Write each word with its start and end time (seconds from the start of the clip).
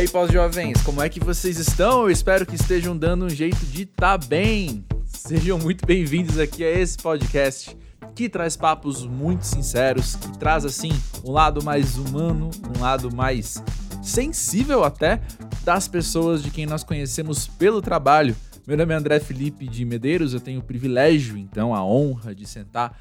aí, 0.00 0.08
pós-jovens, 0.08 0.80
como 0.82 1.02
é 1.02 1.10
que 1.10 1.20
vocês 1.20 1.58
estão? 1.58 2.04
Eu 2.04 2.10
espero 2.10 2.46
que 2.46 2.54
estejam 2.54 2.96
dando 2.96 3.26
um 3.26 3.28
jeito 3.28 3.66
de 3.66 3.84
tá 3.84 4.16
bem. 4.16 4.82
Sejam 5.04 5.58
muito 5.58 5.84
bem-vindos 5.84 6.38
aqui 6.38 6.64
a 6.64 6.70
esse 6.70 6.96
podcast 6.96 7.76
que 8.14 8.26
traz 8.26 8.56
papos 8.56 9.04
muito 9.04 9.42
sinceros, 9.42 10.14
que 10.16 10.38
traz 10.38 10.64
assim 10.64 10.90
um 11.22 11.30
lado 11.30 11.62
mais 11.62 11.98
humano, 11.98 12.50
um 12.74 12.80
lado 12.80 13.14
mais 13.14 13.62
sensível 14.02 14.84
até 14.84 15.20
das 15.64 15.86
pessoas 15.86 16.42
de 16.42 16.50
quem 16.50 16.64
nós 16.64 16.82
conhecemos 16.82 17.46
pelo 17.46 17.82
trabalho. 17.82 18.34
Meu 18.66 18.78
nome 18.78 18.94
é 18.94 18.96
André 18.96 19.20
Felipe 19.20 19.68
de 19.68 19.84
Medeiros, 19.84 20.32
eu 20.32 20.40
tenho 20.40 20.60
o 20.60 20.64
privilégio, 20.64 21.36
então, 21.36 21.74
a 21.74 21.84
honra 21.84 22.34
de 22.34 22.46
sentar 22.46 22.98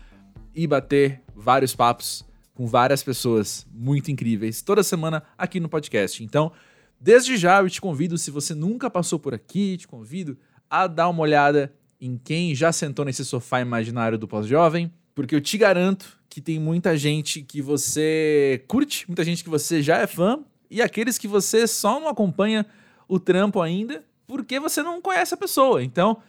e 0.53 0.67
bater 0.67 1.21
vários 1.33 1.73
papos 1.73 2.25
com 2.53 2.67
várias 2.67 3.01
pessoas 3.01 3.65
muito 3.73 4.11
incríveis 4.11 4.61
toda 4.61 4.83
semana 4.83 5.23
aqui 5.37 5.61
no 5.61 5.69
podcast. 5.69 6.21
Então, 6.21 6.51
desde 6.99 7.37
já 7.37 7.61
eu 7.61 7.69
te 7.69 7.79
convido, 7.79 8.17
se 8.17 8.31
você 8.31 8.53
nunca 8.53 8.89
passou 8.89 9.19
por 9.19 9.33
aqui, 9.33 9.77
te 9.77 9.87
convido 9.87 10.37
a 10.69 10.87
dar 10.87 11.09
uma 11.09 11.21
olhada 11.21 11.73
em 11.99 12.17
quem 12.17 12.53
já 12.55 12.71
sentou 12.71 13.03
nesse 13.05 13.25
sofá 13.25 13.61
imaginário 13.61 14.17
do 14.17 14.27
pós-jovem, 14.27 14.91
porque 15.13 15.35
eu 15.35 15.41
te 15.41 15.57
garanto 15.57 16.19
que 16.29 16.39
tem 16.39 16.59
muita 16.59 16.95
gente 16.95 17.41
que 17.41 17.61
você 17.61 18.63
curte, 18.67 19.07
muita 19.07 19.23
gente 19.23 19.43
que 19.43 19.49
você 19.49 19.81
já 19.81 19.97
é 19.97 20.07
fã 20.07 20.39
e 20.69 20.81
aqueles 20.81 21.17
que 21.17 21.27
você 21.27 21.67
só 21.67 21.99
não 21.99 22.07
acompanha 22.07 22.65
o 23.07 23.19
trampo 23.19 23.61
ainda 23.61 24.03
porque 24.27 24.59
você 24.59 24.83
não 24.83 25.01
conhece 25.01 25.33
a 25.33 25.37
pessoa. 25.37 25.83
Então, 25.83 26.21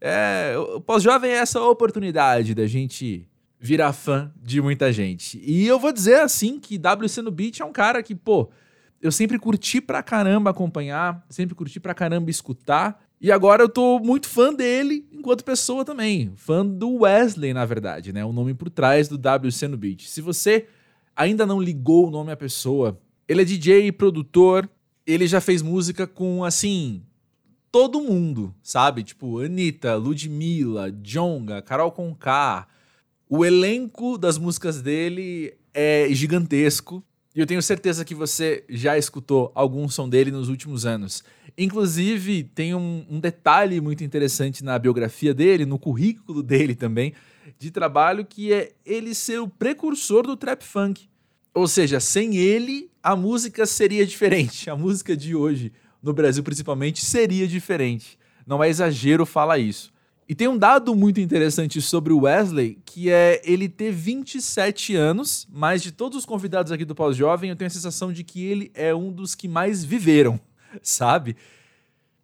é, 0.00 0.54
o 0.56 0.80
pós-jovem 0.80 1.32
é 1.32 1.34
essa 1.34 1.60
oportunidade 1.60 2.54
da 2.54 2.66
gente 2.66 3.28
virar 3.58 3.92
fã 3.92 4.32
de 4.40 4.60
muita 4.60 4.92
gente. 4.92 5.40
E 5.42 5.66
eu 5.66 5.78
vou 5.78 5.92
dizer 5.92 6.20
assim 6.20 6.60
que 6.60 6.78
WC 6.78 7.22
no 7.22 7.30
Beat 7.30 7.60
é 7.60 7.64
um 7.64 7.72
cara 7.72 8.02
que, 8.02 8.14
pô, 8.14 8.50
eu 9.04 9.12
sempre 9.12 9.38
curti 9.38 9.82
pra 9.82 10.02
caramba 10.02 10.48
acompanhar, 10.48 11.22
sempre 11.28 11.54
curti 11.54 11.78
pra 11.78 11.92
caramba 11.92 12.30
escutar. 12.30 13.04
E 13.20 13.30
agora 13.30 13.62
eu 13.62 13.68
tô 13.68 13.98
muito 13.98 14.26
fã 14.26 14.52
dele 14.52 15.06
enquanto 15.12 15.44
pessoa 15.44 15.84
também. 15.84 16.32
Fã 16.36 16.64
do 16.64 17.02
Wesley, 17.02 17.52
na 17.52 17.66
verdade, 17.66 18.14
né? 18.14 18.24
O 18.24 18.32
nome 18.32 18.54
por 18.54 18.70
trás 18.70 19.06
do 19.06 19.16
WC 19.16 19.68
no 19.68 19.76
Beat. 19.76 20.08
Se 20.08 20.22
você 20.22 20.68
ainda 21.14 21.44
não 21.44 21.60
ligou 21.60 22.08
o 22.08 22.10
nome 22.10 22.32
à 22.32 22.36
pessoa, 22.36 22.98
ele 23.28 23.42
é 23.42 23.44
DJ, 23.44 23.92
produtor, 23.92 24.66
ele 25.06 25.26
já 25.26 25.38
fez 25.38 25.60
música 25.60 26.06
com, 26.06 26.42
assim, 26.42 27.02
todo 27.70 28.00
mundo, 28.00 28.54
sabe? 28.62 29.02
Tipo, 29.02 29.40
Anitta, 29.40 29.96
Ludmilla, 29.96 30.90
Jonga, 30.90 31.60
Carol 31.60 31.92
Conká, 31.92 32.66
o 33.28 33.44
elenco 33.44 34.16
das 34.16 34.38
músicas 34.38 34.80
dele 34.80 35.52
é 35.74 36.08
gigantesco. 36.10 37.04
E 37.34 37.40
eu 37.40 37.46
tenho 37.46 37.60
certeza 37.60 38.04
que 38.04 38.14
você 38.14 38.64
já 38.68 38.96
escutou 38.96 39.50
algum 39.56 39.88
som 39.88 40.08
dele 40.08 40.30
nos 40.30 40.48
últimos 40.48 40.86
anos. 40.86 41.24
Inclusive, 41.58 42.44
tem 42.44 42.76
um, 42.76 43.04
um, 43.10 43.18
detalhe 43.18 43.80
muito 43.80 44.04
interessante 44.04 44.62
na 44.62 44.78
biografia 44.78 45.34
dele, 45.34 45.66
no 45.66 45.76
currículo 45.76 46.44
dele 46.44 46.76
também, 46.76 47.12
de 47.58 47.72
trabalho, 47.72 48.24
que 48.24 48.52
é 48.52 48.72
ele 48.86 49.16
ser 49.16 49.40
o 49.40 49.48
precursor 49.48 50.22
do 50.24 50.36
trap 50.36 50.62
funk. 50.62 51.08
Ou 51.52 51.66
seja, 51.66 51.98
sem 51.98 52.36
ele, 52.36 52.88
a 53.02 53.16
música 53.16 53.66
seria 53.66 54.06
diferente. 54.06 54.70
A 54.70 54.76
música 54.76 55.16
de 55.16 55.34
hoje, 55.34 55.72
no 56.00 56.12
Brasil 56.12 56.42
principalmente, 56.42 57.04
seria 57.04 57.48
diferente. 57.48 58.16
Não 58.46 58.62
é 58.62 58.68
exagero 58.68 59.26
falar 59.26 59.58
isso. 59.58 59.92
E 60.26 60.34
tem 60.34 60.48
um 60.48 60.56
dado 60.56 60.94
muito 60.94 61.20
interessante 61.20 61.82
sobre 61.82 62.12
o 62.12 62.20
Wesley, 62.20 62.78
que 62.86 63.10
é 63.10 63.42
ele 63.44 63.68
ter 63.68 63.92
27 63.92 64.96
anos, 64.96 65.46
mas 65.52 65.82
de 65.82 65.92
todos 65.92 66.18
os 66.18 66.24
convidados 66.24 66.72
aqui 66.72 66.84
do 66.84 66.94
Pós-Jovem, 66.94 67.50
eu 67.50 67.56
tenho 67.56 67.66
a 67.66 67.70
sensação 67.70 68.10
de 68.10 68.24
que 68.24 68.42
ele 68.42 68.70
é 68.72 68.94
um 68.94 69.12
dos 69.12 69.34
que 69.34 69.46
mais 69.46 69.84
viveram, 69.84 70.40
sabe? 70.82 71.36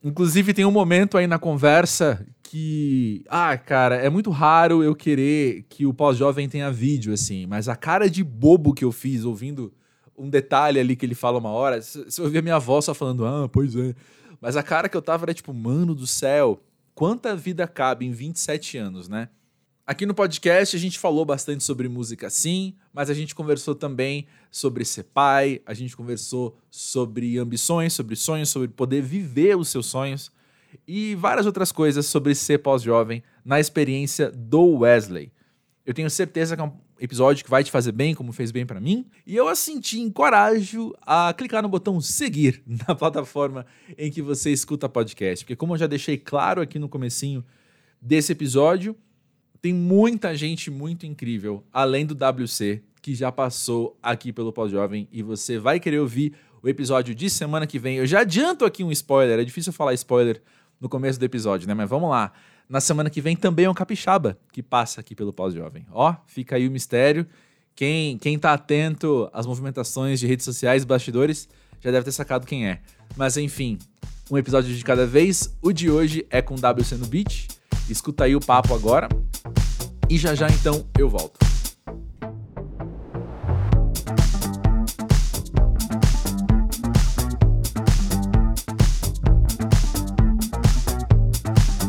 Inclusive, 0.03 0.55
tem 0.55 0.65
um 0.65 0.71
momento 0.71 1.19
aí 1.19 1.27
na 1.27 1.39
conversa 1.39 2.27
que. 2.43 3.23
Ah, 3.29 3.57
cara, 3.59 3.97
é 3.97 4.09
muito 4.09 4.31
raro 4.31 4.83
eu 4.83 4.97
querer 4.97 5.67
que 5.69 5.85
o 5.85 5.93
pós-jovem 5.93 6.49
tenha 6.49 6.73
vídeo, 6.73 7.13
assim, 7.13 7.45
mas 7.45 7.69
a 7.69 7.77
cara 7.77 8.09
de 8.09 8.25
bobo 8.25 8.73
que 8.73 8.85
eu 8.85 8.93
fiz 8.93 9.25
ouvindo 9.27 9.71
um 10.17 10.29
detalhe 10.29 10.81
ali 10.81 10.97
que 10.97 11.05
ele 11.05 11.15
fala 11.15 11.39
uma 11.39 11.51
hora, 11.51 11.83
se 11.83 11.99
eu 12.19 12.25
ouvir 12.25 12.39
a 12.39 12.43
minha 12.43 12.59
voz 12.59 12.87
só 12.87 12.95
falando, 12.95 13.27
ah, 13.27 13.47
pois 13.47 13.77
é. 13.77 13.95
Mas 14.41 14.57
a 14.57 14.63
cara 14.63 14.89
que 14.89 14.97
eu 14.97 15.03
tava 15.03 15.27
era 15.27 15.35
tipo, 15.35 15.53
mano 15.53 15.95
do 15.95 16.07
céu, 16.07 16.63
quanta 16.95 17.35
vida 17.37 17.67
cabe 17.67 18.07
em 18.07 18.13
27 18.13 18.79
anos, 18.79 19.09
né? 19.09 19.29
Aqui 19.87 20.07
no 20.07 20.15
podcast 20.15 20.77
a 20.77 20.79
gente 20.79 20.99
falou 21.01 21.25
bastante 21.25 21.65
sobre 21.65 21.89
música 21.89 22.31
sim, 22.31 22.77
mas 22.93 23.11
a 23.11 23.15
gente 23.15 23.35
conversou 23.35 23.75
também 23.75 24.27
sobre 24.51 24.85
ser 24.85 25.03
pai, 25.03 25.61
a 25.67 25.75
gente 25.75 25.97
conversou 25.97 26.57
sobre 26.71 27.39
ambições, 27.39 27.93
sobre 27.93 28.15
sonhos, 28.15 28.51
sobre 28.51 28.69
poder 28.69 29.03
viver 29.03 29.57
os 29.57 29.69
seus 29.69 29.87
sonhos 29.87 30.31
e 30.87 31.17
várias 31.17 31.45
outras 31.45 31.73
coisas 31.73 32.07
sobre 32.07 32.35
ser 32.37 32.59
pós-jovem 32.59 33.23
na 33.45 33.59
experiência 33.59 34.31
do 34.31 34.79
Wesley. 34.79 35.33
Eu 35.85 35.93
tenho 35.93 36.09
certeza 36.09 36.57
que 36.57 36.63
é 36.63 36.73
episódio 37.01 37.45
que 37.45 37.51
vai 37.51 37.65
te 37.65 37.71
fazer 37.71 37.93
bem, 37.93 38.15
como 38.15 38.33
fez 38.33 38.51
bem 38.51 38.67
para 38.67 38.79
mim. 38.79 39.07
E 39.27 39.35
eu 39.35 39.49
assim 39.49 39.81
te 39.81 39.99
encorajo 39.99 40.95
a 41.01 41.33
clicar 41.33 41.63
no 41.63 41.69
botão 41.69 42.01
seguir 42.01 42.63
na 42.87 42.95
plataforma 42.95 43.65
em 43.97 44.11
que 44.11 44.21
você 44.21 44.53
escuta 44.53 44.89
podcast, 44.89 45.45
porque 45.45 45.57
como 45.57 45.75
eu 45.75 45.79
já 45.79 45.87
deixei 45.87 46.19
claro 46.19 46.61
aqui 46.61 46.79
no 46.79 46.89
comecinho 46.89 47.45
desse 48.01 48.33
episódio, 48.33 48.95
tem 49.61 49.73
muita 49.75 50.35
gente 50.35 50.71
muito 50.71 51.07
incrível 51.07 51.65
além 51.73 52.07
do 52.07 52.15
WC 52.15 52.83
que 53.03 53.15
já 53.15 53.33
passou 53.33 53.99
aqui 54.03 54.33
pelo 54.33 54.53
Pós-Jovem 54.53 55.09
e 55.11 55.23
você 55.23 55.59
vai 55.59 55.81
querer 55.81 55.99
ouvir 55.99 56.35
o 56.63 56.69
episódio 56.69 57.15
de 57.15 57.31
semana 57.31 57.67
que 57.67 57.79
vem. 57.79 57.97
Eu 57.97 58.07
já 58.07 58.21
adianto 58.21 58.65
aqui 58.65 58.85
um 58.85 58.93
spoiler, 58.93 59.39
é 59.39 59.45
difícil 59.45 59.73
falar 59.73 59.95
spoiler 59.95 60.43
no 60.79 60.89
começo 60.89 61.19
do 61.19 61.25
episódio, 61.25 61.67
né? 61.67 61.75
Mas 61.75 61.89
vamos 61.89 62.11
lá. 62.11 62.33
Na 62.71 62.81
semana 62.81 63.11
que 63.11 63.21
vem 63.21 63.35
também 63.35 63.65
é 63.65 63.71
um 63.71 63.75
capixaba 63.75 64.39
que 64.53 64.63
passa 64.63 65.01
aqui 65.01 65.13
pelo 65.13 65.33
Pós-Jovem. 65.33 65.85
Ó, 65.91 66.15
fica 66.25 66.55
aí 66.55 66.69
o 66.69 66.71
mistério. 66.71 67.27
Quem, 67.75 68.17
quem 68.17 68.39
tá 68.39 68.53
atento 68.53 69.29
às 69.33 69.45
movimentações 69.45 70.21
de 70.21 70.29
redes 70.29 70.45
sociais, 70.45 70.85
bastidores, 70.85 71.49
já 71.81 71.91
deve 71.91 72.05
ter 72.05 72.13
sacado 72.13 72.47
quem 72.47 72.69
é. 72.69 72.81
Mas 73.17 73.37
enfim, 73.37 73.77
um 74.31 74.39
episódio 74.39 74.73
de 74.73 74.85
cada 74.85 75.05
vez. 75.05 75.53
O 75.61 75.73
de 75.73 75.91
hoje 75.91 76.25
é 76.31 76.41
com 76.41 76.55
WC 76.55 76.95
no 76.95 77.07
Beat. 77.07 77.49
Escuta 77.89 78.23
aí 78.23 78.37
o 78.37 78.41
papo 78.41 78.73
agora. 78.73 79.09
E 80.09 80.17
já 80.17 80.37
já 80.37 80.47
então 80.47 80.87
eu 80.97 81.09
volto. 81.09 81.41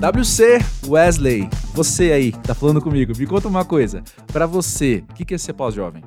WC 0.02 0.58
Wesley, 0.88 1.48
você 1.76 2.12
aí, 2.12 2.32
tá 2.32 2.56
falando 2.56 2.82
comigo, 2.82 3.16
me 3.16 3.28
conta 3.28 3.48
uma 3.48 3.64
coisa. 3.64 4.04
Para 4.34 4.48
você, 4.48 5.04
o 5.08 5.14
que 5.14 5.32
é 5.32 5.38
ser 5.38 5.54
pós-jovem? 5.54 6.04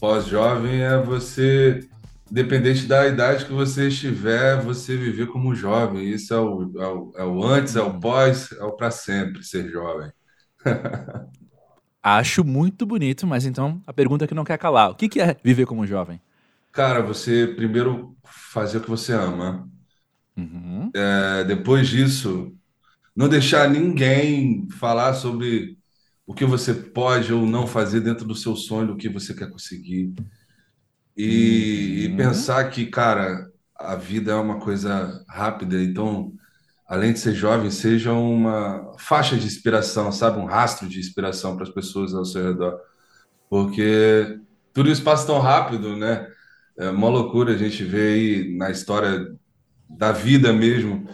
Pós-jovem 0.00 0.82
é 0.82 1.00
você, 1.00 1.88
dependente 2.28 2.86
da 2.86 3.06
idade 3.06 3.44
que 3.44 3.52
você 3.52 3.86
estiver, 3.86 4.60
você 4.60 4.96
viver 4.96 5.28
como 5.28 5.54
jovem. 5.54 6.10
Isso 6.10 6.34
é 6.34 6.40
o, 6.40 6.72
é 6.76 6.86
o, 6.88 7.12
é 7.18 7.24
o 7.24 7.44
antes, 7.44 7.76
é 7.76 7.80
o 7.80 7.86
hum. 7.86 8.00
pós, 8.00 8.50
é 8.50 8.64
o 8.64 8.72
para 8.72 8.90
sempre 8.90 9.44
ser 9.44 9.70
jovem. 9.70 10.10
Acho 12.02 12.42
muito 12.42 12.84
bonito, 12.84 13.28
mas 13.28 13.46
então 13.46 13.80
a 13.86 13.92
pergunta 13.92 14.26
que 14.26 14.34
não 14.34 14.44
quer 14.44 14.58
calar: 14.58 14.90
o 14.90 14.96
que 14.96 15.20
é 15.20 15.36
viver 15.40 15.66
como 15.66 15.86
jovem? 15.86 16.20
Cara, 16.72 17.00
você 17.00 17.46
primeiro 17.46 18.16
fazer 18.24 18.78
o 18.78 18.80
que 18.80 18.90
você 18.90 19.12
ama. 19.12 19.68
Uhum. 20.36 20.90
É, 20.92 21.44
depois 21.44 21.86
disso, 21.86 22.52
não 23.14 23.28
deixar 23.28 23.68
ninguém 23.70 24.68
falar 24.70 25.14
sobre 25.14 25.78
o 26.26 26.34
que 26.34 26.44
você 26.44 26.72
pode 26.72 27.32
ou 27.32 27.46
não 27.46 27.66
fazer 27.66 28.00
dentro 28.00 28.24
do 28.26 28.34
seu 28.34 28.56
sonho, 28.56 28.88
do 28.88 28.96
que 28.96 29.08
você 29.08 29.34
quer 29.34 29.50
conseguir. 29.50 30.14
E, 31.16 32.06
uhum. 32.08 32.14
e 32.14 32.16
pensar 32.16 32.64
que, 32.70 32.86
cara, 32.86 33.48
a 33.76 33.94
vida 33.94 34.32
é 34.32 34.34
uma 34.34 34.58
coisa 34.58 35.24
rápida, 35.28 35.80
então, 35.82 36.32
além 36.88 37.12
de 37.12 37.18
ser 37.18 37.34
jovem, 37.34 37.70
seja 37.70 38.12
uma 38.12 38.94
faixa 38.98 39.36
de 39.36 39.46
inspiração, 39.46 40.10
sabe? 40.10 40.38
Um 40.40 40.46
rastro 40.46 40.88
de 40.88 40.98
inspiração 40.98 41.54
para 41.54 41.64
as 41.64 41.70
pessoas 41.70 42.14
ao 42.14 42.24
seu 42.24 42.44
redor. 42.44 42.80
Porque 43.48 44.40
tudo 44.72 44.90
isso 44.90 45.02
passa 45.02 45.26
tão 45.26 45.38
rápido, 45.38 45.96
né? 45.96 46.26
É 46.76 46.88
uma 46.90 47.08
loucura 47.08 47.52
a 47.52 47.56
gente 47.56 47.84
ver 47.84 48.14
aí 48.14 48.56
na 48.56 48.70
história 48.70 49.32
da 49.88 50.10
vida 50.10 50.52
mesmo 50.52 51.06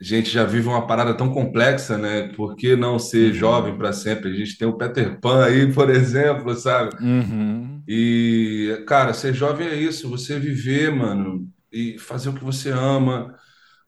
a 0.00 0.04
gente 0.04 0.30
já 0.30 0.44
vive 0.44 0.68
uma 0.68 0.86
parada 0.86 1.14
tão 1.14 1.32
complexa, 1.32 1.96
né? 1.96 2.28
Por 2.34 2.54
que 2.54 2.76
não 2.76 2.98
ser 2.98 3.28
uhum. 3.28 3.34
jovem 3.34 3.76
para 3.76 3.92
sempre? 3.92 4.30
A 4.30 4.34
gente 4.34 4.58
tem 4.58 4.68
o 4.68 4.76
Peter 4.76 5.18
Pan 5.20 5.44
aí, 5.44 5.72
por 5.72 5.88
exemplo, 5.90 6.54
sabe? 6.54 6.94
Uhum. 7.02 7.82
E, 7.88 8.84
cara, 8.86 9.14
ser 9.14 9.32
jovem 9.32 9.66
é 9.66 9.74
isso, 9.74 10.08
você 10.08 10.38
viver, 10.38 10.92
mano, 10.92 11.48
e 11.72 11.98
fazer 11.98 12.28
o 12.28 12.34
que 12.34 12.44
você 12.44 12.70
ama, 12.70 13.34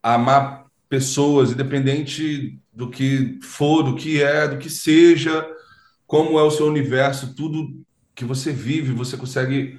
amar 0.02 0.64
pessoas, 0.88 1.52
independente 1.52 2.58
do 2.72 2.88
que 2.88 3.38
for, 3.42 3.82
do 3.82 3.94
que 3.94 4.22
é, 4.22 4.48
do 4.48 4.56
que 4.56 4.70
seja, 4.70 5.46
como 6.06 6.38
é 6.38 6.42
o 6.42 6.50
seu 6.50 6.66
universo, 6.66 7.34
tudo 7.34 7.84
que 8.14 8.24
você 8.24 8.50
vive, 8.50 8.92
você 8.92 9.16
consegue 9.16 9.78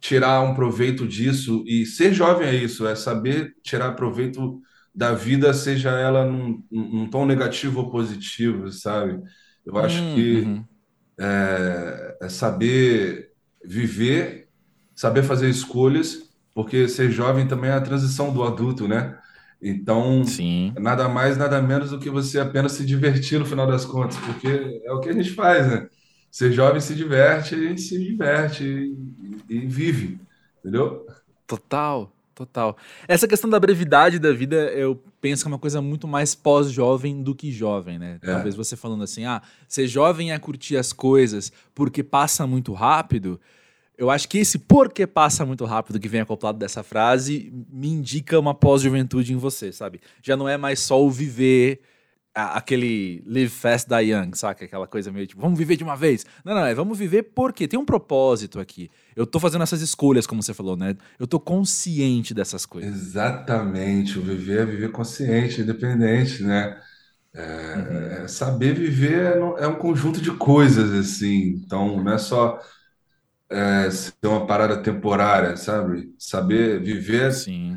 tirar 0.00 0.40
um 0.40 0.54
proveito 0.54 1.06
disso 1.06 1.62
e 1.66 1.86
ser 1.86 2.12
jovem 2.12 2.48
é 2.48 2.54
isso, 2.54 2.86
é 2.86 2.96
saber 2.96 3.54
tirar 3.62 3.92
proveito 3.92 4.60
da 4.94 5.12
vida, 5.12 5.52
seja 5.54 5.90
ela 5.90 6.24
num, 6.24 6.62
num 6.70 7.08
tom 7.08 7.24
negativo 7.24 7.80
ou 7.80 7.90
positivo, 7.90 8.70
sabe? 8.70 9.20
Eu 9.64 9.78
acho 9.78 10.02
hum, 10.02 10.14
que 10.14 10.40
uhum. 10.40 10.64
é, 11.18 12.16
é 12.22 12.28
saber 12.28 13.30
viver, 13.64 14.48
saber 14.94 15.22
fazer 15.22 15.48
escolhas, 15.48 16.30
porque 16.54 16.88
ser 16.88 17.10
jovem 17.10 17.46
também 17.46 17.70
é 17.70 17.74
a 17.74 17.80
transição 17.80 18.32
do 18.32 18.42
adulto, 18.42 18.88
né? 18.88 19.16
Então, 19.62 20.24
Sim. 20.24 20.72
nada 20.78 21.08
mais, 21.08 21.36
nada 21.36 21.60
menos 21.60 21.90
do 21.90 21.98
que 21.98 22.08
você 22.08 22.40
apenas 22.40 22.72
se 22.72 22.84
divertir 22.84 23.38
no 23.38 23.44
final 23.44 23.66
das 23.66 23.84
contas, 23.84 24.16
porque 24.18 24.80
é 24.84 24.92
o 24.92 25.00
que 25.00 25.10
a 25.10 25.12
gente 25.12 25.30
faz, 25.32 25.70
né? 25.70 25.88
Ser 26.30 26.52
jovem 26.52 26.80
se 26.80 26.94
diverte, 26.94 27.54
a 27.54 27.58
gente 27.58 27.80
se 27.82 27.98
diverte 27.98 28.64
e, 28.64 29.56
e 29.56 29.66
vive, 29.66 30.18
entendeu? 30.60 31.06
Total, 31.46 32.10
total. 32.44 32.76
Essa 33.06 33.28
questão 33.28 33.50
da 33.50 33.60
brevidade 33.60 34.18
da 34.18 34.32
vida, 34.32 34.56
eu 34.72 35.02
penso 35.20 35.42
que 35.42 35.48
é 35.48 35.52
uma 35.52 35.58
coisa 35.58 35.82
muito 35.82 36.08
mais 36.08 36.34
pós-jovem 36.34 37.22
do 37.22 37.34
que 37.34 37.52
jovem, 37.52 37.98
né? 37.98 38.18
É. 38.22 38.26
Talvez 38.26 38.54
você 38.54 38.76
falando 38.76 39.04
assim, 39.04 39.24
ah, 39.24 39.42
ser 39.68 39.86
jovem 39.86 40.32
é 40.32 40.38
curtir 40.38 40.76
as 40.76 40.92
coisas 40.92 41.52
porque 41.74 42.02
passa 42.02 42.46
muito 42.46 42.72
rápido 42.72 43.40
eu 44.00 44.08
acho 44.08 44.26
que 44.30 44.38
esse 44.38 44.58
porque 44.58 45.06
passa 45.06 45.44
muito 45.44 45.62
rápido 45.66 46.00
que 46.00 46.08
vem 46.08 46.22
acoplado 46.22 46.58
dessa 46.58 46.82
frase 46.82 47.52
me 47.70 47.86
indica 47.86 48.38
uma 48.38 48.54
pós-juventude 48.54 49.34
em 49.34 49.36
você, 49.36 49.70
sabe? 49.72 50.00
Já 50.22 50.38
não 50.38 50.48
é 50.48 50.56
mais 50.56 50.80
só 50.80 51.04
o 51.04 51.10
viver 51.10 51.82
aquele 52.34 53.22
live 53.26 53.48
fast 53.48 53.88
die 53.88 54.12
young, 54.12 54.32
saca? 54.34 54.64
Aquela 54.64 54.86
coisa 54.86 55.10
meio 55.10 55.26
tipo, 55.26 55.40
vamos 55.40 55.58
viver 55.58 55.76
de 55.76 55.84
uma 55.84 55.96
vez. 55.96 56.24
Não, 56.44 56.54
não, 56.54 56.64
é 56.64 56.74
vamos 56.74 56.98
viver 56.98 57.24
porque 57.34 57.66
tem 57.66 57.78
um 57.78 57.84
propósito 57.84 58.60
aqui. 58.60 58.90
Eu 59.16 59.26
tô 59.26 59.40
fazendo 59.40 59.62
essas 59.62 59.80
escolhas, 59.80 60.26
como 60.26 60.42
você 60.42 60.54
falou, 60.54 60.76
né? 60.76 60.96
Eu 61.18 61.26
tô 61.26 61.40
consciente 61.40 62.32
dessas 62.32 62.64
coisas. 62.64 62.94
Exatamente, 62.94 64.18
o 64.18 64.22
viver 64.22 64.60
é 64.60 64.64
viver 64.64 64.92
consciente, 64.92 65.60
independente, 65.60 66.42
né? 66.42 66.80
É, 67.32 67.42
uhum. 67.42 68.24
é 68.24 68.28
saber 68.28 68.74
viver 68.74 69.36
é, 69.58 69.64
é 69.64 69.66
um 69.66 69.76
conjunto 69.76 70.20
de 70.20 70.32
coisas, 70.32 70.92
assim. 70.92 71.60
Então, 71.64 72.02
não 72.02 72.12
é 72.12 72.18
só 72.18 72.60
é, 73.50 73.90
ser 73.90 74.14
uma 74.24 74.46
parada 74.46 74.82
temporária, 74.82 75.56
sabe? 75.56 76.14
Saber 76.18 76.80
viver 76.82 77.32
Sim. 77.32 77.76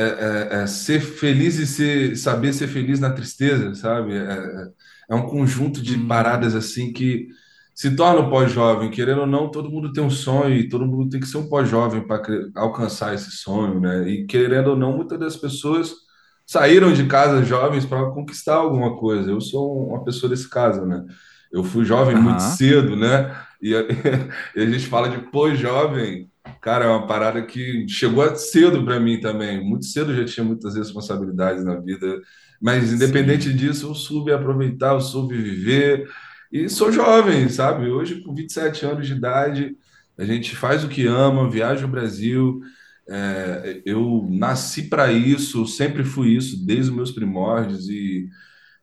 É, 0.00 0.58
é, 0.60 0.62
é 0.62 0.66
ser 0.66 1.00
feliz 1.00 1.56
e 1.56 1.66
ser, 1.66 2.16
saber 2.16 2.52
ser 2.52 2.68
feliz 2.68 3.00
na 3.00 3.10
tristeza, 3.10 3.74
sabe? 3.74 4.14
É, 4.14 4.32
é, 4.32 4.68
é 5.10 5.14
um 5.14 5.26
conjunto 5.26 5.82
de 5.82 5.96
hum. 5.96 6.06
paradas 6.06 6.54
assim 6.54 6.92
que 6.92 7.28
se 7.74 7.94
torna 7.94 8.20
o 8.20 8.30
pós-jovem. 8.30 8.90
Querendo 8.90 9.20
ou 9.20 9.26
não, 9.26 9.50
todo 9.50 9.70
mundo 9.70 9.92
tem 9.92 10.02
um 10.02 10.10
sonho 10.10 10.54
e 10.54 10.68
todo 10.68 10.86
mundo 10.86 11.10
tem 11.10 11.20
que 11.20 11.26
ser 11.26 11.38
um 11.38 11.48
pós-jovem 11.48 12.06
para 12.06 12.22
alcançar 12.56 13.14
esse 13.14 13.30
sonho, 13.30 13.80
né? 13.80 14.08
E 14.08 14.26
querendo 14.26 14.70
ou 14.70 14.76
não, 14.76 14.96
muitas 14.96 15.18
das 15.18 15.36
pessoas 15.36 15.94
saíram 16.44 16.92
de 16.92 17.06
casa 17.06 17.44
jovens 17.44 17.86
para 17.86 18.10
conquistar 18.10 18.56
alguma 18.56 18.96
coisa. 18.96 19.30
Eu 19.30 19.40
sou 19.40 19.90
uma 19.90 20.02
pessoa 20.02 20.28
desse 20.28 20.48
caso, 20.50 20.84
né? 20.86 21.04
Eu 21.52 21.62
fui 21.62 21.84
jovem 21.84 22.16
uhum. 22.16 22.22
muito 22.22 22.40
cedo, 22.40 22.96
né? 22.96 23.36
E 23.62 23.74
a, 23.74 23.82
e 24.56 24.62
a 24.62 24.66
gente 24.66 24.86
fala 24.86 25.08
de 25.08 25.18
pós-jovem, 25.30 26.30
cara, 26.60 26.84
é 26.84 26.88
uma 26.88 27.06
parada 27.06 27.44
que 27.44 27.86
chegou 27.88 28.34
cedo 28.36 28.84
para 28.84 29.00
mim 29.00 29.20
também. 29.20 29.62
Muito 29.64 29.86
cedo 29.86 30.14
já 30.14 30.24
tinha 30.24 30.44
muitas 30.44 30.74
responsabilidades 30.76 31.64
na 31.64 31.76
vida, 31.76 32.20
mas 32.60 32.92
independente 32.92 33.50
Sim. 33.50 33.56
disso, 33.56 33.88
eu 33.88 33.94
soube 33.94 34.32
aproveitar, 34.32 34.94
eu 34.94 35.00
soube 35.00 35.36
viver. 35.36 36.08
E 36.52 36.68
sou 36.68 36.90
jovem, 36.92 37.48
sabe? 37.48 37.88
Hoje, 37.88 38.22
com 38.22 38.34
27 38.34 38.86
anos 38.86 39.06
de 39.06 39.14
idade, 39.14 39.76
a 40.16 40.24
gente 40.24 40.56
faz 40.56 40.84
o 40.84 40.88
que 40.88 41.06
ama, 41.06 41.50
viaja 41.50 41.84
o 41.86 41.88
Brasil. 41.88 42.60
É, 43.08 43.82
eu 43.86 44.26
nasci 44.30 44.88
para 44.88 45.12
isso, 45.12 45.66
sempre 45.66 46.04
fui 46.04 46.36
isso, 46.36 46.64
desde 46.66 46.90
os 46.90 46.96
meus 46.96 47.10
primórdios, 47.12 47.88
e, 47.88 48.28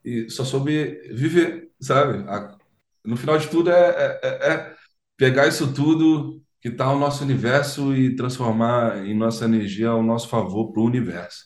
e 0.03 0.29
só 0.29 0.43
soube 0.43 1.01
viver, 1.13 1.69
sabe? 1.79 2.23
A, 2.29 2.57
no 3.05 3.17
final 3.17 3.37
de 3.37 3.47
tudo, 3.49 3.69
é, 3.71 3.75
é, 3.75 4.19
é, 4.23 4.53
é 4.53 4.75
pegar 5.17 5.47
isso 5.47 5.73
tudo 5.73 6.41
que 6.65 6.69
está 6.69 6.87
no 6.87 6.97
nosso 6.97 7.23
universo 7.23 7.95
e 7.95 8.15
transformar 8.15 9.05
em 9.05 9.15
nossa 9.15 9.45
energia 9.45 9.89
ao 9.89 10.01
nosso 10.01 10.27
favor 10.27 10.73
para 10.73 10.81
o 10.81 10.85
universo. 10.85 11.45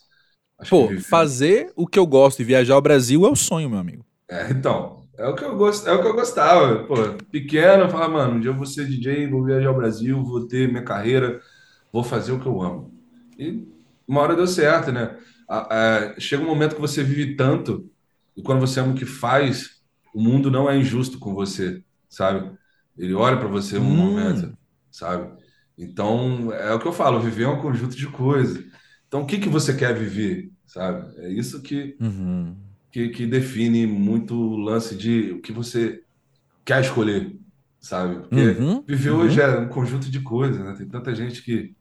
Acho 0.58 0.70
Pô, 0.70 0.98
fazer 0.98 1.70
o 1.76 1.86
que 1.86 1.98
eu 1.98 2.06
gosto 2.06 2.40
e 2.40 2.44
viajar 2.44 2.72
ao 2.72 2.80
Brasil 2.80 3.26
é 3.26 3.28
o 3.28 3.36
sonho, 3.36 3.68
meu 3.68 3.78
amigo. 3.78 4.02
É, 4.26 4.50
então, 4.50 5.02
é 5.18 5.28
o 5.28 5.34
que 5.34 5.44
eu 5.44 5.54
gosto, 5.58 5.86
é 5.86 5.92
o 5.92 6.00
que 6.00 6.08
eu 6.08 6.14
gostava. 6.14 6.84
Pô, 6.84 6.94
pequeno, 7.30 7.82
eu 7.82 7.90
falava, 7.90 8.14
mano, 8.14 8.36
um 8.36 8.40
dia 8.40 8.50
eu 8.50 8.56
vou 8.56 8.64
ser 8.64 8.86
DJ, 8.86 9.28
vou 9.28 9.44
viajar 9.44 9.68
ao 9.68 9.76
Brasil, 9.76 10.24
vou 10.24 10.48
ter 10.48 10.70
minha 10.70 10.84
carreira, 10.84 11.38
vou 11.92 12.02
fazer 12.02 12.32
o 12.32 12.40
que 12.40 12.46
eu 12.46 12.62
amo. 12.62 12.90
E 13.38 13.68
uma 14.08 14.22
hora 14.22 14.34
deu 14.34 14.46
certo, 14.46 14.90
né? 14.90 15.18
chega 16.16 16.42
um 16.42 16.46
momento 16.46 16.76
que 16.76 16.80
você 16.80 17.02
vive 17.02 17.36
tanto, 17.36 17.90
e 18.34 18.40
quando 18.40 18.60
você 18.60 18.80
ama 18.80 18.92
o 18.92 18.96
que 18.96 19.04
faz, 19.04 19.82
o 20.14 20.22
mundo 20.22 20.50
não 20.50 20.70
é 20.70 20.78
injusto 20.78 21.18
com 21.18 21.34
você, 21.34 21.82
sabe? 22.08 22.50
Ele 22.96 23.12
olha 23.12 23.36
para 23.36 23.48
você 23.48 23.76
um 23.76 23.82
hum. 23.82 23.96
momento, 23.96 24.58
sabe? 24.90 25.30
Então, 25.76 26.52
é 26.52 26.72
o 26.74 26.78
que 26.78 26.86
eu 26.86 26.92
falo, 26.92 27.20
viver 27.20 27.44
é 27.44 27.48
um 27.48 27.60
conjunto 27.60 27.96
de 27.96 28.06
coisas. 28.08 28.64
Então, 29.08 29.22
o 29.22 29.26
que, 29.26 29.38
que 29.38 29.48
você 29.48 29.74
quer 29.74 29.94
viver, 29.94 30.50
sabe? 30.66 31.10
É 31.18 31.28
isso 31.30 31.62
que, 31.62 31.96
uhum. 32.00 32.54
que, 32.92 33.08
que, 33.08 33.26
define 33.26 33.86
muito 33.86 34.34
o 34.34 34.56
lance 34.56 34.94
de 34.94 35.32
o 35.32 35.40
que 35.40 35.52
você 35.52 36.02
quer 36.64 36.82
escolher, 36.82 37.34
sabe? 37.80 38.20
Porque 38.20 38.36
uhum. 38.36 38.84
viver 38.86 39.10
uhum. 39.10 39.20
hoje 39.20 39.40
é 39.40 39.58
um 39.58 39.68
conjunto 39.68 40.10
de 40.10 40.20
coisas, 40.20 40.62
né? 40.62 40.74
Tem 40.76 40.86
tanta 40.86 41.14
gente 41.14 41.42
que 41.42 41.74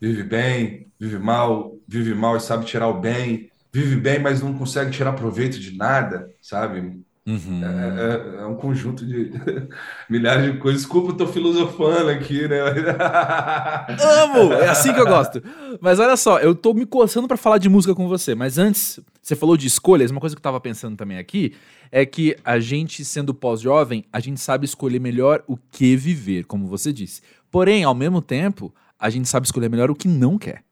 vive 0.00 0.22
bem, 0.22 0.86
vive 0.98 1.18
mal, 1.18 1.76
vive 1.86 2.14
mal 2.14 2.36
e 2.36 2.40
sabe 2.40 2.64
tirar 2.64 2.88
o 2.88 3.00
bem, 3.00 3.50
vive 3.72 3.96
bem, 3.96 4.18
mas 4.18 4.40
não 4.40 4.56
consegue 4.56 4.90
tirar 4.90 5.12
proveito 5.14 5.58
de 5.58 5.76
nada, 5.76 6.30
sabe? 6.40 7.02
Uhum. 7.24 7.62
É, 7.62 8.40
é, 8.40 8.42
é, 8.42 8.46
um 8.46 8.56
conjunto 8.56 9.06
de 9.06 9.32
milhares 10.10 10.52
de 10.52 10.58
coisas. 10.58 10.82
Desculpa, 10.82 11.10
eu 11.10 11.16
tô 11.16 11.26
filosofando 11.26 12.10
aqui, 12.10 12.48
né? 12.48 12.58
Amo! 14.24 14.52
É 14.54 14.68
assim 14.68 14.92
que 14.92 15.00
eu 15.00 15.06
gosto. 15.06 15.40
Mas 15.80 16.00
olha 16.00 16.16
só, 16.16 16.40
eu 16.40 16.54
tô 16.54 16.74
me 16.74 16.84
coçando 16.84 17.28
para 17.28 17.36
falar 17.36 17.58
de 17.58 17.68
música 17.68 17.94
com 17.94 18.08
você. 18.08 18.34
Mas 18.34 18.58
antes, 18.58 18.98
você 19.22 19.36
falou 19.36 19.56
de 19.56 19.68
escolhas. 19.68 20.10
Uma 20.10 20.20
coisa 20.20 20.34
que 20.34 20.40
eu 20.40 20.42
tava 20.42 20.60
pensando 20.60 20.96
também 20.96 21.16
aqui 21.16 21.54
é 21.92 22.04
que 22.04 22.36
a 22.44 22.58
gente, 22.58 23.04
sendo 23.04 23.32
pós-jovem, 23.32 24.04
a 24.12 24.18
gente 24.18 24.40
sabe 24.40 24.64
escolher 24.64 24.98
melhor 24.98 25.44
o 25.46 25.56
que 25.56 25.94
viver, 25.96 26.44
como 26.46 26.66
você 26.66 26.92
disse. 26.92 27.22
Porém, 27.52 27.84
ao 27.84 27.94
mesmo 27.94 28.20
tempo, 28.20 28.74
a 28.98 29.10
gente 29.10 29.28
sabe 29.28 29.46
escolher 29.46 29.70
melhor 29.70 29.90
o 29.90 29.94
que 29.94 30.08
não 30.08 30.36
quer. 30.36 30.64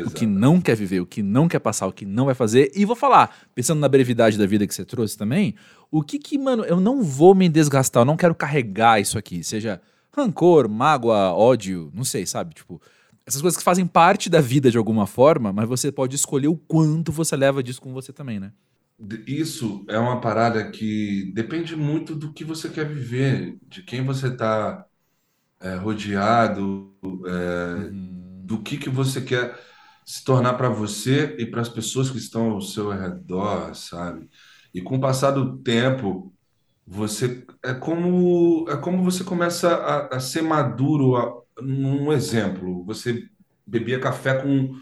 Exato. 0.00 0.16
o 0.16 0.18
que 0.18 0.26
não 0.26 0.60
quer 0.60 0.76
viver, 0.76 1.00
o 1.00 1.06
que 1.06 1.22
não 1.22 1.48
quer 1.48 1.58
passar, 1.58 1.86
o 1.86 1.92
que 1.92 2.04
não 2.04 2.26
vai 2.26 2.34
fazer. 2.34 2.70
E 2.74 2.84
vou 2.84 2.96
falar, 2.96 3.34
pensando 3.54 3.80
na 3.80 3.88
brevidade 3.88 4.38
da 4.38 4.46
vida 4.46 4.66
que 4.66 4.74
você 4.74 4.84
trouxe 4.84 5.16
também, 5.16 5.54
o 5.90 6.02
que 6.02 6.18
que, 6.18 6.38
mano, 6.38 6.64
eu 6.64 6.80
não 6.80 7.02
vou 7.02 7.34
me 7.34 7.48
desgastar, 7.48 8.02
eu 8.02 8.06
não 8.06 8.16
quero 8.16 8.34
carregar 8.34 9.00
isso 9.00 9.18
aqui, 9.18 9.42
seja 9.42 9.80
rancor, 10.12 10.68
mágoa, 10.68 11.32
ódio, 11.32 11.90
não 11.94 12.04
sei, 12.04 12.26
sabe? 12.26 12.54
Tipo, 12.54 12.80
essas 13.26 13.40
coisas 13.40 13.56
que 13.56 13.64
fazem 13.64 13.86
parte 13.86 14.28
da 14.28 14.40
vida 14.40 14.70
de 14.70 14.78
alguma 14.78 15.06
forma, 15.06 15.52
mas 15.52 15.68
você 15.68 15.92
pode 15.92 16.16
escolher 16.16 16.48
o 16.48 16.56
quanto 16.56 17.12
você 17.12 17.36
leva 17.36 17.62
disso 17.62 17.80
com 17.80 17.92
você 17.92 18.12
também, 18.12 18.40
né? 18.40 18.52
Isso 19.26 19.84
é 19.88 19.98
uma 19.98 20.20
parada 20.20 20.70
que 20.70 21.32
depende 21.34 21.74
muito 21.74 22.14
do 22.14 22.32
que 22.32 22.44
você 22.44 22.68
quer 22.68 22.86
viver, 22.86 23.56
de 23.66 23.82
quem 23.82 24.04
você 24.04 24.28
está 24.28 24.84
é, 25.58 25.74
rodeado, 25.76 26.92
é, 27.02 27.74
uhum. 27.90 28.42
do 28.44 28.58
que, 28.58 28.76
que 28.76 28.90
você 28.90 29.22
quer 29.22 29.58
se 30.04 30.24
tornar 30.24 30.54
para 30.54 30.68
você 30.68 31.36
e 31.38 31.46
para 31.46 31.60
as 31.60 31.68
pessoas 31.68 32.10
que 32.10 32.18
estão 32.18 32.50
ao 32.52 32.60
seu 32.60 32.90
redor, 32.90 33.74
sabe? 33.74 34.28
E 34.74 34.80
com 34.80 34.96
o 34.96 35.00
passar 35.00 35.32
do 35.32 35.58
tempo, 35.58 36.32
você 36.86 37.44
é 37.62 37.72
como 37.72 38.66
é 38.68 38.76
como 38.76 39.04
você 39.04 39.22
começa 39.22 39.74
a, 39.74 40.16
a 40.16 40.20
ser 40.20 40.42
maduro. 40.42 41.16
A, 41.16 41.40
um 41.62 42.12
exemplo, 42.12 42.84
você 42.84 43.28
bebia 43.66 44.00
café 44.00 44.34
com 44.34 44.74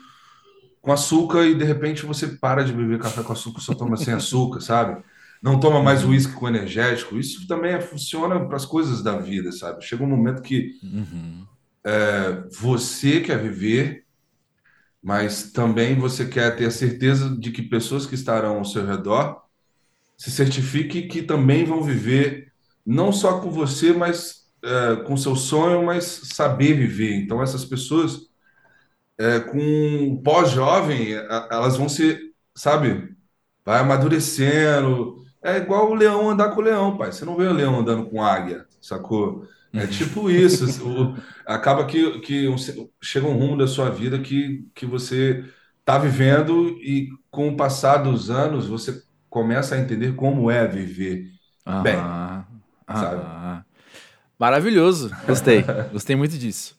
com 0.81 0.93
açúcar 0.93 1.45
e 1.45 1.55
de 1.55 1.65
repente 1.65 2.07
você 2.07 2.27
para 2.29 2.65
de 2.65 2.73
beber 2.73 2.99
café 2.99 3.23
com 3.23 3.33
açúcar, 3.33 3.61
só 3.61 3.75
toma 3.75 3.97
sem 3.97 4.15
açúcar, 4.15 4.61
sabe? 4.61 5.03
Não 5.43 5.61
toma 5.61 5.83
mais 5.83 6.05
uísque 6.05 6.33
com 6.33 6.49
energético. 6.49 7.19
Isso 7.19 7.47
também 7.47 7.75
é, 7.75 7.81
funciona 7.81 8.41
para 8.47 8.57
as 8.57 8.65
coisas 8.65 9.03
da 9.03 9.19
vida, 9.19 9.53
sabe? 9.53 9.85
Chega 9.85 10.03
um 10.03 10.09
momento 10.09 10.43
que 10.43 10.73
uhum. 10.83 11.47
é, 11.85 12.43
você 12.59 13.21
quer 13.21 13.39
viver 13.39 14.05
mas 15.03 15.53
também 15.53 15.97
você 15.99 16.27
quer 16.27 16.57
ter 16.57 16.67
a 16.67 16.71
certeza 16.71 17.37
de 17.39 17.51
que 17.53 17.63
pessoas 17.63 18.07
que 18.07 18.15
estarão 18.15 18.59
ao 18.59 18.65
seu 18.65 18.87
redor 18.87 19.43
se 20.17 20.31
certifique 20.31 21.09
que 21.09 21.23
também 21.23 21.65
vão 21.65 21.83
viver 21.83 22.53
não 22.85 23.13
só 23.13 23.41
com 23.41 23.51
você, 23.51 23.93
mas 23.93 24.49
é, 24.65 24.97
com 25.05 25.17
seu 25.17 25.37
sonho, 25.37 25.85
mas 25.85 26.05
saber 26.35 26.75
viver. 26.75 27.15
Então 27.15 27.43
essas 27.43 27.65
pessoas 27.65 28.29
é, 29.19 29.41
com 29.41 30.21
pós-jovem, 30.25 31.13
elas 31.51 31.77
vão 31.77 31.89
ser, 31.89 32.21
sabe, 32.55 33.17
vai 33.65 33.81
amadurecendo. 33.81 35.17
É 35.43 35.59
igual 35.59 35.91
o 35.91 35.95
leão 35.95 36.31
andar 36.31 36.51
com 36.51 36.61
o 36.61 36.65
leão, 36.65 36.97
pai. 36.97 37.13
Você 37.13 37.25
não 37.25 37.37
vê 37.37 37.45
o 37.47 37.53
leão 37.53 37.79
andando 37.79 38.09
com 38.09 38.23
águia, 38.23 38.67
sacou? 38.81 39.47
É 39.73 39.87
tipo 39.87 40.31
isso. 40.31 40.65
o, 40.87 41.17
acaba 41.47 41.87
que, 41.87 42.21
que 42.21 42.49
um, 42.49 42.57
chega 43.03 43.27
um 43.27 43.37
rumo 43.37 43.57
da 43.57 43.67
sua 43.67 43.91
vida 43.91 44.19
que, 44.19 44.67
que 44.75 44.87
você 44.87 45.45
está 45.81 45.99
vivendo 45.99 46.69
e 46.81 47.09
com 47.31 47.49
o 47.49 47.57
passar 47.57 47.99
dos 47.99 48.31
anos 48.31 48.67
você 48.67 49.03
começa 49.29 49.75
a 49.75 49.79
entender 49.79 50.15
como 50.15 50.51
é 50.51 50.67
viver 50.67 51.27
Aham, 51.67 51.83
bem, 51.83 51.95
aham. 52.89 53.65
Maravilhoso. 54.39 55.11
Gostei. 55.27 55.65
Gostei 55.93 56.17
muito 56.17 56.39
disso. 56.39 56.77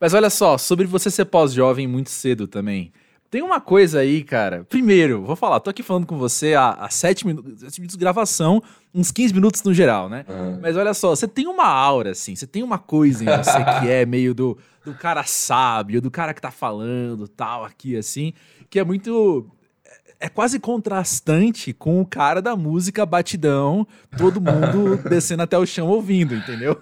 Mas 0.00 0.14
olha 0.14 0.30
só, 0.30 0.58
sobre 0.58 0.86
você 0.86 1.10
ser 1.10 1.26
pós-jovem 1.26 1.86
muito 1.86 2.10
cedo 2.10 2.46
também. 2.46 2.92
Tem 3.30 3.42
uma 3.42 3.60
coisa 3.60 4.00
aí, 4.00 4.24
cara. 4.24 4.64
Primeiro, 4.64 5.22
vou 5.22 5.36
falar, 5.36 5.60
tô 5.60 5.70
aqui 5.70 5.82
falando 5.82 6.06
com 6.06 6.18
você 6.18 6.54
há, 6.54 6.70
há 6.72 6.90
sete 6.90 7.26
minutos, 7.26 7.60
sete 7.60 7.80
minutos 7.80 7.96
de 7.96 8.00
gravação, 8.00 8.62
uns 8.94 9.10
15 9.10 9.32
minutos 9.34 9.62
no 9.62 9.72
geral, 9.72 10.08
né? 10.08 10.24
Aham. 10.28 10.58
Mas 10.60 10.76
olha 10.76 10.92
só, 10.94 11.10
você 11.14 11.28
tem 11.28 11.46
uma 11.46 11.66
aura, 11.66 12.10
assim, 12.10 12.34
você 12.34 12.46
tem 12.46 12.62
uma 12.62 12.78
coisa 12.78 13.22
em 13.24 13.26
você 13.26 13.58
que 13.80 13.88
é 13.88 14.04
meio 14.06 14.34
do, 14.34 14.58
do 14.84 14.94
cara 14.94 15.22
sábio, 15.24 16.00
do 16.00 16.10
cara 16.10 16.34
que 16.34 16.40
tá 16.40 16.50
falando 16.50 17.28
tal, 17.28 17.64
aqui, 17.64 17.96
assim, 17.96 18.32
que 18.68 18.78
é 18.78 18.84
muito. 18.84 19.46
É 20.22 20.28
quase 20.28 20.60
contrastante 20.60 21.72
com 21.72 21.98
o 22.00 22.04
cara 22.06 22.42
da 22.42 22.54
música 22.54 23.06
batidão, 23.06 23.86
todo 24.18 24.38
mundo 24.38 24.98
descendo 25.08 25.42
até 25.42 25.56
o 25.56 25.64
chão 25.64 25.88
ouvindo, 25.88 26.34
entendeu? 26.34 26.76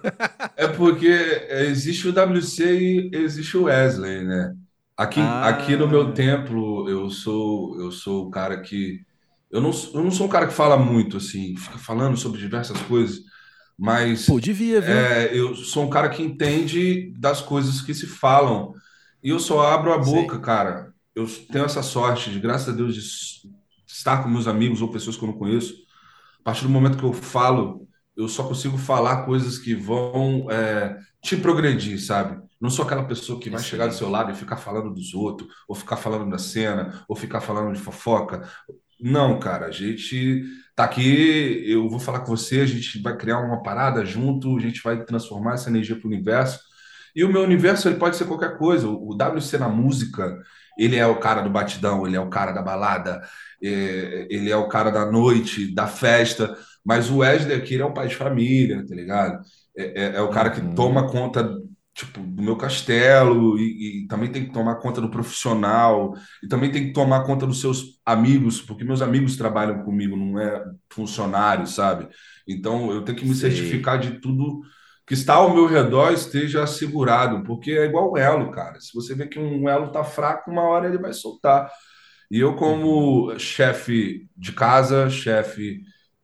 É 0.57 0.67
porque 0.67 1.07
existe 1.49 2.07
o 2.09 2.11
WC 2.11 3.09
e 3.11 3.15
existe 3.15 3.55
o 3.57 3.63
Wesley, 3.63 4.25
né? 4.25 4.55
Aqui, 4.97 5.21
Ah. 5.21 5.47
aqui 5.47 5.77
no 5.77 5.87
meu 5.87 6.13
templo, 6.13 6.89
eu 6.89 7.09
sou 7.09 7.79
eu 7.79 7.91
sou 7.91 8.27
o 8.27 8.29
cara 8.29 8.59
que 8.61 8.99
eu 9.51 9.61
não, 9.61 9.71
eu 9.93 10.03
não 10.03 10.11
sou 10.11 10.27
um 10.27 10.29
cara 10.29 10.47
que 10.47 10.53
fala 10.53 10.77
muito 10.77 11.17
assim, 11.17 11.55
fica 11.57 11.77
falando 11.77 12.17
sobre 12.17 12.39
diversas 12.39 12.81
coisas, 12.81 13.19
mas 13.77 14.25
Pô, 14.25 14.39
devia, 14.39 14.81
viu? 14.81 14.93
é, 14.93 15.37
eu 15.37 15.55
sou 15.55 15.85
um 15.85 15.89
cara 15.89 16.09
que 16.09 16.23
entende 16.23 17.11
das 17.17 17.41
coisas 17.41 17.81
que 17.81 17.93
se 17.93 18.07
falam. 18.07 18.73
E 19.23 19.29
eu 19.29 19.39
só 19.39 19.61
abro 19.73 19.93
a 19.93 19.97
boca, 19.97 20.39
cara. 20.39 20.93
Eu 21.15 21.25
tenho 21.51 21.65
essa 21.65 21.83
sorte, 21.83 22.31
de 22.31 22.39
graças 22.39 22.69
a 22.69 22.77
Deus, 22.77 22.95
de 22.95 23.01
estar 23.87 24.23
com 24.23 24.29
meus 24.29 24.47
amigos 24.47 24.81
ou 24.81 24.91
pessoas 24.91 25.17
que 25.17 25.23
eu 25.23 25.27
não 25.27 25.37
conheço. 25.37 25.73
A 26.39 26.43
partir 26.43 26.63
do 26.63 26.69
momento 26.69 26.97
que 26.97 27.03
eu 27.03 27.13
falo, 27.13 27.87
eu 28.15 28.27
só 28.27 28.43
consigo 28.47 28.77
falar 28.77 29.25
coisas 29.25 29.57
que 29.57 29.75
vão 29.75 30.47
é, 30.51 30.97
te 31.21 31.37
progredir, 31.37 31.99
sabe? 32.03 32.41
Não 32.59 32.69
sou 32.69 32.85
aquela 32.85 33.05
pessoa 33.05 33.39
que 33.39 33.49
vai 33.49 33.61
chegar 33.61 33.87
do 33.87 33.93
seu 33.93 34.09
lado 34.09 34.31
e 34.31 34.35
ficar 34.35 34.57
falando 34.57 34.93
dos 34.93 35.13
outros, 35.13 35.49
ou 35.67 35.75
ficar 35.75 35.97
falando 35.97 36.29
da 36.29 36.37
cena, 36.37 37.05
ou 37.07 37.15
ficar 37.15 37.41
falando 37.41 37.73
de 37.73 37.79
fofoca. 37.79 38.49
Não, 39.01 39.39
cara, 39.39 39.67
a 39.67 39.71
gente 39.71 40.43
tá 40.75 40.83
aqui, 40.83 41.63
eu 41.65 41.89
vou 41.89 41.99
falar 41.99 42.19
com 42.21 42.27
você, 42.35 42.61
a 42.61 42.65
gente 42.65 43.01
vai 43.01 43.15
criar 43.17 43.39
uma 43.39 43.63
parada 43.63 44.05
junto, 44.05 44.57
a 44.57 44.61
gente 44.61 44.81
vai 44.83 45.03
transformar 45.05 45.53
essa 45.53 45.69
energia 45.69 45.95
para 45.95 46.05
o 46.05 46.11
universo. 46.11 46.59
E 47.15 47.23
o 47.23 47.31
meu 47.31 47.41
universo 47.43 47.87
ele 47.87 47.97
pode 47.97 48.17
ser 48.17 48.25
qualquer 48.25 48.57
coisa. 48.57 48.87
O 48.87 49.15
WC 49.15 49.57
na 49.57 49.69
música, 49.69 50.37
ele 50.77 50.95
é 50.97 51.05
o 51.07 51.19
cara 51.19 51.41
do 51.41 51.49
batidão, 51.49 52.05
ele 52.05 52.15
é 52.15 52.19
o 52.19 52.29
cara 52.29 52.51
da 52.51 52.61
balada, 52.61 53.21
é, 53.63 54.27
ele 54.29 54.51
é 54.51 54.55
o 54.57 54.67
cara 54.67 54.91
da 54.91 55.09
noite, 55.09 55.73
da 55.73 55.87
festa. 55.87 56.55
Mas 56.85 57.09
o 57.09 57.17
Wesley 57.17 57.55
aqui 57.57 57.73
ele 57.75 57.83
é 57.83 57.85
um 57.85 57.93
pai 57.93 58.07
de 58.07 58.15
família, 58.15 58.85
tá 58.85 58.95
ligado? 58.95 59.41
É, 59.77 60.03
é- 60.03 60.15
é 60.17 60.21
o 60.21 60.29
cara 60.29 60.49
que 60.49 60.61
Uhum. 60.61 60.75
toma 60.75 61.09
conta, 61.09 61.49
tipo, 61.99 62.21
do 62.21 62.41
meu 62.41 62.55
castelo 62.55 63.59
e, 63.59 64.03
e 64.03 64.07
também 64.07 64.31
tem 64.31 64.45
que 64.45 64.53
tomar 64.53 64.75
conta 64.75 65.01
do 65.01 65.09
profissional 65.09 66.13
e 66.41 66.47
também 66.47 66.71
tem 66.71 66.87
que 66.87 66.93
tomar 66.93 67.25
conta 67.25 67.45
dos 67.45 67.59
seus 67.59 67.99
amigos, 68.05 68.61
porque 68.61 68.85
meus 68.85 69.01
amigos 69.01 69.35
trabalham 69.35 69.83
comigo, 69.83 70.15
não 70.15 70.39
é 70.39 70.63
funcionário, 70.89 71.67
sabe? 71.67 72.07
Então 72.47 72.91
eu 72.91 73.03
tenho 73.03 73.17
que 73.17 73.25
me 73.25 73.35
Sei. 73.35 73.51
certificar 73.51 73.99
de 73.99 74.21
tudo 74.21 74.61
que 75.05 75.13
está 75.13 75.33
ao 75.33 75.53
meu 75.53 75.65
redor 75.67 76.13
esteja 76.13 76.63
assegurado, 76.63 77.43
porque 77.43 77.71
é 77.71 77.85
igual 77.85 78.11
o 78.11 78.17
elo, 78.17 78.49
cara. 78.51 78.79
Se 78.79 78.93
você 78.93 79.13
vê 79.13 79.27
que 79.27 79.39
um 79.39 79.67
elo 79.67 79.91
tá 79.91 80.03
fraco, 80.03 80.51
uma 80.51 80.61
hora 80.63 80.87
ele 80.87 80.99
vai 80.99 81.11
soltar. 81.11 81.69
E 82.31 82.39
eu, 82.39 82.55
como 82.55 83.37
chefe 83.39 84.29
de 84.37 84.53
casa, 84.53 85.09
chefe 85.09 85.81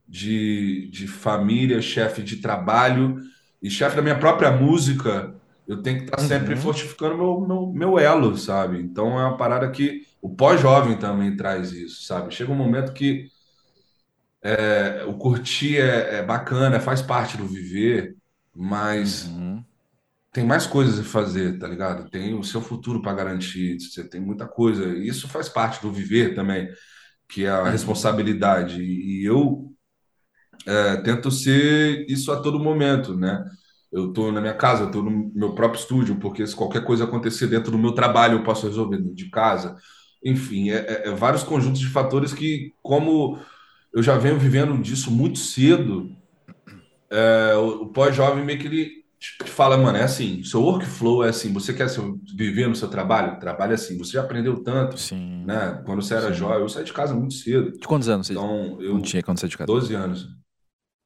de, 0.07 0.87
de 0.91 1.07
família, 1.07 1.81
chefe 1.81 2.21
de 2.21 2.37
trabalho 2.37 3.17
e 3.61 3.69
chefe 3.69 3.95
da 3.95 4.01
minha 4.03 4.17
própria 4.19 4.51
música, 4.51 5.33
eu 5.67 5.81
tenho 5.81 5.99
que 5.99 6.05
estar 6.05 6.19
sempre 6.19 6.55
Uhum. 6.55 6.61
fortificando 6.61 7.17
meu, 7.17 7.41
meu, 7.41 7.71
meu 7.73 7.99
elo, 7.99 8.37
sabe? 8.37 8.79
Então 8.81 9.19
é 9.19 9.25
uma 9.25 9.37
parada 9.37 9.69
que 9.71 10.01
o 10.21 10.35
pós-jovem 10.35 10.97
também 10.97 11.35
traz 11.35 11.71
isso, 11.73 12.03
sabe? 12.05 12.33
Chega 12.33 12.51
um 12.51 12.55
momento 12.55 12.93
que 12.93 13.27
é, 14.67 15.03
o 15.05 15.17
curtir 15.17 15.77
é, 15.77 16.17
é 16.19 16.23
bacana, 16.23 16.79
faz 16.79 17.01
parte 17.01 17.37
do 17.37 17.45
viver, 17.47 18.15
mas 18.53 19.35
Uhum. 19.35 19.65
tem 20.31 20.45
mais 20.45 20.67
coisas 20.67 20.99
a 20.99 21.03
fazer, 21.03 21.57
tá 21.59 21.67
ligado? 21.67 22.09
Tem 22.09 22.33
o 22.37 22.43
seu 22.43 22.61
futuro 22.61 23.01
para 23.01 23.13
garantir, 23.15 23.79
você 23.79 24.07
tem 24.07 24.19
muita 24.21 24.47
coisa. 24.47 24.85
E 24.97 25.07
Isso 25.07 25.27
faz 25.29 25.47
parte 25.49 25.81
do 25.81 25.91
viver 25.91 26.35
também, 26.35 26.69
que 27.29 27.45
é 27.45 27.49
a 27.51 27.69
Uhum. 27.69 27.69
responsabilidade. 27.69 28.81
E 28.83 29.25
eu 29.25 29.73
é, 30.65 30.97
tento 30.97 31.31
ser 31.31 32.05
isso 32.09 32.31
a 32.31 32.41
todo 32.41 32.59
momento, 32.59 33.15
né? 33.15 33.43
Eu 33.91 34.11
tô 34.13 34.31
na 34.31 34.41
minha 34.41 34.53
casa, 34.53 34.83
eu 34.83 34.91
tô 34.91 35.01
no 35.01 35.31
meu 35.33 35.53
próprio 35.55 35.79
estúdio, 35.79 36.17
porque 36.19 36.45
se 36.45 36.55
qualquer 36.55 36.83
coisa 36.83 37.03
acontecer 37.05 37.47
dentro 37.47 37.71
do 37.71 37.77
meu 37.77 37.93
trabalho, 37.93 38.39
eu 38.39 38.43
posso 38.43 38.67
resolver 38.67 38.97
dentro 38.97 39.15
de 39.15 39.29
casa. 39.29 39.75
Enfim, 40.23 40.71
é, 40.71 40.77
é- 40.77 41.07
é 41.09 41.11
vários 41.11 41.43
conjuntos 41.43 41.79
de 41.79 41.87
fatores 41.87 42.33
que, 42.33 42.73
como 42.81 43.39
eu 43.93 44.03
já 44.03 44.17
venho 44.17 44.37
vivendo 44.39 44.77
disso 44.81 45.11
muito 45.11 45.39
cedo, 45.39 46.09
é, 47.11 47.55
o, 47.55 47.83
o 47.83 47.87
pós-jovem 47.93 48.43
meio 48.43 48.59
que 48.59 48.67
ele 48.67 49.05
te 49.19 49.49
fala, 49.49 49.77
mano, 49.77 49.97
é 49.97 50.03
assim, 50.03 50.43
seu 50.43 50.61
workflow 50.61 51.23
é 51.23 51.29
assim, 51.29 51.51
você 51.53 51.73
quer 51.73 51.89
seu- 51.89 52.19
viver 52.37 52.67
no 52.67 52.75
seu 52.75 52.87
trabalho? 52.89 53.39
Trabalho 53.39 53.73
assim, 53.73 53.97
você 53.97 54.11
já 54.13 54.21
aprendeu 54.21 54.61
tanto, 54.61 54.97
Sim. 54.99 55.43
né? 55.45 55.81
Quando 55.85 56.01
você 56.01 56.13
era 56.13 56.27
Sim. 56.27 56.33
jovem, 56.39 56.59
eu 56.59 56.69
saí 56.69 56.83
de 56.83 56.93
casa 56.93 57.13
muito 57.13 57.33
cedo, 57.33 57.71
De 57.71 57.87
quantos 57.87 58.07
anos 58.09 58.27
você 58.27 58.33
então 58.33 58.77
eu, 58.81 58.93
não 58.93 59.01
tinha 59.01 59.23
quando 59.23 59.39
você 59.39 59.47
de 59.47 59.57
casa? 59.57 59.67
12 59.67 59.93
anos, 59.95 60.27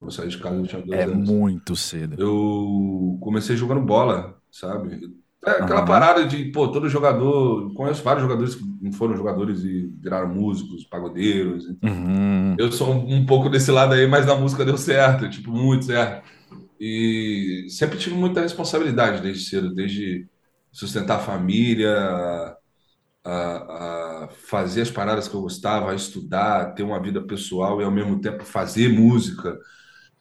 eu 0.02 0.10
saí 0.10 0.28
de 0.28 0.38
casa, 0.38 0.56
eu 0.56 0.66
tinha 0.66 0.82
12 0.82 1.02
É 1.02 1.06
anos. 1.08 1.30
muito 1.30 1.74
cedo. 1.76 2.18
Eu 2.18 3.18
comecei 3.22 3.56
jogando 3.56 3.82
bola, 3.84 4.40
sabe? 4.50 5.00
É 5.46 5.52
aquela 5.52 5.82
Aham. 5.82 5.86
parada 5.86 6.26
de, 6.26 6.46
pô, 6.52 6.68
todo 6.70 6.88
jogador, 6.88 7.72
conheço 7.74 8.02
vários 8.02 8.22
jogadores 8.24 8.54
que 8.56 8.64
não 8.82 8.92
foram 8.92 9.16
jogadores 9.16 9.64
e 9.64 9.88
viraram 10.00 10.34
músicos, 10.34 10.84
pagodeiros, 10.86 11.64
Uhum. 11.82 12.58
eu 12.58 12.70
sou 12.72 12.92
um 12.94 13.24
pouco 13.26 13.48
desse 13.48 13.70
lado 13.70 13.94
aí, 13.94 14.06
mas 14.06 14.26
na 14.26 14.34
música 14.36 14.64
deu 14.64 14.76
certo, 14.78 15.28
tipo, 15.30 15.50
muito 15.52 15.86
certo. 15.86 16.28
E 16.80 17.66
sempre 17.70 17.98
tive 17.98 18.16
muita 18.16 18.40
responsabilidade 18.42 19.22
desde 19.22 19.44
cedo, 19.48 19.74
desde 19.74 20.28
sustentar 20.72 21.16
a 21.18 21.20
família, 21.20 21.90
a, 23.24 24.24
a 24.24 24.28
fazer 24.48 24.82
as 24.82 24.90
paradas 24.90 25.28
que 25.28 25.34
eu 25.34 25.42
gostava, 25.42 25.90
a 25.92 25.94
estudar, 25.94 26.74
ter 26.74 26.82
uma 26.82 27.00
vida 27.00 27.22
pessoal 27.26 27.80
e 27.80 27.84
ao 27.84 27.90
mesmo 27.90 28.20
tempo 28.20 28.44
fazer 28.44 28.88
música. 28.88 29.56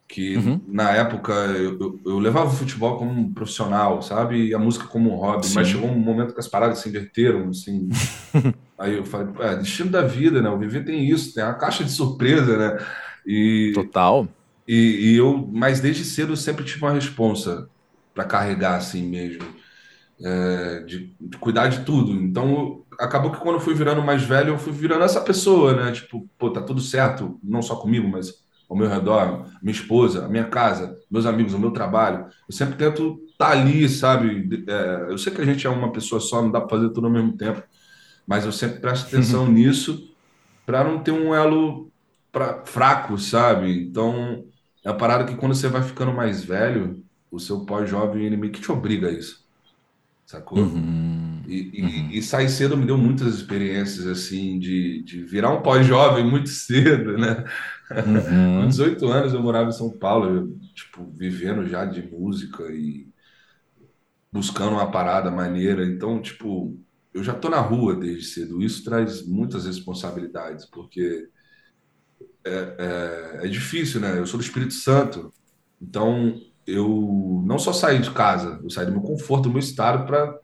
Que 0.10 0.38
Uhum. 0.38 0.60
na 0.68 0.92
época 0.92 1.32
eu, 1.34 1.80
eu, 1.80 2.02
eu 2.06 2.20
levava 2.20 2.48
o 2.50 2.54
futebol 2.58 2.98
como 2.98 3.12
um 3.12 3.34
profissional, 3.34 4.02
sabe? 4.02 4.48
E 4.48 4.56
a 4.56 4.60
música 4.60 4.88
como 4.88 5.12
um 5.14 5.18
hobby, 5.18 5.48
mas 5.54 5.68
Sim. 5.68 5.74
chegou 5.74 5.90
um 5.90 6.00
momento 6.00 6.34
que 6.34 6.40
as 6.40 6.48
paradas 6.50 6.80
se 6.80 6.90
inverteram, 6.90 7.50
assim. 7.50 7.90
Aí 8.78 8.96
eu 8.98 9.06
falei, 9.06 9.34
é, 9.40 9.58
destino 9.58 9.92
da 9.92 10.02
vida, 10.02 10.42
né? 10.42 10.50
O 10.50 10.58
viver 10.58 10.84
tem 10.86 11.08
isso, 11.10 11.34
tem 11.36 11.44
a 11.44 11.54
caixa 11.54 11.84
de 11.84 11.92
surpresa, 11.92 12.58
né? 12.58 12.86
E, 13.26 13.72
Total. 13.74 14.28
e, 14.68 15.12
e 15.14 15.18
eu, 15.18 15.48
mas 15.54 15.80
desde 15.82 16.04
cedo 16.06 16.34
eu 16.34 16.38
sempre 16.38 16.66
tive 16.66 16.84
uma 16.84 16.94
responsa 16.94 17.70
para 18.16 18.24
carregar 18.26 18.78
assim 18.78 19.08
mesmo, 19.08 19.44
é, 20.24 20.82
de, 20.86 21.16
de 21.20 21.38
cuidar 21.38 21.68
de 21.70 21.86
tudo. 21.86 22.14
Então 22.14 22.84
acabou 23.00 23.32
que 23.32 23.40
quando 23.40 23.56
eu 23.56 23.62
fui 23.62 23.74
virando 23.74 24.02
mais 24.02 24.24
velho, 24.24 24.50
eu 24.50 24.58
fui 24.60 24.74
virando 24.74 25.04
essa 25.04 25.22
pessoa, 25.22 25.74
né? 25.76 25.92
Tipo, 25.92 26.28
pô, 26.38 26.52
tá 26.52 26.62
tudo 26.62 26.82
certo, 26.82 27.40
não 27.44 27.62
só 27.62 27.76
comigo, 27.76 28.08
mas 28.08 28.34
ao 28.70 28.78
meu 28.78 28.90
redor, 28.90 29.48
minha 29.62 29.74
esposa, 29.74 30.26
a 30.26 30.30
minha 30.30 30.46
casa, 30.48 30.98
meus 31.12 31.26
amigos, 31.26 31.54
o 31.56 31.60
meu 31.60 31.72
trabalho. 31.72 32.28
Eu 32.48 32.56
sempre 32.56 32.78
tento 32.78 33.20
estar 33.32 33.52
ali, 33.52 33.90
sabe? 33.90 34.66
É, 34.68 35.12
eu 35.12 35.18
sei 35.18 35.34
que 35.34 35.42
a 35.42 35.46
gente 35.46 35.68
é 35.68 35.70
uma 35.70 35.92
pessoa 35.92 36.22
só, 36.22 36.42
não 36.42 36.52
dá 36.52 36.62
para 36.62 36.70
fazer 36.78 36.90
tudo 36.92 37.08
ao 37.08 37.14
mesmo 37.14 37.36
tempo, 37.38 37.64
mas 38.28 38.46
eu 38.46 38.52
sempre 38.52 38.80
presto 38.80 39.08
atenção 39.10 39.48
nisso 39.52 40.10
para 40.66 40.84
não 40.84 41.04
ter 41.04 41.12
um 41.12 41.34
elo 41.34 41.92
pra, 42.32 42.66
fraco, 42.66 43.18
sabe? 43.18 43.84
Então, 43.84 44.46
é 44.86 44.90
a 44.90 44.94
parada 44.94 45.26
que 45.26 45.36
quando 45.38 45.56
você 45.56 45.68
vai 45.68 45.84
ficando 45.84 46.14
mais 46.14 46.44
velho, 46.44 47.04
o 47.32 47.40
seu 47.40 47.66
pós-jovem, 47.66 48.26
ele 48.26 48.38
meio 48.38 48.54
que 48.54 48.62
te 48.62 48.72
obriga 48.72 49.10
a 49.10 49.12
isso, 49.12 49.46
sacou? 50.26 50.78
Uhum. 50.78 51.44
E, 51.46 52.12
e, 52.12 52.18
Uhum. 52.18 52.20
e 52.20 52.24
sair 52.24 52.50
cedo 52.50 52.78
me 52.78 52.86
deu 52.86 52.98
muitas 52.98 53.36
experiências, 53.36 54.08
assim, 54.08 54.60
de, 54.60 55.04
de 55.04 55.24
virar 55.24 55.52
um 55.52 55.62
pós-jovem 55.64 56.26
muito 56.30 56.50
cedo, 56.52 57.18
né? 57.18 57.46
Com 58.54 58.66
Uhum. 58.66 58.68
18 58.68 59.08
anos 59.08 59.34
eu 59.34 59.42
morava 59.42 59.70
em 59.70 59.74
São 59.74 59.90
Paulo, 59.90 60.30
eu, 60.30 60.60
tipo, 60.74 61.06
vivendo 61.16 61.68
já 61.68 61.86
de 61.86 62.02
música 62.02 62.64
e 62.72 63.08
buscando 64.32 64.74
uma 64.74 64.92
parada 64.92 65.32
maneira. 65.32 65.86
Então, 65.86 66.22
tipo, 66.22 66.78
eu 67.14 67.24
já 67.24 67.34
tô 67.34 67.50
na 67.50 67.60
rua 67.60 67.96
desde 67.96 68.26
cedo. 68.26 68.62
Isso 68.62 68.84
traz 68.84 69.26
muitas 69.26 69.66
responsabilidades, 69.66 70.66
porque 70.66 71.30
é, 72.44 73.40
é, 73.42 73.46
é 73.46 73.48
difícil, 73.48 74.00
né? 74.02 74.18
Eu 74.20 74.26
sou 74.26 74.40
do 74.40 74.44
Espírito 74.44 74.74
Santo, 74.74 75.34
então 75.82 76.40
eu 76.66 77.42
não 77.46 77.58
só 77.60 77.74
saí 77.74 78.00
de 78.00 78.12
casa, 78.12 78.60
eu 78.64 78.70
saí 78.70 78.86
do 78.86 78.92
meu 78.92 79.02
conforto, 79.02 79.44
do 79.44 79.50
meu 79.50 79.60
estado 79.60 80.06
para 80.06 80.40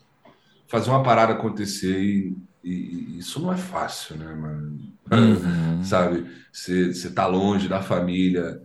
fazer 0.68 0.90
uma 0.90 1.04
parada 1.04 1.34
acontecer 1.34 2.00
e, 2.02 2.36
e, 2.64 2.72
e, 2.72 3.20
isso 3.20 3.40
não 3.40 3.54
é 3.54 3.58
fácil, 3.58 4.18
né, 4.18 4.34
mano? 4.34 4.95
Uhum. 5.12 5.84
sabe? 5.84 6.26
Você 6.52 7.12
tá 7.12 7.28
longe 7.28 7.68
da 7.68 7.82
família 7.82 8.60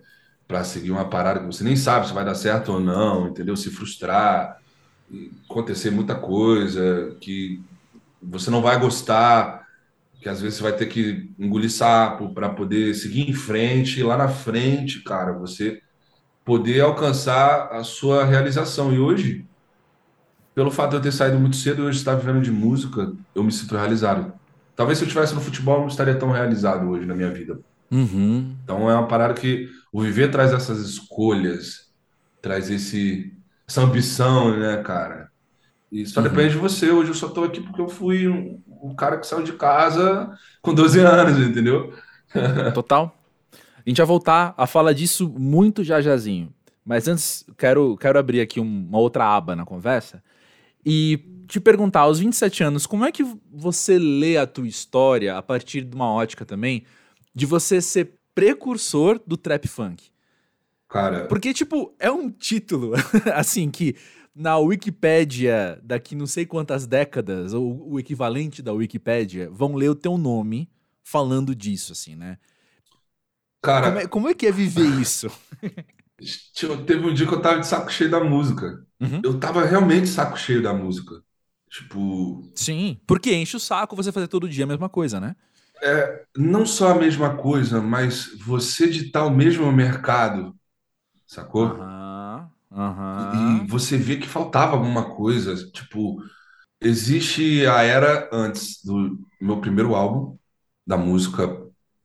para 0.49 0.65
seguir 0.65 0.91
uma 0.91 1.09
parada 1.09 1.41
que 1.41 1.47
você 1.47 1.63
nem 1.63 1.77
sabe 1.77 2.09
se 2.09 2.15
vai 2.15 2.25
dar 2.25 2.35
certo 2.35 2.73
ou 2.73 2.81
não, 2.81 3.29
entendeu? 3.29 3.57
Se 3.57 3.71
frustrar, 3.71 4.59
acontecer 5.49 5.91
muita 5.91 6.15
coisa 6.15 7.17
que 7.21 7.61
você 8.23 8.51
não 8.51 8.63
vai 8.63 8.79
gostar, 8.79 9.67
que 10.21 10.29
às 10.29 10.41
vezes 10.41 10.59
você 10.59 10.63
vai 10.63 10.73
ter 10.73 10.87
que 10.87 11.31
engolir 11.39 11.71
sapo 11.71 12.35
para 12.35 12.49
poder 12.49 12.95
seguir 12.95 13.29
em 13.29 13.33
frente, 13.33 14.01
e 14.01 14.03
lá 14.03 14.17
na 14.17 14.29
frente, 14.29 15.03
cara, 15.03 15.33
você 15.33 15.81
poder 16.45 16.81
alcançar 16.81 17.69
a 17.73 17.85
sua 17.85 18.25
realização. 18.25 18.93
E 18.93 18.99
hoje, 18.99 19.47
pelo 20.55 20.71
fato 20.71 20.91
de 20.91 20.97
eu 20.97 21.03
ter 21.03 21.13
saído 21.13 21.39
muito 21.39 21.57
cedo 21.57 21.83
e 21.83 21.87
hoje 21.87 21.99
estar 21.99 22.15
vivendo 22.15 22.43
de 22.43 22.51
música, 22.51 23.13
eu 23.35 23.43
me 23.43 23.53
sinto 23.53 23.77
realizado. 23.77 24.40
Talvez 24.81 24.97
se 24.97 25.05
eu 25.05 25.09
estivesse 25.09 25.35
no 25.35 25.43
futebol, 25.43 25.75
eu 25.75 25.81
não 25.81 25.89
estaria 25.89 26.15
tão 26.15 26.31
realizado 26.31 26.89
hoje 26.89 27.05
na 27.05 27.15
minha 27.15 27.31
vida. 27.31 27.61
Uhum. 27.91 28.57
Então 28.65 28.91
é 28.91 28.95
uma 28.95 29.07
parada 29.07 29.35
que 29.35 29.69
o 29.93 30.01
viver 30.01 30.31
traz 30.31 30.55
essas 30.55 30.81
escolhas, 30.81 31.91
traz 32.41 32.71
esse, 32.71 33.31
essa 33.69 33.83
ambição, 33.83 34.57
né, 34.57 34.79
cara? 34.79 35.31
E 35.93 36.07
só 36.07 36.21
uhum. 36.23 36.29
depende 36.31 36.55
de 36.55 36.59
você. 36.59 36.91
Hoje 36.91 37.11
eu 37.11 37.15
só 37.15 37.29
tô 37.29 37.45
aqui 37.45 37.61
porque 37.61 37.79
eu 37.79 37.91
fui 37.91 38.27
um, 38.27 38.59
um 38.83 38.95
cara 38.95 39.19
que 39.19 39.27
saiu 39.27 39.43
de 39.43 39.53
casa 39.53 40.33
com 40.63 40.73
12 40.73 40.99
anos, 41.01 41.47
entendeu? 41.47 41.93
Total. 42.73 43.15
A 43.53 43.87
gente 43.87 43.99
vai 43.99 44.07
voltar 44.07 44.55
a 44.57 44.67
falar 44.67 44.95
disso 44.95 45.29
muito 45.29 45.85
já 45.85 46.01
jazinho. 46.01 46.55
Mas 46.83 47.07
antes, 47.07 47.45
quero, 47.59 47.99
quero 47.99 48.19
abrir 48.19 48.41
aqui 48.41 48.59
uma 48.59 48.97
outra 48.97 49.27
aba 49.27 49.55
na 49.55 49.67
conversa 49.67 50.23
e 50.87 51.23
te 51.51 51.61
perguntar, 51.61 52.01
aos 52.01 52.21
27 52.21 52.63
anos, 52.63 52.87
como 52.87 53.05
é 53.05 53.13
que 53.13 53.25
você 53.53 53.99
lê 53.99 54.37
a 54.37 54.47
tua 54.47 54.69
história 54.69 55.37
a 55.37 55.43
partir 55.43 55.83
de 55.83 55.95
uma 55.95 56.11
ótica 56.11 56.45
também 56.45 56.85
de 57.35 57.45
você 57.45 57.81
ser 57.81 58.15
precursor 58.35 59.21
do 59.27 59.37
trap 59.37 59.67
funk? 59.67 60.11
Cara. 60.89 61.27
Porque, 61.27 61.53
tipo, 61.53 61.95
é 61.99 62.11
um 62.11 62.31
título, 62.31 62.93
assim, 63.35 63.71
que 63.71 63.97
na 64.35 64.57
Wikipédia, 64.59 65.81
daqui 65.83 66.15
não 66.15 66.27
sei 66.27 66.47
quantas 66.47 66.87
décadas, 66.87 67.53
ou 67.53 67.93
o 67.93 67.99
equivalente 67.99 68.63
da 68.63 68.73
Wikipédia, 68.73 69.51
vão 69.51 69.75
ler 69.75 69.91
o 69.91 69.95
teu 69.95 70.17
nome 70.17 70.71
falando 71.03 71.55
disso, 71.55 71.93
assim, 71.93 72.15
né? 72.15 72.39
Cara. 73.63 73.89
Como 73.89 73.99
é, 73.99 74.07
como 74.07 74.29
é 74.29 74.35
que 74.35 74.47
é 74.47 74.53
viver 74.53 74.89
isso? 75.01 75.29
Teve 76.87 77.07
um 77.07 77.15
dia 77.15 77.27
que 77.27 77.35
eu 77.35 77.43
tava 77.43 77.61
de 77.61 77.67
saco 77.67 77.91
cheio 77.91 78.11
da 78.11 78.23
música. 78.23 78.87
Uhum. 79.01 79.21
Eu 79.25 79.41
tava 79.41 79.65
realmente 79.65 80.07
saco 80.07 80.39
cheio 80.39 80.63
da 80.63 80.73
música. 80.73 81.23
Tipo. 81.71 82.51
Sim, 82.55 82.99
porque 83.07 83.33
enche 83.33 83.57
o 83.57 83.61
saco 83.61 83.95
você 83.95 84.11
fazer 84.11 84.27
todo 84.27 84.49
dia 84.49 84.65
a 84.65 84.67
mesma 84.67 84.89
coisa, 84.89 85.21
né? 85.21 85.37
É, 85.83 86.25
não 86.37 86.67
só 86.67 86.91
a 86.91 86.95
mesma 86.95 87.37
coisa, 87.37 87.81
mas 87.81 88.37
você 88.45 88.85
editar 88.85 89.25
o 89.25 89.31
mesmo 89.31 89.71
mercado, 89.73 90.55
sacou? 91.27 91.69
Uhum. 91.69 92.49
Uhum. 92.73 93.63
E 93.63 93.67
você 93.67 93.97
vê 93.97 94.17
que 94.17 94.29
faltava 94.29 94.73
alguma 94.73 95.15
coisa. 95.15 95.55
Tipo, 95.71 96.23
existe 96.81 97.67
a 97.67 97.83
era 97.83 98.29
antes 98.33 98.85
do 98.85 99.19
meu 99.41 99.61
primeiro 99.61 99.95
álbum 99.95 100.37
da 100.87 100.97
música 100.97 101.49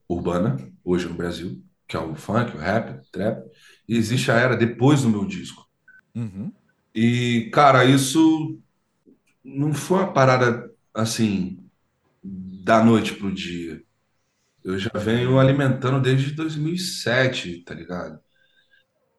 urbana, 0.08 0.58
hoje 0.84 1.08
no 1.08 1.16
Brasil, 1.16 1.62
que 1.88 1.98
é 1.98 2.00
o 2.00 2.16
funk, 2.16 2.56
o 2.56 2.60
rap, 2.60 3.00
o 3.00 3.12
trap. 3.12 3.44
E 3.88 3.98
existe 3.98 4.32
a 4.32 4.36
era 4.36 4.56
depois 4.56 5.02
do 5.02 5.10
meu 5.10 5.26
disco. 5.26 5.68
Uhum. 6.16 6.52
E, 6.94 7.50
cara, 7.52 7.84
isso 7.84 8.60
não 9.46 9.74
foi 9.74 10.00
uma 10.00 10.12
parada 10.12 10.74
assim, 10.92 11.64
da 12.24 12.84
noite 12.84 13.14
pro 13.14 13.32
dia. 13.32 13.84
Eu 14.64 14.80
já 14.80 14.90
venho 14.96 15.38
alimentando 15.38 16.02
desde 16.02 16.32
2007, 16.32 17.62
tá 17.62 17.76
ligado? 17.76 18.20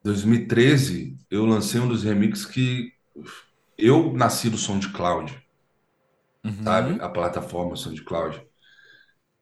2013, 0.02 1.16
eu 1.30 1.46
lancei 1.46 1.80
um 1.80 1.86
dos 1.86 2.02
remixes 2.02 2.44
que 2.44 2.92
eu 3.78 4.12
nasci 4.12 4.50
do 4.50 4.58
SoundCloud, 4.58 5.40
uhum. 6.44 6.64
sabe? 6.64 7.00
A 7.00 7.08
plataforma 7.08 7.76
SoundCloud. 7.76 8.44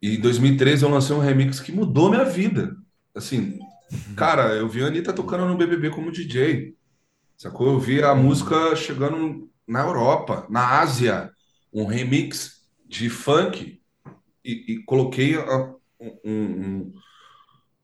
E 0.02 0.16
em 0.16 0.20
2013 0.20 0.84
eu 0.84 0.90
lancei 0.90 1.16
um 1.16 1.20
remix 1.20 1.60
que 1.60 1.72
mudou 1.72 2.10
minha 2.10 2.24
vida. 2.24 2.76
Assim, 3.14 3.58
uhum. 3.90 4.14
cara, 4.14 4.54
eu 4.54 4.68
vi 4.68 4.82
a 4.82 4.88
Anitta 4.88 5.14
tocando 5.14 5.46
no 5.46 5.56
BBB 5.56 5.88
como 5.90 6.12
DJ. 6.12 6.76
Sacou? 7.38 7.68
Eu 7.68 7.80
vi 7.80 8.02
a 8.02 8.14
música 8.14 8.76
chegando 8.76 9.50
na 9.66 9.80
Europa, 9.80 10.46
na 10.48 10.80
Ásia, 10.80 11.30
um 11.72 11.86
remix 11.86 12.62
de 12.86 13.08
funk 13.08 13.80
e, 14.44 14.72
e 14.72 14.84
coloquei 14.84 15.36
a, 15.36 15.74
um, 16.00 16.18
um, 16.24 16.92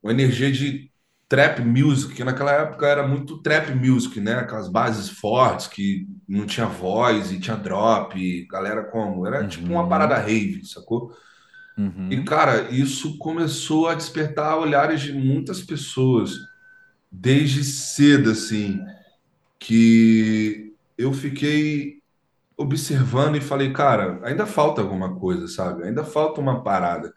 uma 0.03 0.13
energia 0.13 0.51
de 0.51 0.91
trap 1.29 1.61
music, 1.63 2.15
que 2.15 2.25
naquela 2.25 2.53
época 2.53 2.87
era 2.87 3.07
muito 3.07 3.39
trap 3.39 3.73
music, 3.75 4.21
né? 4.21 4.35
Aquelas 4.35 4.69
bases 4.69 5.09
fortes 5.09 5.69
que 5.69 6.07
não 6.29 6.45
tinha 6.45 6.67
voz 6.67 7.31
e 7.31 7.39
tinha 7.39 7.57
drop, 7.57 8.47
galera 8.47 8.85
como. 8.85 9.27
Era 9.27 9.43
uhum. 9.43 9.49
tipo 9.49 9.73
uma 9.73 9.89
parada 9.89 10.17
rave, 10.17 10.65
sacou? 10.65 11.13
Uhum. 11.79 12.09
E, 12.11 12.25
cara, 12.25 12.71
isso 12.71 13.17
começou 13.17 13.89
a 13.89 13.95
despertar 13.95 14.59
olhares 14.59 15.01
de 15.01 15.13
muitas 15.13 15.63
pessoas 15.63 16.33
desde 17.11 17.65
cedo, 17.65 18.31
assim 18.31 18.81
que 19.61 20.70
eu 21.01 21.13
fiquei 21.13 22.01
observando 22.57 23.37
e 23.37 23.41
falei, 23.41 23.73
cara, 23.73 24.21
ainda 24.23 24.45
falta 24.45 24.83
alguma 24.83 25.19
coisa, 25.19 25.49
sabe? 25.49 25.85
Ainda 25.85 26.05
falta 26.05 26.41
uma 26.41 26.63
parada. 26.63 27.13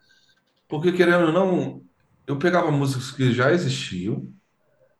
Porque, 0.69 0.91
querendo 0.93 1.25
ou 1.27 1.31
não, 1.33 1.83
eu 2.25 2.37
pegava 2.37 2.71
músicas 2.71 3.11
que 3.11 3.33
já 3.33 3.51
existiam 3.51 4.31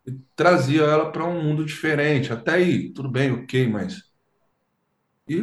e 0.05 0.11
trazia 0.35 0.81
ela 0.81 1.11
para 1.11 1.25
um 1.25 1.41
mundo 1.41 1.65
diferente. 1.65 2.33
Até 2.33 2.55
aí, 2.55 2.91
tudo 2.91 3.09
bem, 3.09 3.31
ok, 3.31 3.67
mas. 3.67 4.03
E, 5.27 5.35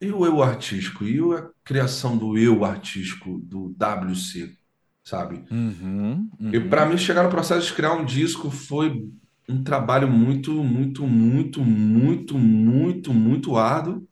e 0.00 0.10
o 0.10 0.26
eu 0.26 0.42
artístico? 0.42 1.04
E 1.04 1.20
a 1.36 1.48
criação 1.62 2.18
do 2.18 2.36
eu 2.36 2.64
artístico, 2.64 3.38
do 3.38 3.72
WC, 3.78 4.56
sabe? 5.04 5.44
Uhum, 5.52 6.28
uhum. 6.40 6.52
E 6.52 6.58
para 6.58 6.84
mim, 6.84 6.98
chegar 6.98 7.22
no 7.22 7.30
processo 7.30 7.68
de 7.68 7.74
criar 7.74 7.92
um 7.92 8.04
disco 8.04 8.50
foi 8.50 9.08
um 9.48 9.62
trabalho 9.62 10.08
muito, 10.08 10.52
muito, 10.62 11.06
muito, 11.06 11.60
muito, 11.64 12.38
muito, 12.38 13.14
muito 13.14 13.56
árduo 13.56 14.06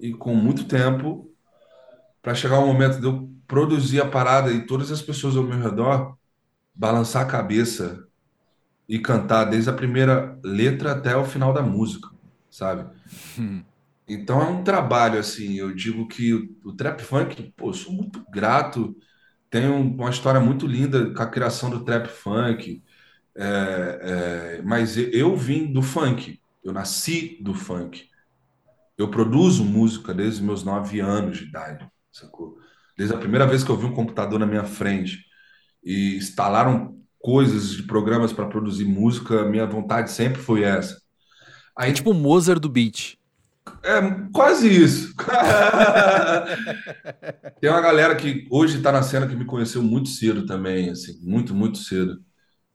e 0.00 0.12
com 0.12 0.34
muito 0.34 0.64
tempo 0.64 1.30
para 2.22 2.34
chegar 2.34 2.58
o 2.58 2.66
momento 2.66 3.00
de 3.00 3.06
eu 3.06 3.30
produzir 3.46 4.00
a 4.00 4.08
parada 4.08 4.50
e 4.52 4.66
todas 4.66 4.90
as 4.90 5.02
pessoas 5.02 5.36
ao 5.36 5.44
meu 5.44 5.60
redor 5.60 6.16
balançar 6.74 7.22
a 7.22 7.28
cabeça 7.28 8.06
e 8.88 8.98
cantar 8.98 9.44
desde 9.44 9.70
a 9.70 9.74
primeira 9.74 10.38
letra 10.42 10.92
até 10.92 11.16
o 11.16 11.24
final 11.24 11.52
da 11.52 11.62
música, 11.62 12.08
sabe? 12.50 12.90
Hum. 13.38 13.62
Então 14.08 14.40
é 14.42 14.48
um 14.48 14.64
trabalho 14.64 15.18
assim, 15.18 15.54
eu 15.54 15.74
digo 15.74 16.08
que 16.08 16.34
o, 16.34 16.56
o 16.64 16.72
trap 16.72 17.02
funk, 17.02 17.52
pô, 17.56 17.70
eu 17.70 17.74
sou 17.74 17.92
muito 17.92 18.24
grato, 18.30 18.96
tenho 19.50 19.74
uma 19.74 20.10
história 20.10 20.40
muito 20.40 20.66
linda 20.66 21.12
com 21.14 21.22
a 21.22 21.26
criação 21.26 21.70
do 21.70 21.84
trap 21.84 22.08
funk, 22.08 22.82
é, 23.36 24.58
é, 24.58 24.62
mas 24.62 24.96
eu 24.96 25.36
vim 25.36 25.72
do 25.72 25.82
funk, 25.82 26.40
eu 26.62 26.72
nasci 26.72 27.38
do 27.40 27.54
funk. 27.54 28.08
Eu 28.96 29.08
produzo 29.08 29.64
música 29.64 30.12
desde 30.12 30.40
os 30.40 30.46
meus 30.46 30.62
nove 30.62 31.00
anos 31.00 31.38
de 31.38 31.44
idade, 31.44 31.88
sacou? 32.12 32.56
Desde 32.96 33.14
a 33.14 33.18
primeira 33.18 33.46
vez 33.46 33.64
que 33.64 33.70
eu 33.70 33.76
vi 33.76 33.86
um 33.86 33.94
computador 33.94 34.38
na 34.38 34.46
minha 34.46 34.64
frente 34.64 35.24
e 35.82 36.16
instalaram 36.16 36.98
coisas 37.18 37.70
de 37.70 37.84
programas 37.84 38.32
para 38.32 38.46
produzir 38.46 38.84
música, 38.84 39.44
minha 39.44 39.66
vontade 39.66 40.10
sempre 40.10 40.40
foi 40.40 40.62
essa. 40.62 41.00
Aí, 41.76 41.90
é 41.90 41.94
tipo 41.94 42.10
o 42.10 42.14
Mozart 42.14 42.60
do 42.60 42.68
beat. 42.68 43.16
É 43.82 44.00
quase 44.32 44.68
isso. 44.68 45.14
Tem 47.60 47.70
uma 47.70 47.80
galera 47.80 48.14
que 48.14 48.46
hoje 48.50 48.76
está 48.76 48.92
na 48.92 49.02
cena 49.02 49.26
que 49.26 49.34
me 49.34 49.44
conheceu 49.44 49.82
muito 49.82 50.08
cedo 50.08 50.44
também, 50.46 50.90
assim, 50.90 51.18
muito, 51.22 51.54
muito 51.54 51.78
cedo. 51.78 52.20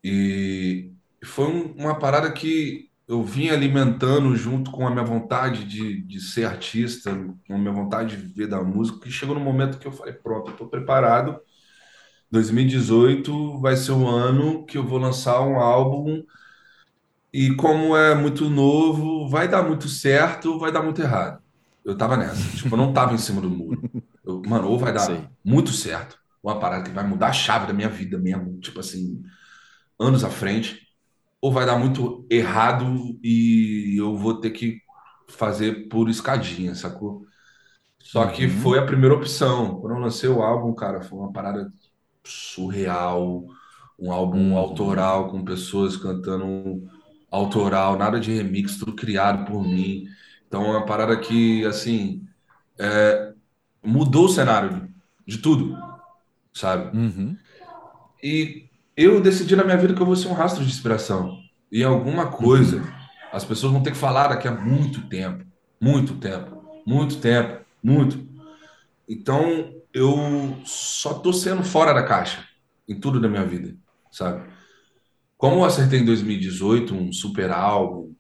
E 0.10 1.26
foi 1.26 1.46
um, 1.46 1.74
uma 1.74 2.00
parada 2.00 2.32
que 2.32 2.90
eu 3.08 3.24
vim 3.24 3.50
alimentando 3.50 4.36
junto 4.36 4.72
com 4.72 4.88
a 4.88 4.92
minha 4.92 5.04
vontade 5.04 5.66
de, 5.66 6.02
de 6.02 6.22
ser 6.22 6.46
artista, 6.46 7.14
com 7.48 7.56
a 7.56 7.58
minha 7.58 7.72
vontade 7.74 8.16
de 8.16 8.22
viver 8.22 8.48
da 8.48 8.62
música, 8.64 9.00
que 9.00 9.12
chegou 9.12 9.36
no 9.36 9.42
momento 9.42 9.80
que 9.80 9.88
eu 9.88 9.92
falei, 9.92 10.14
pronto, 10.14 10.48
eu 10.50 10.52
estou 10.54 10.68
preparado. 10.68 11.40
2018 12.32 13.60
vai 13.60 13.76
ser 13.78 13.94
o 13.94 14.08
ano 14.08 14.66
que 14.66 14.78
eu 14.78 14.86
vou 14.86 15.00
lançar 15.00 15.42
um 15.42 15.58
álbum 15.58 16.24
e 17.34 17.54
como 17.56 17.96
é 17.96 18.16
muito 18.16 18.50
novo, 18.50 19.30
vai 19.30 19.48
dar 19.48 19.64
muito 19.64 19.88
certo, 19.88 20.58
vai 20.60 20.72
dar 20.72 20.82
muito 20.82 21.02
errado. 21.02 21.42
Eu 21.86 21.98
tava 21.98 22.18
nessa, 22.18 22.42
tipo, 22.58 22.74
eu 22.74 22.78
não 22.78 22.94
tava 22.94 23.14
em 23.14 23.18
cima 23.18 23.42
do 23.42 23.50
muro. 23.50 23.82
Eu, 24.26 24.42
mano, 24.46 24.68
ou 24.68 24.78
vai 24.78 24.94
dar 24.94 25.32
muito 25.44 25.72
certo, 25.72 26.18
uma 26.44 26.60
parada 26.60 26.84
que 26.84 26.92
vai 26.92 27.06
mudar 27.06 27.28
a 27.28 27.34
chave 27.34 27.68
da 27.68 27.74
minha 27.74 27.90
vida 27.90 28.18
mesmo, 28.18 28.60
tipo 28.60 28.80
assim, 28.80 29.22
anos 30.00 30.24
à 30.24 30.30
frente, 30.30 30.82
ou 31.42 31.52
vai 31.52 31.66
dar 31.66 31.78
muito 31.80 32.26
errado 32.30 32.86
e 33.24 33.96
eu 34.00 34.18
vou 34.18 34.40
ter 34.42 34.52
que 34.52 34.80
fazer 35.30 35.88
por 35.90 36.10
escadinha, 36.10 36.76
sacou? 36.76 37.26
Só 38.00 38.28
que 38.28 38.48
Uhum. 38.48 38.50
foi 38.50 38.80
a 38.80 38.86
primeira 38.86 39.16
opção. 39.16 39.80
Quando 39.82 39.96
eu 39.96 40.00
lancei 40.02 40.30
o 40.30 40.42
álbum, 40.42 40.74
cara, 40.74 41.02
foi 41.02 41.20
uma 41.20 41.32
parada 41.32 41.72
surreal, 42.26 43.46
um 44.00 44.12
álbum 44.12 44.56
Uhum. 44.56 44.58
autoral 44.58 45.30
com 45.32 45.44
pessoas 45.44 45.98
cantando 45.98 46.84
autoral, 47.32 47.98
nada 47.98 48.20
de 48.20 48.32
remix, 48.34 48.78
tudo 48.78 48.96
criado 48.96 49.46
por 49.46 49.64
mim. 49.64 50.06
Então 50.48 50.66
é 50.66 50.70
uma 50.72 50.86
parada 50.86 51.18
que, 51.20 51.66
assim, 51.66 52.24
é, 52.80 53.34
mudou 53.84 54.26
o 54.26 54.30
cenário 54.30 54.94
de 55.28 55.40
tudo, 55.40 55.78
sabe? 56.54 56.94
Uhum. 56.94 57.40
E 58.22 58.67
eu 58.98 59.22
decidi 59.22 59.56
na 59.56 59.64
minha 59.64 59.78
vida 59.78 59.94
que 59.94 60.02
eu 60.02 60.06
vou 60.06 60.16
ser 60.16 60.28
um 60.28 60.34
rastro 60.34 60.66
de 60.66 60.72
inspiração. 60.72 61.38
E 61.72 61.84
alguma 61.84 62.32
coisa, 62.32 62.82
as 63.32 63.46
pessoas 63.46 63.72
vão 63.72 63.84
ter 63.84 63.92
que 63.92 63.98
falar 63.98 64.30
daqui 64.30 64.48
a 64.48 64.52
muito 64.52 65.08
tempo, 65.08 65.46
muito 65.80 66.16
tempo, 66.16 66.82
muito 66.86 67.18
tempo, 67.18 67.64
muito. 67.84 68.28
Então 69.08 69.72
eu 69.94 70.58
só 70.66 71.14
tô 71.14 71.32
sendo 71.32 71.64
fora 71.64 71.94
da 71.94 72.04
caixa 72.04 72.44
em 72.88 73.00
tudo 73.00 73.20
da 73.20 73.30
minha 73.30 73.46
vida, 73.46 73.76
sabe? 74.12 74.50
Como 75.38 75.58
eu 75.58 75.66
acertei 75.66 76.00
em 76.00 76.06
2018 76.06 76.96
um 76.96 77.14
super 77.14 77.52
álbum, 77.52 78.16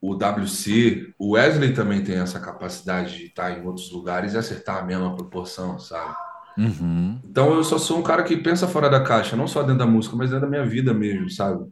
o 0.00 0.14
WC, 0.14 1.14
o 1.18 1.32
Wesley 1.32 1.72
também 1.72 2.02
tem 2.02 2.16
essa 2.16 2.40
capacidade 2.40 3.16
de 3.16 3.24
estar 3.26 3.56
em 3.56 3.64
outros 3.64 3.92
lugares 3.92 4.34
e 4.34 4.38
acertar 4.38 4.78
a 4.78 4.82
mesma 4.82 5.14
proporção, 5.14 5.78
sabe? 5.78 6.16
Uhum. 6.58 7.22
Então 7.22 7.54
eu 7.54 7.64
só 7.64 7.78
sou 7.78 7.98
um 7.98 8.02
cara 8.02 8.22
que 8.24 8.36
pensa 8.36 8.68
fora 8.68 8.88
da 8.88 9.02
caixa, 9.02 9.36
não 9.36 9.46
só 9.48 9.62
dentro 9.62 9.78
da 9.78 9.86
música, 9.86 10.16
mas 10.16 10.30
dentro 10.30 10.46
da 10.46 10.50
minha 10.50 10.64
vida 10.66 10.94
mesmo, 10.94 11.30
sabe? 11.30 11.66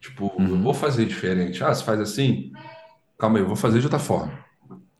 Tipo, 0.00 0.44
eu 0.48 0.56
Uhum. 0.56 0.62
vou 0.62 0.74
fazer 0.74 1.06
diferente. 1.06 1.62
Ah, 1.64 1.74
se 1.74 1.84
faz 1.84 2.00
assim, 2.00 2.52
calma 3.18 3.38
aí, 3.38 3.44
eu 3.44 3.48
vou 3.48 3.56
fazer 3.56 3.80
de 3.80 3.86
outra 3.86 3.98
forma. 4.00 4.44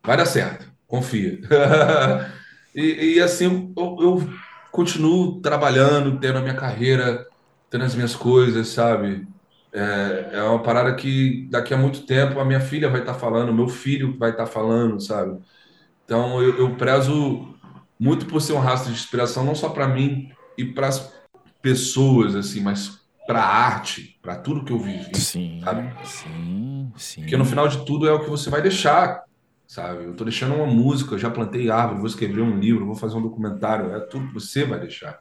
Vai 0.05 0.16
dar 0.16 0.27
certo, 0.27 0.70
confia. 0.87 1.40
E, 2.74 3.16
e 3.16 3.20
assim 3.20 3.74
eu, 3.77 3.96
eu 4.01 4.29
continuo 4.70 5.40
trabalhando, 5.40 6.20
tendo 6.20 6.38
a 6.38 6.42
minha 6.42 6.55
carreira, 6.57 7.24
tendo 7.70 7.85
as 7.85 7.94
minhas 7.94 8.14
coisas, 8.16 8.68
sabe? 8.68 9.27
É, 9.72 10.31
é 10.38 10.42
uma 10.42 10.62
parada 10.62 10.94
que 10.94 11.48
daqui 11.51 11.74
a 11.74 11.79
muito 11.79 12.07
tempo 12.07 12.38
a 12.40 12.44
minha 12.44 12.61
filha 12.61 12.88
vai 12.90 13.01
estar 13.01 13.14
falando, 13.14 13.53
meu 13.55 13.68
filho 13.68 14.16
vai 14.18 14.31
estar 14.31 14.46
falando, 14.46 15.01
sabe? 15.01 15.38
Então 16.05 16.42
eu, 16.42 16.59
eu 16.59 16.77
prezo 16.77 17.58
muito 17.98 18.26
por 18.26 18.40
ser 18.40 18.52
um 18.52 18.61
rastro 18.61 18.92
de 18.92 18.98
inspiração, 18.98 19.44
não 19.44 19.54
só 19.54 19.68
para 19.70 19.88
mim 19.88 20.28
e 20.56 20.64
para 20.64 20.88
as 20.88 21.12
pessoas, 21.61 22.34
assim, 22.34 22.61
mas 22.61 22.98
para 23.26 23.42
a 23.42 23.46
arte, 23.46 24.18
para 24.22 24.37
tudo 24.37 24.64
que 24.64 24.72
eu 24.72 24.78
vivi, 24.78 25.16
Sim, 25.16 25.61
sabe? 25.62 25.92
sim, 26.06 26.92
sim. 26.96 27.20
Porque 27.20 27.37
no 27.37 27.44
final 27.44 27.68
de 27.68 27.84
tudo 27.84 28.08
é 28.08 28.12
o 28.12 28.20
que 28.20 28.30
você 28.30 28.48
vai 28.48 28.62
deixar, 28.62 29.22
sabe? 29.66 30.04
Eu 30.04 30.14
tô 30.14 30.24
deixando 30.24 30.54
uma 30.54 30.66
música, 30.66 31.14
eu 31.14 31.18
já 31.18 31.28
plantei 31.30 31.70
árvore, 31.70 31.98
vou 31.98 32.06
escrever 32.06 32.40
um 32.40 32.58
livro, 32.58 32.87
vou 32.87 32.94
fazer 32.94 33.16
um 33.16 33.22
documentário, 33.22 33.94
é 33.94 34.00
tudo 34.00 34.28
que 34.28 34.34
você 34.34 34.64
vai 34.64 34.80
deixar. 34.80 35.18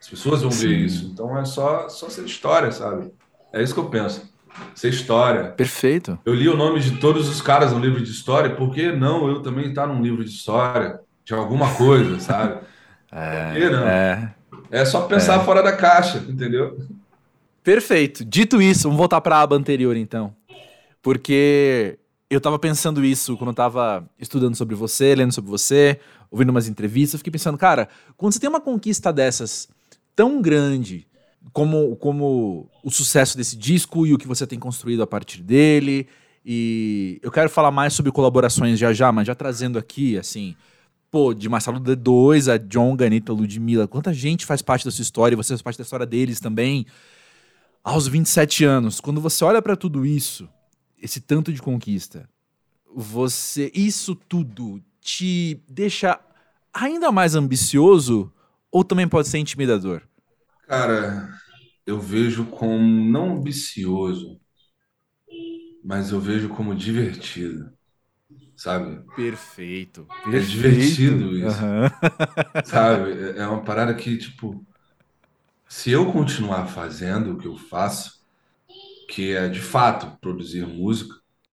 As 0.00 0.08
pessoas 0.08 0.42
vão 0.42 0.50
ver 0.50 0.68
Sim. 0.68 0.84
isso, 0.84 1.10
então 1.12 1.36
é 1.38 1.44
só, 1.44 1.88
só 1.88 2.08
ser 2.08 2.24
história, 2.24 2.72
sabe? 2.72 3.12
É 3.52 3.62
isso 3.62 3.74
que 3.74 3.80
eu 3.80 3.90
penso. 3.90 4.32
Ser 4.74 4.88
história. 4.88 5.52
Perfeito. 5.52 6.18
Eu 6.24 6.34
li 6.34 6.48
o 6.48 6.56
nome 6.56 6.80
de 6.80 6.98
todos 6.98 7.28
os 7.28 7.40
caras 7.40 7.72
no 7.72 7.78
livro 7.78 8.02
de 8.02 8.10
história, 8.10 8.54
por 8.56 8.74
que 8.74 8.92
não 8.92 9.28
eu 9.28 9.42
também 9.42 9.68
estar 9.68 9.86
num 9.86 10.02
livro 10.02 10.24
de 10.24 10.30
história 10.30 10.98
de 11.36 11.40
alguma 11.40 11.74
coisa, 11.74 12.18
sabe? 12.20 12.60
Que 13.54 13.70
não? 13.70 13.88
É. 13.88 14.34
É 14.70 14.84
só 14.84 15.02
pensar 15.02 15.40
fora 15.44 15.62
da 15.62 15.72
caixa, 15.72 16.18
entendeu? 16.28 16.78
Perfeito. 17.62 18.24
Dito 18.24 18.60
isso, 18.60 18.84
vamos 18.84 18.96
voltar 18.96 19.20
para 19.20 19.36
a 19.36 19.42
aba 19.42 19.56
anterior 19.56 19.96
então. 19.96 20.34
Porque 21.02 21.98
eu 22.30 22.40
tava 22.40 22.58
pensando 22.58 23.04
isso 23.04 23.36
quando 23.36 23.50
eu 23.50 23.54
tava 23.54 24.08
estudando 24.18 24.56
sobre 24.56 24.74
você, 24.74 25.14
lendo 25.14 25.32
sobre 25.32 25.50
você, 25.50 26.00
ouvindo 26.30 26.50
umas 26.50 26.68
entrevistas, 26.68 27.14
eu 27.14 27.18
fiquei 27.18 27.32
pensando, 27.32 27.58
cara, 27.58 27.88
quando 28.16 28.32
você 28.32 28.40
tem 28.40 28.48
uma 28.48 28.60
conquista 28.60 29.12
dessas 29.12 29.68
tão 30.16 30.40
grande 30.40 31.06
como, 31.52 31.94
como 31.96 32.68
o 32.82 32.90
sucesso 32.90 33.36
desse 33.36 33.56
disco 33.56 34.06
e 34.06 34.14
o 34.14 34.18
que 34.18 34.26
você 34.26 34.46
tem 34.46 34.58
construído 34.58 35.02
a 35.02 35.06
partir 35.06 35.42
dele, 35.42 36.08
e 36.44 37.20
eu 37.22 37.30
quero 37.30 37.50
falar 37.50 37.70
mais 37.70 37.92
sobre 37.92 38.10
colaborações 38.10 38.78
já 38.78 38.92
já, 38.92 39.12
mas 39.12 39.26
já 39.26 39.34
trazendo 39.34 39.78
aqui, 39.78 40.16
assim, 40.16 40.56
pô, 41.12 41.34
de 41.34 41.46
Marcelo 41.46 41.78
D2 41.78 42.48
a 42.48 42.56
John, 42.56 42.96
Ganita, 42.96 43.34
Ludmilla, 43.34 43.86
quanta 43.86 44.14
gente 44.14 44.46
faz 44.46 44.62
parte 44.62 44.86
da 44.86 44.90
sua 44.90 45.02
história 45.02 45.34
e 45.34 45.36
você 45.36 45.50
faz 45.50 45.60
parte 45.60 45.76
da 45.76 45.82
história 45.82 46.06
deles 46.06 46.40
também 46.40 46.86
aos 47.84 48.08
27 48.08 48.64
anos, 48.64 48.98
quando 48.98 49.20
você 49.20 49.44
olha 49.44 49.60
pra 49.60 49.76
tudo 49.76 50.06
isso, 50.06 50.48
esse 51.00 51.20
tanto 51.20 51.52
de 51.52 51.60
conquista, 51.60 52.26
você 52.94 53.70
isso 53.74 54.14
tudo 54.14 54.82
te 55.02 55.60
deixa 55.68 56.18
ainda 56.72 57.12
mais 57.12 57.34
ambicioso 57.34 58.32
ou 58.70 58.82
também 58.82 59.06
pode 59.06 59.28
ser 59.28 59.36
intimidador? 59.36 60.00
Cara, 60.66 61.28
eu 61.84 62.00
vejo 62.00 62.46
como 62.46 63.04
não 63.04 63.36
ambicioso, 63.36 64.40
mas 65.84 66.10
eu 66.10 66.20
vejo 66.20 66.48
como 66.48 66.74
divertido, 66.74 67.70
sabe? 68.62 69.02
Perfeito. 69.16 70.06
É 70.26 70.38
divertido 70.38 71.36
isso. 71.36 71.58
Aham. 71.58 71.90
Sabe? 72.64 73.12
É- 73.12 73.38
É 73.42 73.46
uma 73.46 73.62
parada 73.64 73.94
que, 73.94 74.16
tipo, 74.18 74.64
se 75.68 75.90
eu 75.90 76.12
continuar 76.12 76.66
fazendo 76.66 77.32
o 77.32 77.38
que 77.38 77.46
eu 77.46 77.56
faço, 77.56 78.12
que 79.08 79.32
é 79.34 79.48
de 79.48 79.60
fato 79.60 80.18
produzir 80.20 80.66
música, 80.66 81.14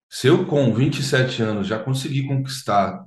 se 0.09 0.27
eu 0.27 0.45
com 0.45 0.73
27 0.73 1.41
anos 1.43 1.67
já 1.67 1.79
conseguir 1.79 2.27
conquistar 2.27 3.05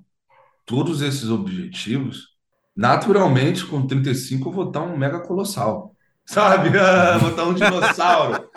todos 0.67 1.03
esses 1.03 1.31
objetivos, 1.31 2.29
naturalmente 2.77 3.67
com 3.67 3.87
35 3.87 4.51
eu 4.51 4.53
vou 4.55 4.69
estar 4.69 4.83
um 4.83 4.97
mega 4.97 5.21
colossal. 5.21 5.95
Sabe? 6.27 6.71
vou 7.21 7.31
estar 7.31 7.45
um 7.45 7.55
dinossauro. 7.55 8.49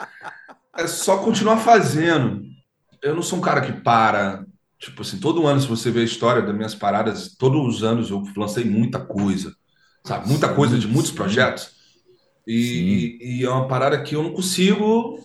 É 0.78 0.88
só 0.88 1.20
continuar 1.24 1.58
fazendo. 1.58 2.44
Eu 3.02 3.16
não 3.16 3.24
sou 3.24 3.40
um 3.40 3.42
cara 3.42 3.62
que 3.62 3.74
para. 3.82 4.46
Tipo 4.84 5.02
assim, 5.02 5.20
todo 5.20 5.48
ano, 5.48 5.62
se 5.62 5.68
você 5.68 5.90
ver 5.92 6.02
a 6.02 6.04
história 6.06 6.42
das 6.42 6.56
minhas 6.56 6.76
paradas, 6.76 7.36
todos 7.38 7.76
os 7.78 7.84
anos 7.84 8.10
eu 8.10 8.24
lancei 8.36 8.66
muita 8.66 9.00
coisa. 9.00 9.54
Sabe? 10.06 10.28
Muita 10.28 10.50
Sim, 10.50 10.54
coisa 10.54 10.78
de 10.78 10.88
muitos 10.88 11.12
sim. 11.12 11.18
projetos. 11.18 11.72
E, 12.48 13.18
e- 13.22 13.40
e 13.42 13.46
é 13.46 13.50
uma 13.50 13.68
parada 13.68 14.02
que 14.04 14.16
eu 14.16 14.24
não 14.24 14.34
consigo 14.34 15.20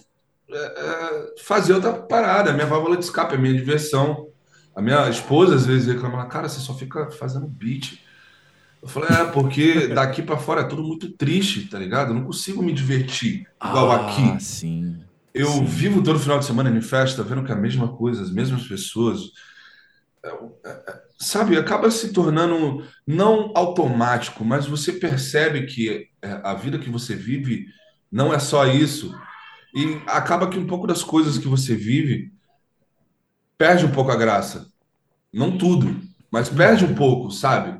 é, 0.50 0.56
é, 0.56 1.34
fazer 1.42 1.74
outra 1.74 1.92
parada. 1.94 2.50
A 2.50 2.54
minha 2.54 2.66
válvula 2.66 2.96
de 2.96 3.04
escape, 3.04 3.34
a 3.34 3.38
minha 3.38 3.54
diversão. 3.54 4.28
A 4.76 4.82
minha 4.82 5.08
esposa 5.10 5.56
às 5.56 5.66
vezes 5.66 5.88
reclama, 5.88 6.26
cara, 6.28 6.48
você 6.48 6.60
só 6.60 6.74
fica 6.74 7.10
fazendo 7.12 7.48
beat. 7.48 7.98
Eu 8.82 8.88
falei, 8.88 9.10
é, 9.10 9.24
porque 9.32 9.88
daqui 9.88 10.22
pra 10.22 10.38
fora 10.38 10.62
é 10.62 10.64
tudo 10.64 10.82
muito 10.84 11.12
triste, 11.16 11.68
tá 11.68 11.78
ligado? 11.78 12.10
Eu 12.10 12.14
não 12.16 12.24
consigo 12.24 12.62
me 12.62 12.72
divertir 12.72 13.44
igual 13.62 13.90
Ah, 13.90 13.92
aqui. 13.92 14.40
sim. 14.40 15.08
Eu 15.34 15.64
Sim. 15.64 15.64
vivo 15.64 16.02
todo 16.02 16.18
final 16.18 16.38
de 16.38 16.44
semana 16.46 16.70
em 16.70 16.80
festa, 16.80 17.22
vendo 17.22 17.44
que 17.44 17.52
é 17.52 17.54
a 17.54 17.58
mesma 17.58 17.96
coisa, 17.96 18.22
as 18.22 18.30
mesmas 18.32 18.66
pessoas. 18.66 19.20
Sabe, 21.18 21.56
acaba 21.56 21.90
se 21.90 22.12
tornando 22.12 22.86
não 23.06 23.52
automático, 23.54 24.44
mas 24.44 24.66
você 24.66 24.92
percebe 24.92 25.66
que 25.66 26.08
é, 26.22 26.40
a 26.44 26.54
vida 26.54 26.78
que 26.78 26.90
você 26.90 27.14
vive 27.14 27.66
não 28.10 28.32
é 28.32 28.38
só 28.38 28.66
isso. 28.66 29.14
E 29.74 30.00
acaba 30.06 30.48
que 30.48 30.58
um 30.58 30.66
pouco 30.66 30.86
das 30.86 31.02
coisas 31.02 31.36
que 31.36 31.48
você 31.48 31.74
vive 31.74 32.32
perde 33.56 33.84
um 33.84 33.90
pouco 33.90 34.10
a 34.10 34.16
graça. 34.16 34.68
Não 35.32 35.58
tudo, 35.58 36.00
mas 36.30 36.48
perde 36.48 36.84
um 36.84 36.94
pouco, 36.94 37.30
sabe? 37.30 37.78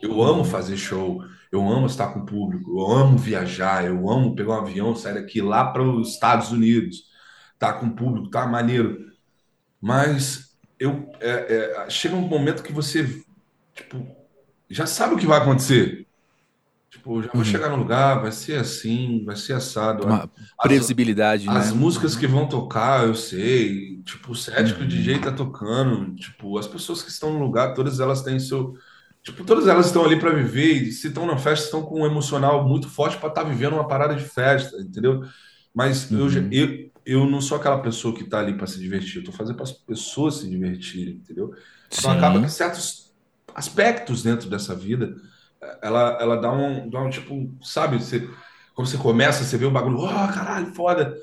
Eu 0.00 0.22
amo 0.22 0.42
fazer 0.42 0.76
show, 0.76 1.22
eu 1.52 1.68
amo 1.68 1.86
estar 1.86 2.08
com 2.08 2.20
o 2.20 2.26
público, 2.26 2.70
eu 2.70 2.90
amo 2.90 3.18
viajar, 3.18 3.84
eu 3.84 4.10
amo 4.10 4.34
pegar 4.34 4.54
um 4.54 4.62
avião, 4.62 4.96
sair 4.96 5.14
daqui 5.14 5.42
lá 5.42 5.70
para 5.70 5.82
os 5.82 6.14
Estados 6.14 6.50
Unidos, 6.50 7.04
tá 7.58 7.72
com 7.74 7.86
o 7.86 7.94
público, 7.94 8.30
tá 8.30 8.46
maneiro. 8.46 8.98
Mas 9.80 10.51
eu 10.82 11.10
é, 11.20 11.84
é, 11.86 11.90
chega 11.90 12.14
um 12.16 12.20
momento 12.28 12.62
que 12.62 12.72
você 12.72 13.04
tipo, 13.74 14.06
já 14.70 14.86
sabe 14.86 15.14
o 15.14 15.18
que 15.18 15.26
vai 15.26 15.38
acontecer. 15.40 16.06
Tipo, 16.90 17.22
já 17.22 17.28
vou 17.32 17.38
Uhum. 17.38 17.44
chegar 17.44 17.70
no 17.70 17.76
lugar, 17.76 18.20
vai 18.20 18.30
ser 18.32 18.56
assim, 18.60 19.24
vai 19.24 19.34
ser 19.34 19.54
assado. 19.54 20.04
Uma 20.04 20.24
As- 20.24 20.30
previsibilidade, 20.62 21.48
as 21.48 21.72
né? 21.72 21.78
músicas 21.80 22.14
que 22.16 22.26
vão 22.26 22.46
tocar, 22.48 23.06
eu 23.06 23.14
sei. 23.14 24.02
Tipo, 24.02 24.32
o 24.32 24.34
set 24.34 24.74
que 24.74 24.82
o. 24.82 24.86
DJ 24.86 25.18
tá 25.20 25.32
tocando. 25.32 26.14
Tipo, 26.16 26.58
as 26.58 26.66
pessoas 26.66 27.02
que 27.02 27.10
estão 27.10 27.32
no 27.32 27.38
lugar, 27.40 27.74
todas 27.74 27.98
elas 27.98 28.22
têm 28.22 28.38
seu. 28.38 28.74
Tipo, 29.22 29.44
todas 29.44 29.66
elas 29.68 29.86
estão 29.86 30.04
ali 30.04 30.18
para 30.18 30.32
viver. 30.34 30.82
E 30.82 30.92
se 30.92 31.08
estão 31.08 31.24
na 31.26 31.38
festa, 31.38 31.64
estão 31.64 31.82
com 31.82 32.02
um 32.02 32.06
emocional 32.06 32.68
muito 32.68 32.88
forte 32.90 33.16
para 33.16 33.28
estar 33.30 33.44
vivendo 33.44 33.74
uma 33.74 33.88
parada 33.88 34.14
de 34.14 34.24
festa, 34.24 34.76
entendeu? 34.78 35.22
Mas 35.74 36.10
Uhum. 36.10 36.48
eu, 36.52 36.52
eu 36.52 36.91
não 37.06 37.40
sou 37.40 37.56
aquela 37.56 37.78
pessoa 37.80 38.14
que 38.14 38.24
tá 38.24 38.38
ali 38.38 38.54
para 38.54 38.66
se 38.66 38.78
divertir. 38.78 39.18
Eu 39.18 39.24
tô 39.24 39.32
fazendo 39.32 39.56
para 39.56 39.64
as 39.64 39.72
pessoas 39.72 40.36
se 40.36 40.48
divertirem, 40.48 41.14
entendeu? 41.14 41.52
Então 41.90 42.10
acaba 42.10 42.40
que 42.40 42.50
certos 42.50 43.12
aspectos 43.54 44.22
dentro 44.22 44.48
dessa 44.48 44.74
vida, 44.74 45.14
ela, 45.82 46.18
ela 46.20 46.36
dá 46.36 46.50
um, 46.50 46.88
dá 46.88 47.00
um 47.00 47.10
tipo, 47.10 47.50
sabe? 47.62 47.98
Você, 47.98 48.28
quando 48.74 48.88
você 48.88 48.96
começa, 48.96 49.44
você 49.44 49.56
vê 49.56 49.64
o 49.64 49.70
bagulho, 49.70 49.98
oh, 49.98 50.32
caralho, 50.32 50.74
foda. 50.74 51.16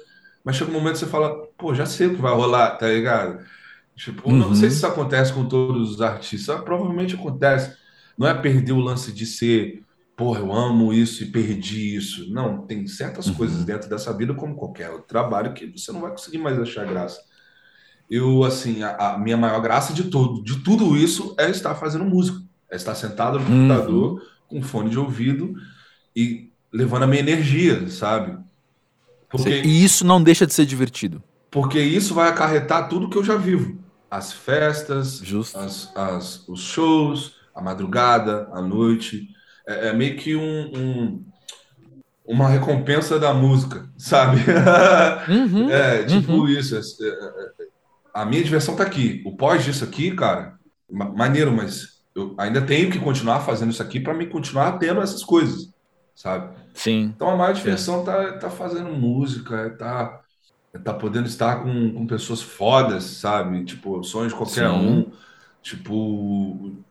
mas 0.44 0.56
chega 0.56 0.70
um 0.70 0.74
momento 0.74 0.94
que 0.94 1.00
você 1.00 1.08
fala, 1.08 1.48
pô, 1.58 1.74
já 1.74 1.86
sei 1.86 2.08
o 2.08 2.16
que 2.16 2.22
vai 2.22 2.34
rolar, 2.34 2.72
tá 2.78 2.88
ligado? 2.88 3.44
Tipo, 3.96 4.30
uhum. 4.30 4.38
não 4.38 4.56
sei 4.56 4.70
se 4.70 4.78
isso 4.78 4.88
acontece 4.88 5.34
com 5.34 5.46
todos 5.46 5.92
os 5.92 6.02
artistas, 6.02 6.62
provavelmente 6.62 7.16
acontece. 7.16 7.78
Não 8.18 8.28
é 8.28 8.34
perder 8.34 8.74
o 8.74 8.80
lance 8.80 9.12
de 9.12 9.26
ser, 9.26 9.84
porra, 10.20 10.42
eu 10.42 10.52
amo 10.52 10.94
isso 10.94 11.24
e 11.24 11.28
perdi 11.28 11.96
isso. 11.96 12.30
Não, 12.30 12.68
tem 12.68 12.86
certas 12.86 13.28
uhum. 13.28 13.36
coisas 13.36 13.64
dentro 13.64 13.90
dessa 13.90 14.12
vida, 14.12 14.34
como 14.34 14.54
qualquer 14.54 14.90
outro 14.90 15.08
trabalho, 15.08 15.54
que 15.54 15.66
você 15.68 15.94
não 15.94 16.02
vai 16.02 16.12
conseguir 16.12 16.40
mais 16.40 16.60
achar 16.60 16.86
graça. 16.86 17.22
Eu, 18.12 18.44
assim, 18.44 18.84
a, 18.84 19.14
a 19.14 19.18
minha 19.18 19.38
maior 19.38 19.62
graça 19.62 19.94
de 19.94 20.04
tudo, 20.04 20.44
de 20.44 20.60
tudo 20.62 20.98
isso 20.98 21.34
é 21.40 21.50
estar 21.50 21.74
fazendo 21.74 22.04
música, 22.04 22.38
é 22.70 22.76
estar 22.76 22.96
sentado 22.96 23.40
no 23.40 23.46
uhum. 23.46 23.68
computador, 23.70 24.22
com 24.50 24.62
fone 24.62 24.90
de 24.90 25.00
ouvido 25.00 25.54
e 26.14 26.52
levando 26.70 27.04
a 27.04 27.08
minha 27.08 27.22
energia, 27.22 27.88
sabe? 27.88 28.38
Porque, 29.30 29.62
e 29.62 29.86
isso 29.86 30.06
não 30.06 30.22
deixa 30.22 30.46
de 30.46 30.54
ser 30.54 30.66
divertido. 30.66 31.24
Porque 31.50 31.80
isso 31.80 32.14
vai 32.14 32.28
acarretar 32.28 32.90
tudo 32.90 33.10
que 33.10 33.18
eu 33.18 33.24
já 33.24 33.38
vivo 33.38 33.80
as 34.12 34.34
festas, 34.34 35.22
as, 35.56 35.96
as, 35.96 36.48
os 36.50 36.62
shows, 36.62 37.36
a 37.54 37.62
madrugada, 37.62 38.50
a 38.52 38.62
noite. 38.62 39.30
É, 39.70 39.90
é 39.90 39.94
meio 39.94 40.18
que 40.18 40.36
um, 40.36 40.72
um, 40.76 41.26
uma 42.26 42.50
recompensa 42.50 43.20
da 43.20 43.34
música, 43.34 43.88
sabe? 43.96 44.42
Uhum, 45.30 45.70
é 45.70 46.04
tipo 46.04 46.32
uhum. 46.32 46.48
isso. 46.48 46.76
É, 46.76 46.80
é, 46.80 47.68
a 48.14 48.26
minha 48.26 48.44
diversão 48.44 48.76
tá 48.76 48.84
aqui. 48.84 49.22
O 49.26 49.38
pós 49.38 49.64
disso 49.64 49.84
aqui, 49.84 50.12
cara, 50.16 50.56
maneiro, 50.90 51.52
mas 51.52 52.02
eu 52.16 52.34
ainda 52.38 52.62
tenho 52.62 52.90
que 52.90 52.98
continuar 52.98 53.42
fazendo 53.42 53.70
isso 53.70 53.84
aqui 53.84 54.00
para 54.00 54.14
me 54.14 54.26
continuar 54.26 54.80
tendo 54.80 55.02
essas 55.02 55.24
coisas, 55.24 55.72
sabe? 56.16 56.58
Sim. 56.74 57.14
Então 57.16 57.30
a 57.30 57.38
maior 57.38 57.54
diversão 57.54 58.04
tá, 58.04 58.34
tá 58.34 58.50
fazendo 58.50 58.90
música, 58.90 59.70
tá 59.78 60.22
tá 60.84 60.94
podendo 60.94 61.28
estar 61.28 61.64
com, 61.64 61.94
com 61.94 62.08
pessoas 62.08 62.42
fodas, 62.42 63.04
sabe? 63.04 63.66
Tipo, 63.66 64.04
sonhos 64.04 64.32
de 64.32 64.38
qualquer 64.38 64.70
Sim. 64.70 64.76
um. 64.76 65.12
Tipo, 65.62 66.84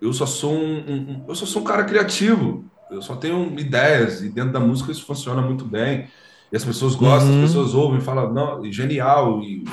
eu 0.00 0.12
só 0.12 0.26
sou 0.26 0.52
um, 0.52 0.78
um, 0.78 1.24
eu 1.28 1.34
só 1.34 1.46
sou 1.46 1.62
um 1.62 1.64
cara 1.64 1.84
criativo. 1.84 2.64
Eu 2.90 3.02
só 3.02 3.16
tenho 3.16 3.58
ideias 3.58 4.22
e 4.22 4.28
dentro 4.28 4.52
da 4.52 4.60
música 4.60 4.92
isso 4.92 5.04
funciona 5.04 5.42
muito 5.42 5.64
bem. 5.64 6.08
E 6.52 6.56
as 6.56 6.64
pessoas 6.64 6.94
gostam, 6.94 7.30
uhum. 7.30 7.44
as 7.44 7.50
pessoas 7.50 7.74
ouvem, 7.74 8.00
falam, 8.00 8.32
não, 8.32 8.72
genial. 8.72 9.42
E 9.42 9.64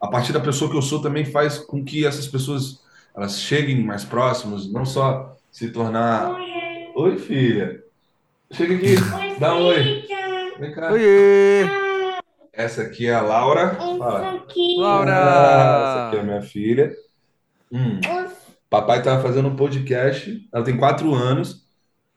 a 0.00 0.08
partir 0.08 0.32
da 0.32 0.40
pessoa 0.40 0.70
que 0.70 0.76
eu 0.76 0.82
sou 0.82 1.00
também 1.00 1.24
faz 1.24 1.58
com 1.58 1.84
que 1.84 2.06
essas 2.06 2.26
pessoas 2.26 2.82
elas 3.16 3.40
cheguem 3.40 3.84
mais 3.84 4.04
próximas, 4.04 4.70
não 4.70 4.84
só 4.84 5.36
se 5.50 5.70
tornar. 5.70 6.32
Oi, 6.32 6.92
oi 6.96 7.18
filha. 7.18 7.84
Chega 8.50 8.74
aqui, 8.74 8.94
oi, 8.94 9.38
dá 9.38 9.54
um 9.54 9.66
oi. 9.66 10.04
Vem 10.58 10.72
cá. 10.72 10.90
Oi. 10.92 11.84
Essa 12.52 12.82
aqui 12.82 13.06
é 13.06 13.14
a 13.14 13.20
Laura. 13.20 13.74
Fala. 13.74 14.34
Aqui. 14.36 14.76
Laura! 14.78 15.12
Essa 15.12 16.06
aqui 16.06 16.16
é 16.16 16.20
a 16.20 16.22
minha 16.22 16.42
filha. 16.42 16.96
Hum. 17.70 18.00
Papai 18.74 18.98
estava 18.98 19.22
fazendo 19.22 19.48
um 19.48 19.56
podcast. 19.56 20.48
Ela 20.52 20.64
tem 20.64 20.76
quatro 20.76 21.14
anos 21.14 21.64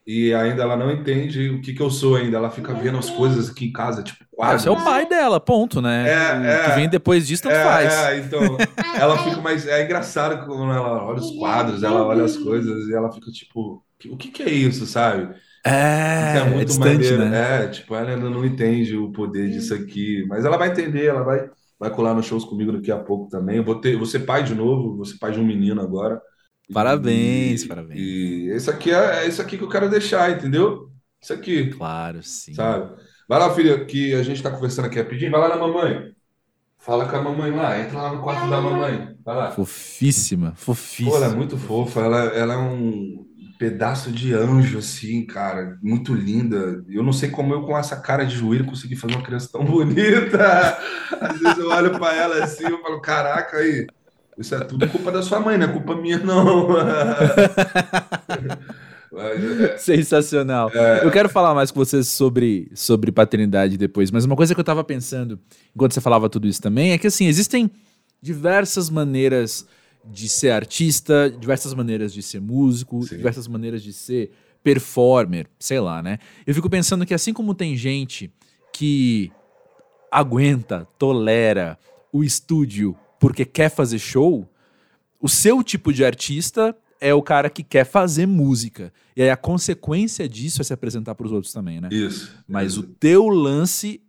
e 0.05 0.33
ainda 0.33 0.63
ela 0.63 0.75
não 0.75 0.89
entende 0.89 1.49
o 1.49 1.61
que, 1.61 1.73
que 1.73 1.81
eu 1.81 1.91
sou 1.91 2.15
ainda. 2.15 2.37
Ela 2.37 2.49
fica 2.49 2.73
vendo 2.73 2.97
as 2.97 3.09
coisas 3.09 3.49
aqui 3.49 3.67
em 3.67 3.71
casa, 3.71 4.01
tipo 4.01 4.25
quadros. 4.31 4.63
Você 4.63 4.69
é 4.69 4.71
o 4.71 4.83
pai 4.83 5.05
dela, 5.05 5.39
ponto, 5.39 5.81
né? 5.81 6.09
É, 6.09 6.39
o 6.39 6.43
é, 6.45 6.63
que 6.63 6.75
vem 6.75 6.89
depois 6.89 7.27
disso, 7.27 7.43
tanto 7.43 7.55
é, 7.55 7.63
faz. 7.63 7.93
É, 7.93 8.17
então, 8.19 8.41
ela 8.97 9.17
fica 9.19 9.41
mais. 9.41 9.67
É 9.67 9.83
engraçado 9.83 10.45
quando 10.45 10.71
ela 10.71 11.03
olha 11.03 11.19
os 11.19 11.31
quadros, 11.37 11.83
ela 11.83 12.03
olha 12.03 12.23
as 12.23 12.37
coisas 12.37 12.87
e 12.87 12.93
ela 12.93 13.11
fica 13.11 13.29
tipo: 13.29 13.83
o 14.09 14.17
que, 14.17 14.29
que 14.29 14.41
é 14.41 14.49
isso, 14.49 14.87
sabe? 14.87 15.35
É, 15.63 16.37
é 16.37 16.43
muito 16.45 16.61
é 16.61 16.65
distante, 16.65 17.11
maneiro. 17.11 17.25
né? 17.29 17.65
É, 17.65 17.67
tipo, 17.67 17.93
ela 17.93 18.09
ainda 18.09 18.29
não 18.29 18.45
entende 18.45 18.95
o 18.95 19.11
poder 19.11 19.51
disso 19.51 19.73
aqui, 19.73 20.25
mas 20.27 20.45
ela 20.45 20.57
vai 20.57 20.69
entender, 20.69 21.05
ela 21.05 21.23
vai, 21.23 21.49
vai 21.77 21.89
colar 21.91 22.13
nos 22.15 22.25
shows 22.25 22.45
comigo 22.45 22.71
daqui 22.71 22.91
a 22.91 22.97
pouco 22.97 23.29
também. 23.29 23.57
Eu 23.57 23.63
vou, 23.63 23.75
ter, 23.75 23.95
vou 23.97 24.05
ser 24.05 24.19
pai 24.19 24.43
de 24.43 24.55
novo, 24.55 24.95
vou 24.95 25.05
ser 25.05 25.17
pai 25.17 25.33
de 25.33 25.39
um 25.39 25.45
menino 25.45 25.81
agora. 25.81 26.21
Parabéns, 26.73 27.63
e, 27.63 27.67
parabéns. 27.67 27.99
E 27.99 28.55
isso 28.55 28.69
aqui 28.69 28.91
é, 28.91 29.23
é 29.23 29.27
isso 29.27 29.41
aqui 29.41 29.57
que 29.57 29.63
eu 29.63 29.69
quero 29.69 29.89
deixar, 29.89 30.31
entendeu? 30.31 30.89
Isso 31.21 31.33
aqui. 31.33 31.69
Claro, 31.71 32.21
sim. 32.21 32.53
Sabe? 32.53 32.95
Vai 33.27 33.39
lá, 33.39 33.53
filha, 33.53 33.85
que 33.85 34.13
a 34.13 34.23
gente 34.23 34.41
tá 34.41 34.49
conversando 34.49 34.85
aqui 34.85 34.97
rapidinho. 34.97 35.31
Vai 35.31 35.41
lá 35.41 35.49
na 35.49 35.57
mamãe. 35.57 36.15
Fala 36.77 37.05
com 37.05 37.17
a 37.17 37.21
mamãe 37.21 37.51
lá, 37.51 37.77
entra 37.79 38.01
lá 38.01 38.13
no 38.13 38.21
quarto 38.21 38.49
da 38.49 38.61
mamãe. 38.61 39.15
Vai 39.25 39.35
lá. 39.35 39.51
Fofíssima, 39.51 40.53
fofíssima. 40.55 41.11
Pô, 41.11 41.17
ela 41.17 41.33
é 41.33 41.35
muito 41.35 41.57
fofa, 41.57 41.99
ela, 41.99 42.17
ela 42.27 42.53
é 42.53 42.57
um 42.57 43.25
pedaço 43.59 44.11
de 44.11 44.33
anjo, 44.33 44.77
assim, 44.77 45.25
cara, 45.25 45.77
muito 45.81 46.13
linda. 46.13 46.85
Eu 46.87 47.03
não 47.03 47.11
sei 47.11 47.29
como 47.29 47.53
eu, 47.53 47.63
com 47.63 47.77
essa 47.77 47.97
cara 47.97 48.23
de 48.23 48.35
joelho, 48.35 48.65
consegui 48.65 48.95
fazer 48.95 49.15
uma 49.15 49.23
criança 49.23 49.49
tão 49.51 49.65
bonita. 49.65 50.77
Às 51.19 51.39
vezes 51.39 51.57
eu 51.57 51.69
olho 51.69 51.97
para 51.97 52.15
ela 52.15 52.43
assim, 52.43 52.65
eu 52.65 52.81
falo, 52.81 53.01
caraca, 53.01 53.57
aí, 53.57 53.87
isso 54.37 54.55
é 54.55 54.59
tudo 54.59 54.87
culpa 54.89 55.11
da 55.11 55.21
sua 55.21 55.39
mãe, 55.39 55.57
não 55.57 55.67
é 55.67 55.71
culpa 55.71 55.95
minha, 55.95 56.19
não. 56.19 56.67
É. 59.17 59.77
Sensacional. 59.77 60.69
É... 60.73 61.03
Eu 61.03 61.09
quero 61.09 61.27
falar 61.27 61.55
mais 61.55 61.71
com 61.71 61.79
vocês 61.79 62.07
sobre, 62.07 62.69
sobre 62.75 63.11
paternidade 63.11 63.77
depois, 63.77 64.11
mas 64.11 64.25
uma 64.25 64.35
coisa 64.35 64.53
que 64.53 64.59
eu 64.59 64.63
estava 64.63 64.83
pensando 64.83 65.39
enquanto 65.75 65.93
você 65.93 66.01
falava 66.01 66.29
tudo 66.29 66.47
isso 66.47 66.61
também 66.61 66.91
é 66.91 66.97
que, 66.97 67.07
assim, 67.07 67.25
existem 67.25 67.71
diversas 68.21 68.89
maneiras 68.89 69.65
de 70.05 70.29
ser 70.29 70.51
artista, 70.51 71.29
diversas 71.29 71.73
maneiras 71.73 72.13
de 72.13 72.21
ser 72.21 72.39
músico, 72.39 73.01
Sim. 73.03 73.17
diversas 73.17 73.47
maneiras 73.47 73.81
de 73.81 73.91
ser 73.91 74.31
performer, 74.63 75.47
sei 75.59 75.79
lá, 75.79 76.01
né? 76.01 76.19
Eu 76.45 76.53
fico 76.53 76.69
pensando 76.69 77.05
que 77.05 77.13
assim 77.13 77.33
como 77.33 77.53
tem 77.53 77.75
gente 77.75 78.31
que 78.73 79.31
aguenta, 80.11 80.87
tolera 80.97 81.77
o 82.11 82.23
estúdio 82.23 82.95
porque 83.19 83.45
quer 83.45 83.69
fazer 83.69 83.99
show, 83.99 84.49
o 85.19 85.27
seu 85.27 85.63
tipo 85.63 85.91
de 85.91 86.05
artista 86.05 86.75
é 86.99 87.13
o 87.13 87.21
cara 87.21 87.49
que 87.49 87.63
quer 87.63 87.85
fazer 87.85 88.25
música. 88.25 88.91
E 89.15 89.21
aí 89.21 89.29
a 89.29 89.37
consequência 89.37 90.27
disso 90.27 90.61
é 90.61 90.63
se 90.63 90.73
apresentar 90.73 91.15
para 91.15 91.25
os 91.25 91.31
outros 91.31 91.53
também, 91.53 91.79
né? 91.79 91.89
Isso. 91.91 92.31
Mas 92.47 92.73
isso. 92.73 92.81
o 92.81 92.83
teu 92.83 93.27
lance 93.27 94.01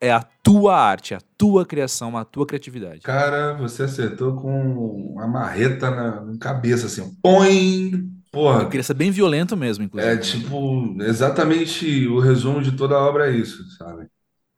é 0.00 0.12
a 0.12 0.22
tua 0.42 0.78
arte, 0.78 1.14
a 1.14 1.20
tua 1.36 1.64
criação, 1.64 2.16
a 2.16 2.24
tua 2.24 2.46
criatividade. 2.46 3.00
Cara, 3.00 3.54
você 3.54 3.84
acertou 3.84 4.36
com 4.36 5.12
uma 5.12 5.26
marreta 5.26 5.90
na, 5.90 6.20
na 6.20 6.38
cabeça, 6.38 6.86
assim, 6.86 7.16
põe. 7.22 8.04
Porra. 8.30 8.62
Eu 8.62 8.68
queria 8.68 8.82
ser 8.82 8.94
bem 8.94 9.10
violento 9.10 9.56
mesmo, 9.56 9.84
inclusive. 9.84 10.12
É 10.12 10.16
tipo, 10.18 10.94
exatamente 11.00 12.06
o 12.06 12.20
resumo 12.20 12.60
de 12.62 12.72
toda 12.72 12.94
a 12.94 13.00
obra 13.00 13.30
é 13.30 13.36
isso, 13.36 13.64
sabe? 13.78 14.06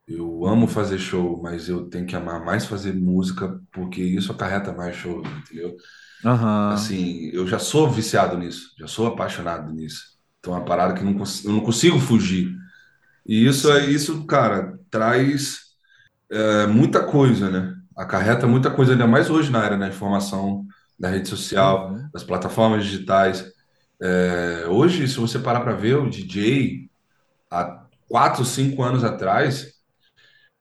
Eu 0.09 0.43
amo 0.47 0.65
fazer 0.67 0.97
show, 0.97 1.39
mas 1.41 1.69
eu 1.69 1.85
tenho 1.87 2.07
que 2.07 2.15
amar 2.15 2.43
mais 2.43 2.65
fazer 2.65 2.95
música, 2.95 3.61
porque 3.71 4.01
isso 4.01 4.31
acarreta 4.31 4.73
mais 4.73 4.95
show, 4.95 5.21
entendeu? 5.21 5.77
Uhum. 6.25 6.69
Assim, 6.69 7.29
eu 7.31 7.45
já 7.45 7.59
sou 7.59 7.87
viciado 7.89 8.35
nisso, 8.35 8.73
já 8.79 8.87
sou 8.87 9.05
apaixonado 9.05 9.71
nisso. 9.71 10.17
Então 10.39 10.53
é 10.53 10.57
uma 10.57 10.65
parada 10.65 10.95
que 10.95 11.03
não, 11.03 11.11
eu 11.11 11.51
não 11.51 11.59
consigo 11.59 11.99
fugir. 11.99 12.51
E 13.23 13.45
isso 13.45 13.71
é 13.71 13.85
isso, 13.85 14.25
cara, 14.25 14.79
traz 14.89 15.59
é, 16.31 16.65
muita 16.65 17.03
coisa, 17.03 17.49
né? 17.51 17.75
Acarreta 17.95 18.47
muita 18.47 18.71
coisa, 18.71 18.93
ainda 18.93 19.05
mais 19.05 19.29
hoje 19.29 19.51
na 19.51 19.63
era 19.63 19.77
da 19.77 19.87
informação, 19.87 20.65
da 20.97 21.09
rede 21.09 21.29
social, 21.29 21.91
uhum. 21.91 22.09
das 22.11 22.23
plataformas 22.23 22.83
digitais. 22.83 23.45
É, 24.01 24.65
hoje, 24.67 25.07
se 25.07 25.17
você 25.17 25.37
parar 25.37 25.59
para 25.59 25.75
ver 25.75 25.97
o 25.97 26.09
DJ 26.09 26.89
há 27.51 27.85
quatro, 28.07 28.43
cinco 28.43 28.81
anos 28.81 29.03
atrás, 29.03 29.78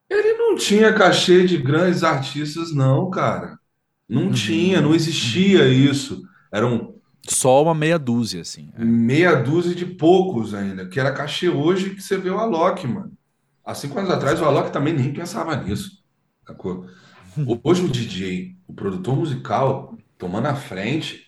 ele 0.09 0.35
não 0.35 0.57
tinha 0.57 0.93
cachê 0.93 1.45
de 1.45 1.59
grandes 1.59 2.03
artistas, 2.03 2.75
não, 2.75 3.11
cara. 3.11 3.59
Não 4.09 4.25
uhum. 4.25 4.33
tinha, 4.33 4.81
não 4.81 4.95
existia 4.95 5.65
uhum. 5.65 5.71
isso. 5.71 6.23
Eram 6.51 6.99
só 7.29 7.63
uma 7.63 7.75
meia 7.75 7.99
dúzia, 7.99 8.41
assim. 8.41 8.71
É. 8.75 8.83
Meia 8.83 9.35
dúzia 9.35 9.75
de 9.75 9.85
poucos 9.85 10.55
ainda, 10.55 10.87
que 10.87 10.99
era 10.99 11.13
cachê 11.13 11.49
hoje 11.49 11.91
que 11.91 12.01
você 12.01 12.17
vê 12.17 12.31
o 12.31 12.39
Alok, 12.39 12.87
mano. 12.87 13.13
Há 13.65 13.75
cinco 13.75 13.99
anos 13.99 14.11
atrás, 14.11 14.41
o 14.41 14.45
Alok 14.45 14.73
também 14.73 14.95
nem 14.95 15.13
pensava 15.13 15.55
nisso. 15.57 16.03
Sacou? 16.47 16.87
Hoje 17.63 17.85
o 17.85 17.89
DJ, 17.89 18.57
o 18.67 18.73
produtor 18.73 19.15
musical, 19.15 19.97
tomando 20.17 20.47
a 20.47 20.55
frente, 20.55 21.27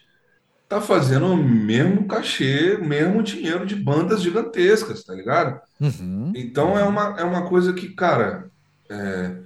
tá 0.66 0.80
fazendo 0.80 1.26
o 1.26 1.36
mesmo 1.36 2.08
cachê, 2.08 2.78
o 2.80 2.84
mesmo 2.84 3.22
dinheiro 3.22 3.66
de 3.66 3.76
bandas 3.76 4.22
gigantescas, 4.22 5.04
tá 5.04 5.14
ligado? 5.14 5.60
Uhum. 5.78 6.32
Então 6.34 6.78
é 6.78 6.82
uma, 6.82 7.20
é 7.20 7.24
uma 7.24 7.46
coisa 7.46 7.74
que, 7.74 7.90
cara, 7.90 8.49
é, 8.90 9.36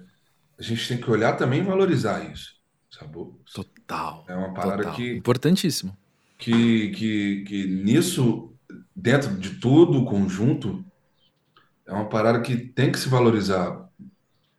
a 0.59 0.63
gente 0.63 0.89
tem 0.89 0.99
que 0.99 1.11
olhar 1.11 1.37
também 1.37 1.61
e 1.61 1.65
valorizar 1.65 2.25
isso. 2.33 2.55
Sabor? 2.91 3.39
Total. 3.53 4.25
É 4.29 4.35
uma 4.35 4.55
parada 4.55 4.79
total. 4.79 4.95
que. 4.95 5.13
Importantíssimo 5.13 5.97
que, 6.39 6.91
que, 6.91 7.45
que 7.47 7.67
nisso, 7.67 8.53
dentro 8.95 9.35
de 9.37 9.51
tudo 9.59 10.03
o 10.03 10.05
conjunto, 10.05 10.85
é 11.87 11.93
uma 11.93 12.09
parada 12.09 12.41
que 12.41 12.57
tem 12.57 12.91
que 12.91 12.99
se 12.99 13.09
valorizar. 13.09 13.89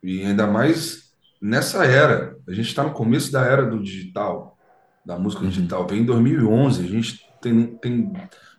E 0.02 0.24
ainda 0.24 0.46
mais 0.46 1.12
nessa 1.40 1.84
era. 1.84 2.36
A 2.46 2.52
gente 2.52 2.68
está 2.68 2.82
no 2.82 2.92
começo 2.92 3.30
da 3.30 3.42
era 3.44 3.64
do 3.64 3.82
digital, 3.82 4.58
da 5.04 5.18
música 5.18 5.42
uhum. 5.42 5.48
digital. 5.48 5.86
Vem 5.86 6.00
em 6.00 6.04
2011, 6.04 6.84
a 6.84 6.88
gente 6.88 7.20
tem, 7.40 7.66
tem 7.76 8.12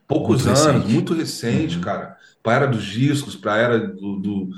poucos 0.07 0.45
muito 0.45 0.59
anos, 0.59 0.73
recente. 0.75 0.93
muito 0.93 1.13
recente, 1.13 1.75
uhum. 1.75 1.81
cara. 1.81 2.17
Para 2.43 2.53
a 2.53 2.55
era 2.55 2.67
dos 2.67 2.85
discos, 2.85 3.35
para 3.35 3.53
a 3.53 3.57
era 3.57 3.79
do, 3.79 4.19
do, 4.19 4.49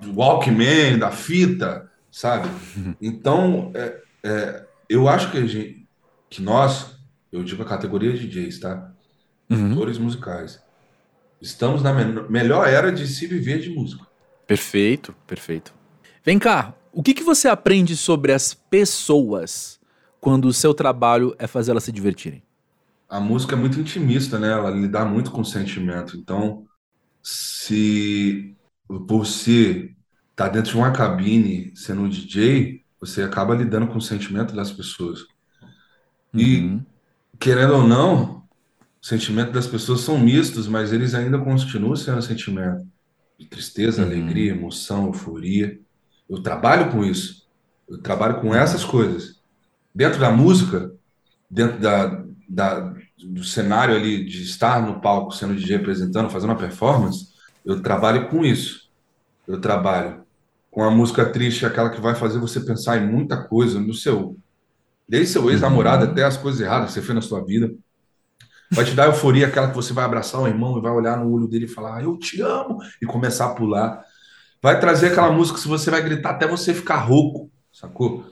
do 0.00 0.18
Walkman, 0.18 0.98
da 0.98 1.10
fita, 1.10 1.90
sabe? 2.10 2.48
Então, 3.00 3.72
é, 3.74 4.00
é, 4.22 4.66
eu 4.88 5.08
acho 5.08 5.30
que, 5.30 5.46
gente, 5.46 5.86
que 6.28 6.42
nós, 6.42 6.98
eu 7.30 7.42
digo 7.42 7.62
a 7.62 7.66
categoria 7.66 8.12
de 8.12 8.26
DJs, 8.26 8.60
tá? 8.60 8.92
Uhum. 9.48 9.74
musicais, 10.00 10.60
estamos 11.40 11.82
na 11.82 11.92
me 11.92 12.28
melhor 12.28 12.66
era 12.66 12.90
de 12.90 13.06
se 13.06 13.26
viver 13.26 13.60
de 13.60 13.70
música. 13.70 14.04
Perfeito, 14.46 15.14
perfeito. 15.26 15.72
Vem 16.24 16.38
cá, 16.38 16.74
o 16.92 17.02
que, 17.02 17.14
que 17.14 17.22
você 17.22 17.46
aprende 17.46 17.96
sobre 17.96 18.32
as 18.32 18.54
pessoas 18.54 19.78
quando 20.20 20.46
o 20.46 20.52
seu 20.52 20.74
trabalho 20.74 21.34
é 21.38 21.46
fazer 21.46 21.70
elas 21.70 21.84
se 21.84 21.92
divertirem? 21.92 22.42
A 23.08 23.20
música 23.20 23.54
é 23.54 23.58
muito 23.58 23.78
intimista, 23.78 24.38
né? 24.38 24.50
Ela 24.50 24.70
lida 24.70 25.04
muito 25.04 25.30
com 25.30 25.44
sentimento. 25.44 26.16
Então, 26.16 26.64
se 27.22 28.55
você 28.88 29.92
tá 30.34 30.48
dentro 30.48 30.72
de 30.72 30.76
uma 30.76 30.92
cabine 30.92 31.72
sendo 31.74 32.02
um 32.02 32.08
DJ, 32.08 32.84
você 33.00 33.22
acaba 33.22 33.54
lidando 33.54 33.86
com 33.86 33.98
o 33.98 34.02
sentimento 34.02 34.54
das 34.54 34.70
pessoas. 34.70 35.24
E, 36.32 36.58
uhum. 36.58 36.84
querendo 37.38 37.74
ou 37.74 37.86
não, 37.86 38.42
o 39.02 39.06
sentimento 39.06 39.52
das 39.52 39.66
pessoas 39.66 40.00
são 40.00 40.18
mistos, 40.18 40.68
mas 40.68 40.92
eles 40.92 41.14
ainda 41.14 41.38
continuam 41.38 41.96
sendo 41.96 42.20
sentimento 42.22 42.86
de 43.38 43.46
tristeza, 43.46 44.02
uhum. 44.02 44.08
alegria, 44.08 44.52
emoção, 44.52 45.06
euforia. 45.06 45.78
Eu 46.28 46.42
trabalho 46.42 46.90
com 46.90 47.04
isso. 47.04 47.46
Eu 47.88 47.98
trabalho 47.98 48.40
com 48.40 48.54
essas 48.54 48.84
coisas. 48.84 49.40
Dentro 49.94 50.20
da 50.20 50.30
música, 50.30 50.92
dentro 51.50 51.80
da, 51.80 52.24
da, 52.48 52.94
do 53.18 53.44
cenário 53.44 53.94
ali 53.94 54.24
de 54.24 54.42
estar 54.42 54.82
no 54.82 55.00
palco 55.00 55.32
sendo 55.32 55.54
DJ 55.54 55.76
apresentando, 55.76 56.28
fazendo 56.28 56.50
uma 56.50 56.58
performance, 56.58 57.35
eu 57.66 57.82
trabalho 57.82 58.28
com 58.28 58.44
isso. 58.44 58.88
Eu 59.46 59.60
trabalho 59.60 60.24
com 60.70 60.84
a 60.84 60.90
música 60.90 61.26
triste, 61.26 61.66
aquela 61.66 61.90
que 61.90 62.00
vai 62.00 62.14
fazer 62.14 62.38
você 62.38 62.60
pensar 62.60 62.96
em 62.96 63.06
muita 63.06 63.36
coisa 63.36 63.80
no 63.80 63.92
seu, 63.92 64.36
desde 65.08 65.32
seu 65.32 65.50
ex-namorado 65.50 66.04
uhum. 66.04 66.12
até 66.12 66.22
as 66.22 66.36
coisas 66.36 66.60
erradas 66.60 66.88
que 66.88 66.94
você 66.94 67.02
fez 67.02 67.14
na 67.14 67.20
sua 67.20 67.44
vida. 67.44 67.74
Vai 68.70 68.84
te 68.84 68.94
dar 68.94 69.06
euforia, 69.06 69.46
aquela 69.46 69.68
que 69.68 69.74
você 69.74 69.92
vai 69.92 70.04
abraçar 70.04 70.40
o 70.40 70.46
irmão 70.46 70.78
e 70.78 70.80
vai 70.80 70.92
olhar 70.92 71.16
no 71.18 71.30
olho 71.30 71.48
dele 71.48 71.64
e 71.64 71.68
falar, 71.68 71.96
ah, 71.96 72.02
eu 72.02 72.16
te 72.18 72.40
amo, 72.40 72.78
e 73.02 73.06
começar 73.06 73.46
a 73.46 73.54
pular. 73.54 74.04
Vai 74.62 74.78
trazer 74.78 75.08
aquela 75.08 75.30
música 75.30 75.58
que 75.58 75.68
você 75.68 75.90
vai 75.90 76.02
gritar 76.02 76.30
até 76.30 76.46
você 76.46 76.74
ficar 76.74 76.96
rouco, 76.96 77.50
sacou? 77.72 78.24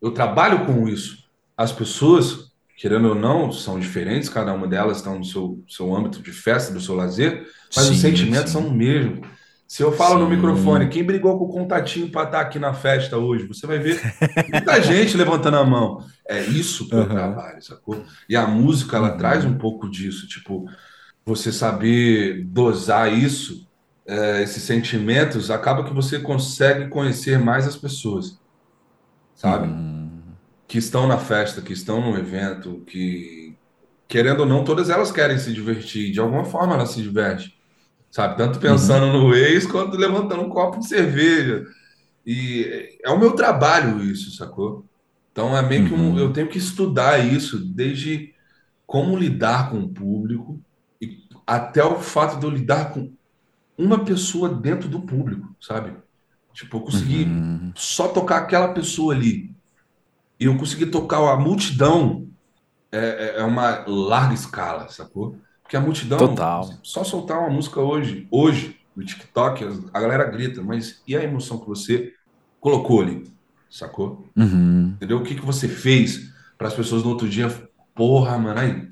Eu 0.00 0.10
trabalho 0.10 0.66
com 0.66 0.88
isso. 0.88 1.24
As 1.56 1.72
pessoas, 1.72 2.45
querendo 2.76 3.08
ou 3.08 3.14
não, 3.14 3.50
são 3.50 3.80
diferentes, 3.80 4.28
cada 4.28 4.52
uma 4.52 4.66
delas 4.66 4.98
está 4.98 5.10
no 5.10 5.24
seu, 5.24 5.64
seu 5.66 5.94
âmbito 5.94 6.22
de 6.22 6.30
festa, 6.30 6.72
do 6.72 6.80
seu 6.80 6.94
lazer, 6.94 7.46
mas 7.74 7.86
sim, 7.86 7.92
os 7.92 8.00
sentimentos 8.00 8.52
sim. 8.52 8.58
são 8.58 8.68
o 8.68 8.72
mesmo. 8.72 9.22
Se 9.66 9.82
eu 9.82 9.90
falo 9.90 10.14
Sim. 10.14 10.20
no 10.20 10.30
microfone, 10.30 10.88
quem 10.88 11.02
brigou 11.02 11.36
com 11.38 11.46
o 11.46 11.48
contatinho 11.48 12.08
para 12.08 12.22
estar 12.22 12.38
tá 12.38 12.40
aqui 12.40 12.56
na 12.56 12.72
festa 12.72 13.18
hoje? 13.18 13.48
Você 13.48 13.66
vai 13.66 13.80
ver 13.80 14.00
muita 14.52 14.78
gente 14.80 15.16
levantando 15.16 15.56
a 15.56 15.64
mão. 15.64 16.04
É 16.28 16.40
isso 16.40 16.88
que 16.88 16.94
uhum. 16.94 17.02
eu 17.02 17.08
trabalho, 17.08 17.60
sacou? 17.60 18.04
E 18.28 18.36
a 18.36 18.46
música, 18.46 18.96
ela 18.96 19.10
uhum. 19.10 19.18
traz 19.18 19.44
um 19.44 19.58
pouco 19.58 19.90
disso. 19.90 20.28
Tipo, 20.28 20.66
você 21.24 21.50
saber 21.50 22.44
dosar 22.44 23.12
isso, 23.12 23.66
é, 24.06 24.40
esses 24.44 24.62
sentimentos, 24.62 25.50
acaba 25.50 25.82
que 25.82 25.92
você 25.92 26.20
consegue 26.20 26.88
conhecer 26.88 27.36
mais 27.36 27.66
as 27.66 27.76
pessoas, 27.76 28.38
sabe? 29.34 29.66
Uhum. 29.66 29.95
Que 30.66 30.78
estão 30.78 31.06
na 31.06 31.18
festa, 31.18 31.62
que 31.62 31.72
estão 31.72 32.00
no 32.00 32.18
evento, 32.18 32.82
que, 32.86 33.54
querendo 34.08 34.40
ou 34.40 34.46
não, 34.46 34.64
todas 34.64 34.90
elas 34.90 35.12
querem 35.12 35.38
se 35.38 35.52
divertir. 35.52 36.12
De 36.12 36.20
alguma 36.20 36.44
forma, 36.44 36.74
elas 36.74 36.90
se 36.90 37.02
divertem 37.02 37.56
sabe? 38.16 38.38
Tanto 38.38 38.58
pensando 38.58 39.06
uhum. 39.06 39.28
no 39.28 39.34
ex 39.34 39.66
quanto 39.66 39.94
levantando 39.94 40.42
um 40.42 40.48
copo 40.48 40.78
de 40.78 40.88
cerveja. 40.88 41.66
E 42.26 42.98
é 43.04 43.10
o 43.10 43.18
meu 43.18 43.32
trabalho 43.32 44.02
isso, 44.02 44.34
sacou? 44.34 44.86
Então 45.30 45.54
é 45.54 45.60
meio 45.60 45.86
que 45.86 45.92
um, 45.92 46.12
uhum. 46.12 46.18
eu 46.18 46.32
tenho 46.32 46.48
que 46.48 46.56
estudar 46.56 47.18
isso 47.18 47.58
desde 47.58 48.34
como 48.86 49.18
lidar 49.18 49.68
com 49.68 49.80
o 49.80 49.88
público 49.88 50.58
e 50.98 51.24
até 51.46 51.84
o 51.84 52.00
fato 52.00 52.40
de 52.40 52.46
eu 52.46 52.50
lidar 52.50 52.90
com 52.90 53.12
uma 53.76 54.02
pessoa 54.02 54.48
dentro 54.48 54.88
do 54.88 55.02
público, 55.02 55.54
sabe? 55.60 55.92
Tipo, 56.54 56.78
eu 56.78 56.80
consegui 56.80 57.24
uhum. 57.24 57.70
só 57.74 58.08
tocar 58.08 58.38
aquela 58.38 58.68
pessoa 58.68 59.14
ali. 59.14 59.54
E 60.38 60.44
eu 60.44 60.56
consegui 60.56 60.86
tocar 60.86 61.18
a 61.18 61.36
multidão 61.36 62.26
é, 62.92 62.98
é, 62.98 63.40
é 63.40 63.44
uma 63.44 63.84
larga 63.86 64.34
escala, 64.34 64.88
sacou? 64.88 65.36
Porque 65.62 65.76
a 65.76 65.80
multidão. 65.80 66.18
Total. 66.18 66.70
Só 66.82 67.02
soltar 67.02 67.38
uma 67.40 67.50
música 67.50 67.80
hoje, 67.80 68.26
hoje, 68.30 68.76
no 68.94 69.04
TikTok, 69.04 69.64
a 69.92 70.00
galera 70.00 70.24
grita, 70.24 70.62
mas 70.62 71.02
e 71.06 71.16
a 71.16 71.22
emoção 71.22 71.58
que 71.58 71.66
você 71.66 72.12
colocou 72.60 73.02
ali? 73.02 73.24
Sacou? 73.68 74.28
Uhum. 74.36 74.92
Entendeu? 74.96 75.18
O 75.18 75.22
que, 75.22 75.34
que 75.34 75.44
você 75.44 75.68
fez 75.68 76.32
para 76.56 76.68
as 76.68 76.74
pessoas 76.74 77.02
no 77.02 77.10
outro 77.10 77.28
dia? 77.28 77.52
Porra, 77.94 78.38
mano, 78.38 78.60
aí. 78.60 78.88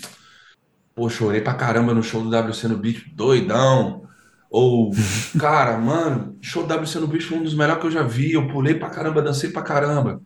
Pô, 0.94 1.08
chorei 1.08 1.40
pra 1.40 1.54
caramba 1.54 1.94
no 1.94 2.02
show 2.02 2.22
do 2.22 2.36
WC 2.36 2.68
no 2.68 2.76
Beat, 2.76 3.14
doidão. 3.14 4.04
Ou, 4.50 4.90
cara, 5.38 5.78
mano, 5.78 6.36
show 6.40 6.66
do 6.66 6.74
WC 6.74 6.98
no 6.98 7.06
Beat 7.06 7.22
foi 7.22 7.38
um 7.38 7.42
dos 7.42 7.54
melhores 7.54 7.80
que 7.80 7.86
eu 7.86 7.92
já 7.92 8.02
vi. 8.02 8.32
Eu 8.32 8.48
pulei 8.48 8.74
pra 8.74 8.90
caramba, 8.90 9.22
dancei 9.22 9.50
pra 9.50 9.62
caramba. 9.62 10.20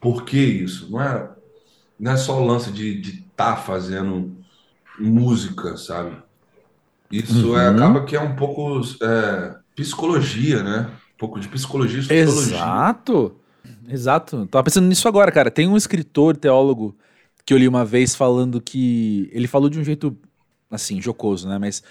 Por 0.00 0.24
que 0.24 0.38
isso? 0.38 0.90
Não 0.90 1.00
é, 1.00 1.30
não 1.98 2.12
é 2.12 2.16
só 2.16 2.40
o 2.40 2.46
lance 2.46 2.72
de 2.72 3.00
estar 3.00 3.54
tá 3.54 3.56
fazendo 3.56 4.34
música, 4.98 5.76
sabe? 5.76 6.16
Isso 7.10 7.56
é, 7.56 7.68
uhum. 7.70 7.76
é, 7.76 7.76
acaba 7.76 8.04
que 8.04 8.16
é 8.16 8.20
um 8.20 8.36
pouco 8.36 8.80
é, 9.02 9.56
psicologia, 9.74 10.62
né? 10.62 10.90
Um 11.14 11.18
pouco 11.18 11.38
de 11.38 11.48
psicologia 11.48 12.00
e 12.00 12.18
Exato. 12.18 13.36
Exato. 13.88 14.46
Tava 14.46 14.64
pensando 14.64 14.86
nisso 14.86 15.08
agora, 15.08 15.32
cara. 15.32 15.50
Tem 15.50 15.66
um 15.66 15.76
escritor, 15.76 16.36
teólogo, 16.36 16.96
que 17.44 17.52
eu 17.52 17.58
li 17.58 17.66
uma 17.66 17.84
vez 17.84 18.14
falando 18.14 18.60
que. 18.60 19.28
Ele 19.32 19.48
falou 19.48 19.68
de 19.68 19.78
um 19.78 19.84
jeito, 19.84 20.16
assim, 20.70 21.02
jocoso, 21.02 21.48
né? 21.48 21.58
Mas 21.58 21.82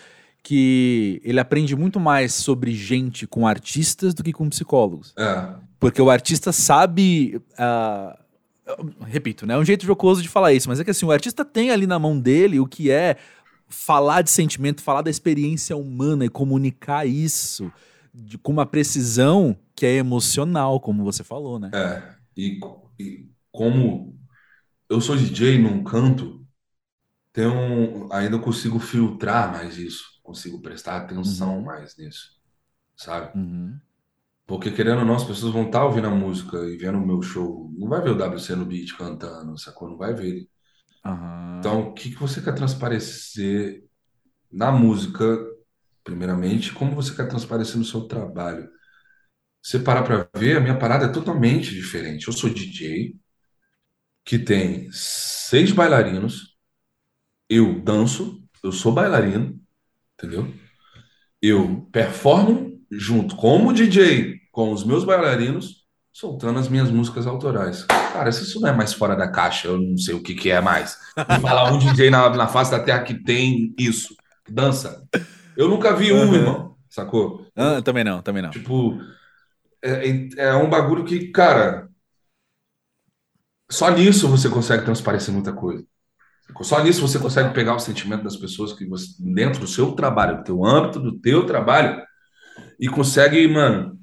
que 0.41 1.21
ele 1.23 1.39
aprende 1.39 1.75
muito 1.75 1.99
mais 1.99 2.33
sobre 2.33 2.73
gente 2.73 3.27
com 3.27 3.45
artistas 3.45 4.13
do 4.13 4.23
que 4.23 4.31
com 4.31 4.49
psicólogos. 4.49 5.13
É. 5.17 5.53
Porque 5.79 6.01
o 6.01 6.09
artista 6.09 6.51
sabe. 6.51 7.41
Uh, 7.53 9.05
repito, 9.05 9.45
né? 9.45 9.53
É 9.53 9.57
um 9.57 9.65
jeito 9.65 9.85
jocoso 9.85 10.21
de 10.21 10.29
falar 10.29 10.53
isso, 10.53 10.69
mas 10.69 10.79
é 10.79 10.83
que 10.83 10.91
assim, 10.91 11.05
o 11.05 11.11
artista 11.11 11.43
tem 11.43 11.71
ali 11.71 11.87
na 11.87 11.97
mão 11.97 12.19
dele 12.19 12.59
o 12.59 12.67
que 12.67 12.91
é 12.91 13.17
falar 13.67 14.21
de 14.21 14.29
sentimento, 14.29 14.81
falar 14.81 15.01
da 15.01 15.09
experiência 15.09 15.77
humana 15.77 16.25
e 16.25 16.29
comunicar 16.29 17.07
isso 17.07 17.71
de, 18.13 18.37
com 18.37 18.51
uma 18.51 18.65
precisão 18.65 19.57
que 19.75 19.85
é 19.85 19.95
emocional, 19.95 20.79
como 20.79 21.03
você 21.03 21.23
falou, 21.23 21.59
né? 21.59 21.71
É, 21.73 22.15
e, 22.35 22.59
e 22.99 23.29
como 23.51 24.19
eu 24.89 24.99
sou 24.99 25.15
DJ 25.15 25.59
num 25.59 25.83
canto, 25.83 26.45
tenho, 27.31 28.11
ainda 28.11 28.39
consigo 28.39 28.79
filtrar 28.79 29.51
mais 29.51 29.77
isso, 29.77 30.03
consigo 30.23 30.61
prestar 30.61 30.97
atenção 30.97 31.57
uhum. 31.57 31.63
mais 31.65 31.95
nisso, 31.95 32.31
sabe? 32.97 33.37
Uhum. 33.37 33.79
Porque, 34.49 34.71
querendo 34.71 34.99
ou 34.99 35.05
não, 35.05 35.15
as 35.15 35.23
pessoas 35.23 35.53
vão 35.53 35.67
estar 35.67 35.79
tá 35.79 35.85
ouvindo 35.85 36.07
a 36.07 36.11
música 36.11 36.57
e 36.65 36.75
vendo 36.75 36.97
o 36.97 37.05
meu 37.05 37.21
show. 37.21 37.71
Não 37.77 37.87
vai 37.87 38.01
ver 38.01 38.09
o 38.09 38.17
WC 38.17 38.55
no 38.55 38.65
beat 38.65 38.97
cantando, 38.97 39.55
sacou? 39.59 39.87
Não 39.87 39.95
vai 39.95 40.13
ver 40.13 40.49
Uhum. 41.05 41.59
Então, 41.59 41.81
o 41.89 41.93
que, 41.93 42.09
que 42.09 42.19
você 42.19 42.41
quer 42.41 42.53
transparecer 42.53 43.83
na 44.51 44.71
música, 44.71 45.37
primeiramente, 46.03 46.73
como 46.73 46.95
você 46.95 47.15
quer 47.15 47.27
transparecer 47.27 47.77
no 47.77 47.85
seu 47.85 48.01
trabalho? 48.01 48.69
Você 49.61 49.79
parar 49.79 50.03
para 50.03 50.29
ver, 50.37 50.57
a 50.57 50.59
minha 50.59 50.77
parada 50.77 51.05
é 51.05 51.11
totalmente 51.11 51.73
diferente. 51.73 52.27
Eu 52.27 52.33
sou 52.33 52.49
DJ, 52.49 53.15
que 54.25 54.39
tem 54.39 54.89
seis 54.91 55.71
bailarinos, 55.71 56.57
eu 57.49 57.81
danço, 57.81 58.43
eu 58.63 58.71
sou 58.71 58.91
bailarino, 58.91 59.59
entendeu? 60.13 60.53
Eu 61.41 61.87
performo 61.91 62.79
junto 62.91 63.35
como 63.35 63.73
DJ 63.73 64.38
com 64.51 64.71
os 64.71 64.83
meus 64.83 65.03
bailarinos, 65.03 65.85
soltando 66.11 66.59
as 66.59 66.67
minhas 66.67 66.89
músicas 66.89 67.27
autorais. 67.27 67.83
Cara, 67.83 68.31
se 68.31 68.43
isso 68.43 68.59
não 68.59 68.69
é 68.69 68.73
mais 68.73 68.93
fora 68.93 69.15
da 69.15 69.27
caixa, 69.27 69.67
eu 69.67 69.77
não 69.77 69.97
sei 69.97 70.15
o 70.15 70.23
que, 70.23 70.33
que 70.33 70.49
é 70.49 70.59
mais. 70.59 70.97
Vou 71.15 71.39
falar 71.39 71.71
um 71.71 71.77
DJ 71.77 72.09
na, 72.09 72.29
na 72.29 72.47
face 72.47 72.71
da 72.71 72.79
terra 72.79 73.03
que 73.03 73.13
tem 73.13 73.73
isso, 73.77 74.15
que 74.43 74.51
dança. 74.51 75.03
Eu 75.55 75.67
nunca 75.69 75.95
vi 75.95 76.11
um, 76.11 76.27
uhum. 76.27 76.35
irmão, 76.35 76.75
sacou? 76.89 77.45
Ah, 77.55 77.81
também 77.81 78.03
não, 78.03 78.21
também 78.21 78.41
não. 78.41 78.49
Tipo, 78.49 78.99
é, 79.81 80.09
é, 80.09 80.29
é 80.37 80.55
um 80.55 80.69
bagulho 80.69 81.05
que, 81.05 81.27
cara, 81.31 81.87
só 83.69 83.89
nisso 83.91 84.27
você 84.27 84.49
consegue 84.49 84.83
transparecer 84.83 85.33
muita 85.33 85.53
coisa. 85.53 85.85
Só 86.61 86.83
nisso 86.83 87.01
você 87.01 87.19
consegue 87.19 87.53
pegar 87.53 87.75
o 87.75 87.79
sentimento 87.79 88.23
das 88.23 88.35
pessoas 88.35 88.73
que 88.73 88.85
você, 88.85 89.13
dentro 89.19 89.59
do 89.59 89.67
seu 89.67 89.91
trabalho, 89.91 90.37
do 90.37 90.43
teu 90.43 90.65
âmbito, 90.65 90.99
do 90.99 91.19
teu 91.19 91.45
trabalho, 91.45 92.01
e 92.79 92.87
consegue, 92.87 93.47
mano, 93.47 93.98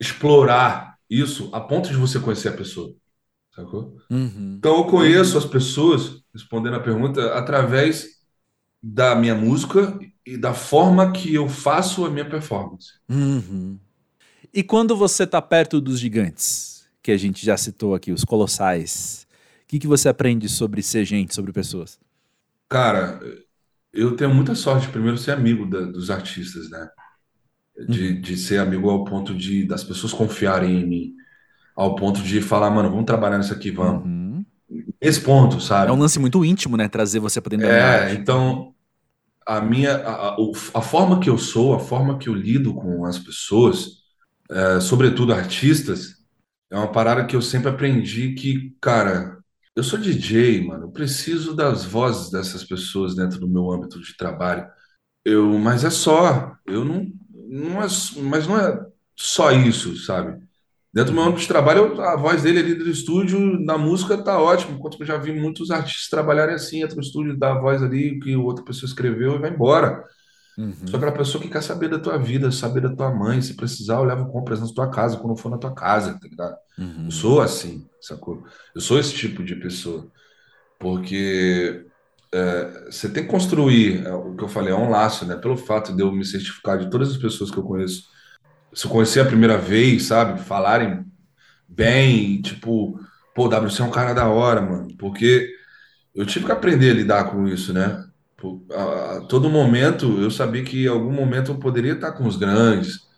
explorar 0.00 0.96
isso 1.08 1.50
a 1.52 1.60
ponto 1.60 1.88
de 1.90 1.96
você 1.96 2.18
conhecer 2.18 2.48
a 2.48 2.56
pessoa. 2.56 2.94
Sacou? 3.54 3.96
Uhum. 4.10 4.56
Então 4.58 4.78
eu 4.78 4.84
conheço 4.84 5.36
as 5.36 5.44
pessoas, 5.44 6.22
respondendo 6.32 6.76
a 6.76 6.80
pergunta, 6.80 7.34
através 7.34 8.20
da 8.82 9.14
minha 9.14 9.34
música 9.34 9.98
e 10.24 10.36
da 10.36 10.54
forma 10.54 11.12
que 11.12 11.34
eu 11.34 11.48
faço 11.48 12.06
a 12.06 12.10
minha 12.10 12.28
performance. 12.28 12.92
Uhum. 13.08 13.78
E 14.52 14.62
quando 14.62 14.96
você 14.96 15.26
tá 15.26 15.42
perto 15.42 15.80
dos 15.80 16.00
gigantes, 16.00 16.88
que 17.02 17.10
a 17.10 17.16
gente 17.16 17.44
já 17.44 17.56
citou 17.56 17.94
aqui, 17.94 18.12
os 18.12 18.24
colossais, 18.24 19.26
o 19.64 19.66
que, 19.68 19.78
que 19.78 19.86
você 19.86 20.08
aprende 20.08 20.48
sobre 20.48 20.82
ser 20.82 21.04
gente, 21.04 21.34
sobre 21.34 21.52
pessoas? 21.52 21.98
Cara, 22.68 23.20
eu 23.92 24.16
tenho 24.16 24.34
muita 24.34 24.54
sorte, 24.54 24.88
primeiro, 24.88 25.18
ser 25.18 25.32
amigo 25.32 25.66
da, 25.66 25.80
dos 25.82 26.10
artistas, 26.10 26.70
né? 26.70 26.88
De, 27.88 28.08
uhum. 28.08 28.20
de 28.20 28.36
ser 28.36 28.58
amigo 28.58 28.90
ao 28.90 29.04
ponto 29.04 29.34
de 29.34 29.66
das 29.66 29.82
pessoas 29.82 30.12
confiarem 30.12 30.80
em 30.80 30.86
mim, 30.86 31.14
ao 31.74 31.94
ponto 31.94 32.22
de 32.22 32.40
falar, 32.40 32.70
mano, 32.70 32.90
vamos 32.90 33.06
trabalhar 33.06 33.38
nisso 33.38 33.52
aqui, 33.52 33.70
vamos. 33.70 34.04
Uhum. 34.04 34.44
Esse 35.00 35.20
ponto, 35.20 35.60
sabe? 35.60 35.90
É 35.90 35.92
um 35.92 35.98
lance 35.98 36.18
muito 36.18 36.44
íntimo, 36.44 36.76
né? 36.76 36.88
Trazer 36.88 37.18
você 37.20 37.40
para 37.40 37.56
dentro 37.56 37.66
da 37.66 37.72
É, 37.72 38.12
então, 38.12 38.74
a 39.46 39.60
minha 39.60 39.96
a, 39.96 40.36
a, 40.74 40.82
forma 40.82 41.18
que 41.20 41.30
eu 41.30 41.38
sou, 41.38 41.74
a 41.74 41.80
forma 41.80 42.18
que 42.18 42.28
eu 42.28 42.34
lido 42.34 42.74
com 42.74 43.04
as 43.04 43.18
pessoas, 43.18 44.00
é, 44.50 44.80
sobretudo 44.80 45.32
artistas, 45.32 46.16
é 46.70 46.76
uma 46.76 46.92
parada 46.92 47.24
que 47.24 47.34
eu 47.34 47.42
sempre 47.42 47.68
aprendi 47.68 48.34
que, 48.34 48.76
cara, 48.80 49.38
eu 49.74 49.82
sou 49.82 49.98
DJ, 49.98 50.66
mano, 50.66 50.84
eu 50.84 50.90
preciso 50.90 51.54
das 51.54 51.84
vozes 51.84 52.30
dessas 52.30 52.62
pessoas 52.64 53.16
dentro 53.16 53.40
do 53.40 53.48
meu 53.48 53.72
âmbito 53.72 54.00
de 54.00 54.16
trabalho. 54.16 54.68
Eu, 55.24 55.58
mas 55.58 55.84
é 55.84 55.90
só, 55.90 56.54
eu 56.66 56.84
não, 56.84 57.10
não 57.50 57.82
é, 57.82 57.86
mas 58.22 58.46
não 58.46 58.58
é 58.58 58.86
só 59.16 59.50
isso, 59.50 59.96
sabe? 59.96 60.40
Dentro 60.92 61.12
do 61.12 61.14
meu 61.14 61.24
âmbito 61.24 61.42
de 61.42 61.48
trabalho, 61.48 62.00
a 62.00 62.16
voz 62.16 62.42
dele 62.42 62.60
ali 62.60 62.74
do 62.74 62.88
estúdio, 62.88 63.38
na 63.60 63.76
música, 63.78 64.18
tá 64.18 64.40
ótimo. 64.40 64.76
Enquanto 64.76 64.96
que 64.96 65.02
eu 65.02 65.06
já 65.06 65.16
vi 65.16 65.32
muitos 65.32 65.70
artistas 65.70 66.08
trabalharem 66.08 66.54
assim, 66.54 66.82
entra 66.82 66.96
no 66.96 67.02
estúdio, 67.02 67.36
dá 67.36 67.52
a 67.52 67.60
voz 67.60 67.82
ali 67.82 68.18
que 68.18 68.34
outra 68.34 68.64
pessoa 68.64 68.88
escreveu 68.88 69.36
e 69.36 69.38
vai 69.38 69.50
embora. 69.50 70.04
Uhum. 70.58 70.74
Sou 70.86 70.96
aquela 70.96 71.12
pessoa 71.12 71.40
que 71.40 71.48
quer 71.48 71.62
saber 71.62 71.88
da 71.88 71.98
tua 71.98 72.18
vida, 72.18 72.50
saber 72.50 72.80
da 72.80 72.94
tua 72.94 73.12
mãe. 73.14 73.40
Se 73.40 73.54
precisar, 73.54 73.94
eu 73.94 74.04
levo 74.04 74.30
compras 74.32 74.60
na 74.60 74.66
tua 74.66 74.90
casa, 74.90 75.16
quando 75.16 75.36
for 75.36 75.50
na 75.50 75.58
tua 75.58 75.72
casa, 75.72 76.18
tá 76.20 76.28
ligado? 76.28 76.56
Uhum. 76.78 77.04
Eu 77.04 77.10
sou 77.10 77.40
assim, 77.40 77.86
sacou? 78.00 78.42
Eu 78.74 78.80
sou 78.80 78.98
esse 78.98 79.14
tipo 79.14 79.44
de 79.44 79.54
pessoa. 79.56 80.06
Porque 80.78 81.86
é, 82.32 82.90
você 82.90 83.08
tem 83.08 83.24
que 83.24 83.30
construir, 83.30 84.06
é, 84.06 84.12
o 84.12 84.34
que 84.34 84.44
eu 84.44 84.48
falei, 84.48 84.72
é 84.72 84.76
um 84.76 84.90
laço, 84.90 85.26
né? 85.26 85.36
Pelo 85.36 85.56
fato 85.56 85.94
de 85.94 86.02
eu 86.02 86.12
me 86.12 86.24
certificar 86.24 86.78
de 86.78 86.90
todas 86.90 87.10
as 87.10 87.16
pessoas 87.16 87.50
que 87.50 87.58
eu 87.58 87.64
conheço 87.64 88.10
se 88.72 88.86
eu 88.86 88.90
conhecer 88.90 89.20
a 89.20 89.24
primeira 89.24 89.58
vez, 89.58 90.04
sabe? 90.04 90.40
Falarem 90.40 91.04
bem, 91.68 92.40
tipo, 92.40 93.00
pô, 93.34 93.46
o 93.46 93.48
WC 93.48 93.82
é 93.82 93.84
um 93.84 93.90
cara 93.90 94.12
da 94.12 94.28
hora, 94.28 94.60
mano. 94.60 94.88
Porque 94.96 95.52
eu 96.14 96.24
tive 96.26 96.46
que 96.46 96.52
aprender 96.52 96.90
a 96.90 96.94
lidar 96.94 97.24
com 97.30 97.48
isso, 97.48 97.72
né? 97.72 98.04
A, 98.72 99.16
a 99.16 99.20
todo 99.22 99.50
momento 99.50 100.20
eu 100.20 100.30
sabia 100.30 100.64
que 100.64 100.84
em 100.84 100.88
algum 100.88 101.12
momento 101.12 101.52
eu 101.52 101.58
poderia 101.58 101.92
estar 101.92 102.12
com 102.12 102.26
os 102.26 102.36
grandes, 102.36 103.08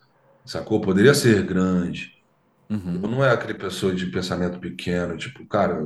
sacou? 0.44 0.80
Poderia 0.80 1.14
ser 1.14 1.42
grande. 1.42 2.12
Uhum. 2.68 3.00
Eu 3.02 3.08
não 3.08 3.24
é 3.24 3.30
aquele 3.30 3.54
pessoa 3.54 3.94
de 3.94 4.06
pensamento 4.06 4.58
pequeno, 4.58 5.16
tipo, 5.16 5.46
cara, 5.46 5.78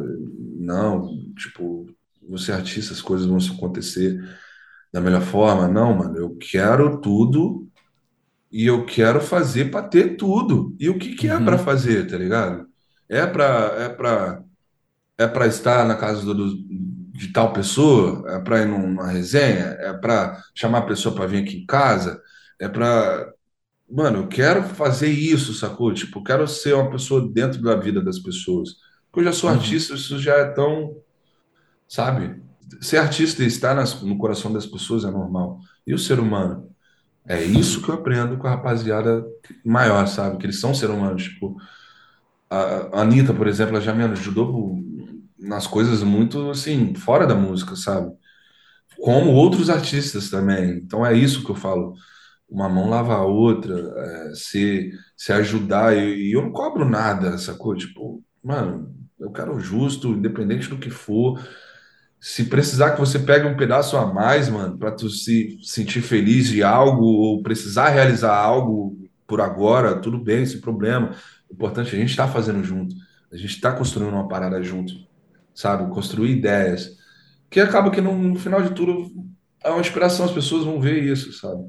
não, 0.58 1.18
tipo, 1.36 1.86
você 2.28 2.52
é 2.52 2.54
artista, 2.54 2.92
as 2.92 3.00
coisas 3.00 3.26
vão 3.26 3.38
acontecer 3.38 4.18
da 4.92 5.00
melhor 5.00 5.22
forma. 5.22 5.68
Não, 5.68 5.94
mano, 5.94 6.16
eu 6.16 6.36
quero 6.36 7.00
tudo 7.00 7.68
e 8.50 8.66
eu 8.66 8.84
quero 8.86 9.20
fazer 9.20 9.70
para 9.70 9.86
ter 9.86 10.16
tudo. 10.16 10.74
E 10.78 10.88
o 10.88 10.98
que, 10.98 11.14
que 11.14 11.28
é 11.28 11.38
para 11.38 11.56
uhum. 11.56 11.64
fazer, 11.64 12.06
tá 12.08 12.16
ligado? 12.16 12.66
É 13.08 13.26
para 13.26 13.74
é 13.78 13.88
para 13.88 14.42
é 15.18 15.26
para 15.26 15.46
estar 15.46 15.86
na 15.86 15.96
casa 15.96 16.22
do, 16.22 16.56
de 17.12 17.32
tal 17.32 17.52
pessoa, 17.52 18.24
é 18.30 18.38
para 18.40 18.62
ir 18.62 18.66
numa 18.66 19.08
resenha, 19.08 19.76
é 19.80 19.92
para 19.92 20.42
chamar 20.54 20.78
a 20.78 20.86
pessoa 20.86 21.14
para 21.14 21.26
vir 21.26 21.42
aqui 21.42 21.58
em 21.58 21.66
casa, 21.66 22.20
é 22.60 22.68
para 22.68 23.32
Mano, 23.88 24.18
eu 24.18 24.26
quero 24.26 24.64
fazer 24.64 25.08
isso, 25.08 25.54
sacou? 25.54 25.94
Tipo, 25.94 26.18
eu 26.18 26.24
quero 26.24 26.48
ser 26.48 26.74
uma 26.74 26.90
pessoa 26.90 27.28
dentro 27.32 27.62
da 27.62 27.76
vida 27.76 28.00
das 28.00 28.18
pessoas. 28.18 28.70
Porque 29.06 29.20
eu 29.20 29.24
já 29.24 29.32
sou 29.32 29.48
uhum. 29.48 29.56
artista, 29.56 29.94
isso 29.94 30.18
já 30.18 30.34
é 30.34 30.44
tão. 30.46 30.96
Sabe? 31.88 32.42
Ser 32.80 32.98
artista 32.98 33.42
e 33.42 33.46
estar 33.46 33.74
nas, 33.74 34.02
no 34.02 34.18
coração 34.18 34.52
das 34.52 34.66
pessoas 34.66 35.04
é 35.04 35.10
normal. 35.10 35.60
E 35.86 35.94
o 35.94 35.98
ser 35.98 36.18
humano? 36.18 36.68
É 37.28 37.42
isso 37.42 37.82
que 37.82 37.88
eu 37.88 37.94
aprendo 37.96 38.36
com 38.36 38.46
a 38.46 38.50
rapaziada 38.50 39.24
maior, 39.64 40.06
sabe? 40.06 40.38
Que 40.38 40.46
eles 40.46 40.60
são 40.60 40.74
seres 40.74 40.94
humanos. 40.94 41.24
Tipo, 41.24 41.56
a 42.48 43.00
Anitta, 43.02 43.34
por 43.34 43.46
exemplo, 43.48 43.74
ela 43.74 43.84
já 43.84 43.92
me 43.92 44.04
ajudou 44.04 44.78
nas 45.38 45.66
coisas 45.66 46.02
muito, 46.02 46.50
assim, 46.50 46.94
fora 46.94 47.26
da 47.26 47.34
música, 47.34 47.74
sabe? 47.76 48.12
Como 48.98 49.32
outros 49.32 49.68
artistas 49.70 50.30
também. 50.30 50.78
Então 50.78 51.04
é 51.04 51.14
isso 51.14 51.44
que 51.44 51.50
eu 51.50 51.56
falo. 51.56 51.94
Uma 52.48 52.68
mão 52.68 52.88
lava 52.88 53.14
a 53.14 53.24
outra, 53.24 53.74
é, 53.74 54.34
se, 54.34 54.92
se 55.16 55.32
ajudar. 55.32 55.96
E, 55.96 56.30
e 56.30 56.32
eu 56.32 56.42
não 56.42 56.52
cobro 56.52 56.88
nada, 56.88 57.36
sacou? 57.38 57.74
Tipo, 57.74 58.22
mano, 58.42 58.94
eu 59.18 59.32
quero 59.32 59.58
justo, 59.58 60.08
independente 60.08 60.68
do 60.68 60.78
que 60.78 60.90
for 60.90 61.40
se 62.28 62.42
precisar 62.42 62.90
que 62.90 62.98
você 62.98 63.20
pegue 63.20 63.46
um 63.46 63.56
pedaço 63.56 63.96
a 63.96 64.04
mais, 64.04 64.48
mano, 64.48 64.76
para 64.76 64.90
tu 64.90 65.08
se 65.08 65.60
sentir 65.62 66.02
feliz 66.02 66.48
de 66.48 66.60
algo 66.60 67.04
ou 67.04 67.40
precisar 67.40 67.90
realizar 67.90 68.34
algo 68.34 68.98
por 69.28 69.40
agora, 69.40 70.00
tudo 70.00 70.18
bem, 70.18 70.44
sem 70.44 70.60
problema. 70.60 71.14
O 71.48 71.54
importante 71.54 71.94
é 71.94 71.96
a 71.96 72.00
gente 72.00 72.10
estar 72.10 72.26
tá 72.26 72.32
fazendo 72.32 72.64
junto. 72.64 72.96
A 73.30 73.36
gente 73.36 73.54
está 73.54 73.70
construindo 73.70 74.12
uma 74.12 74.26
parada 74.26 74.60
junto, 74.60 74.92
sabe? 75.54 75.88
Construir 75.94 76.32
ideias. 76.32 76.96
Que 77.48 77.60
acaba 77.60 77.92
que 77.92 78.00
no, 78.00 78.18
no, 78.18 78.34
final 78.40 78.60
de 78.60 78.70
tudo 78.70 79.08
é 79.62 79.70
uma 79.70 79.80
inspiração, 79.80 80.26
as 80.26 80.32
pessoas 80.32 80.64
vão 80.64 80.80
ver 80.80 81.00
isso, 81.04 81.32
sabe? 81.32 81.62